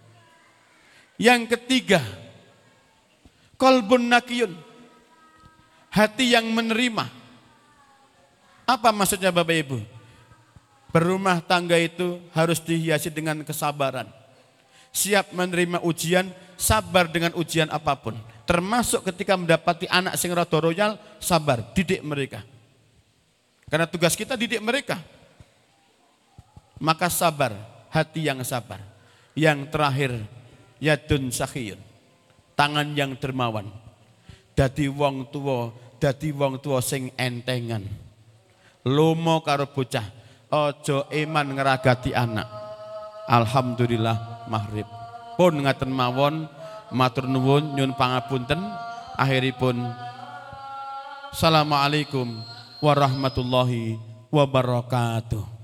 Yang 1.19 1.59
ketiga. 1.59 2.01
Kolbun 3.59 4.07
nakiyun. 4.07 4.55
Hati 5.91 6.33
yang 6.33 6.47
menerima. 6.49 7.05
Apa 8.63 8.95
maksudnya 8.95 9.29
Bapak 9.29 9.53
Ibu? 9.59 10.00
Berumah 10.91 11.39
tangga 11.39 11.79
itu 11.79 12.19
harus 12.35 12.59
dihiasi 12.59 13.07
dengan 13.07 13.39
kesabaran. 13.47 14.11
Siap 14.91 15.31
menerima 15.31 15.79
ujian, 15.87 16.27
sabar 16.59 17.07
dengan 17.07 17.31
ujian 17.39 17.71
apa 17.71 17.95
pun. 17.95 18.19
Termasuk 18.43 19.07
ketika 19.07 19.39
mendapati 19.39 19.87
anak 19.87 20.19
sing 20.19 20.35
rada 20.35 20.59
royal, 20.59 20.99
sabar, 21.23 21.63
didik 21.71 22.03
mereka. 22.03 22.43
Karena 23.71 23.87
tugas 23.87 24.19
kita 24.19 24.35
didik 24.35 24.59
mereka. 24.59 24.99
Maka 26.75 27.07
sabar, 27.07 27.55
hati 27.87 28.27
yang 28.27 28.43
sabar. 28.43 28.83
Yang 29.31 29.71
terakhir, 29.71 30.11
yadun 30.83 31.31
sakhiyun. 31.31 31.79
Tangan 32.59 32.91
yang 32.91 33.15
dermawan. 33.15 33.71
Dadi 34.51 34.91
wong 34.91 35.31
tua, 35.31 35.71
dadi 36.03 36.35
wong 36.35 36.59
tua 36.59 36.83
sing 36.83 37.15
entengan. 37.15 37.87
Lomo 38.83 39.39
karo 39.39 39.71
bocah, 39.71 40.03
ojo 40.51 41.07
iman 41.07 41.47
ngeragati 41.55 42.11
anak. 42.11 42.47
Alhamdulillah 43.31 44.45
maghrib. 44.51 44.85
Pun 45.39 45.63
ngaten 45.63 45.89
mawon 45.89 46.45
matur 46.91 47.25
nuwun 47.25 47.71
nyun 47.73 47.95
pangapunten 47.95 48.59
akhiripun 49.15 49.79
Assalamualaikum 51.31 52.27
warahmatullahi 52.83 53.95
wabarakatuh. 54.27 55.60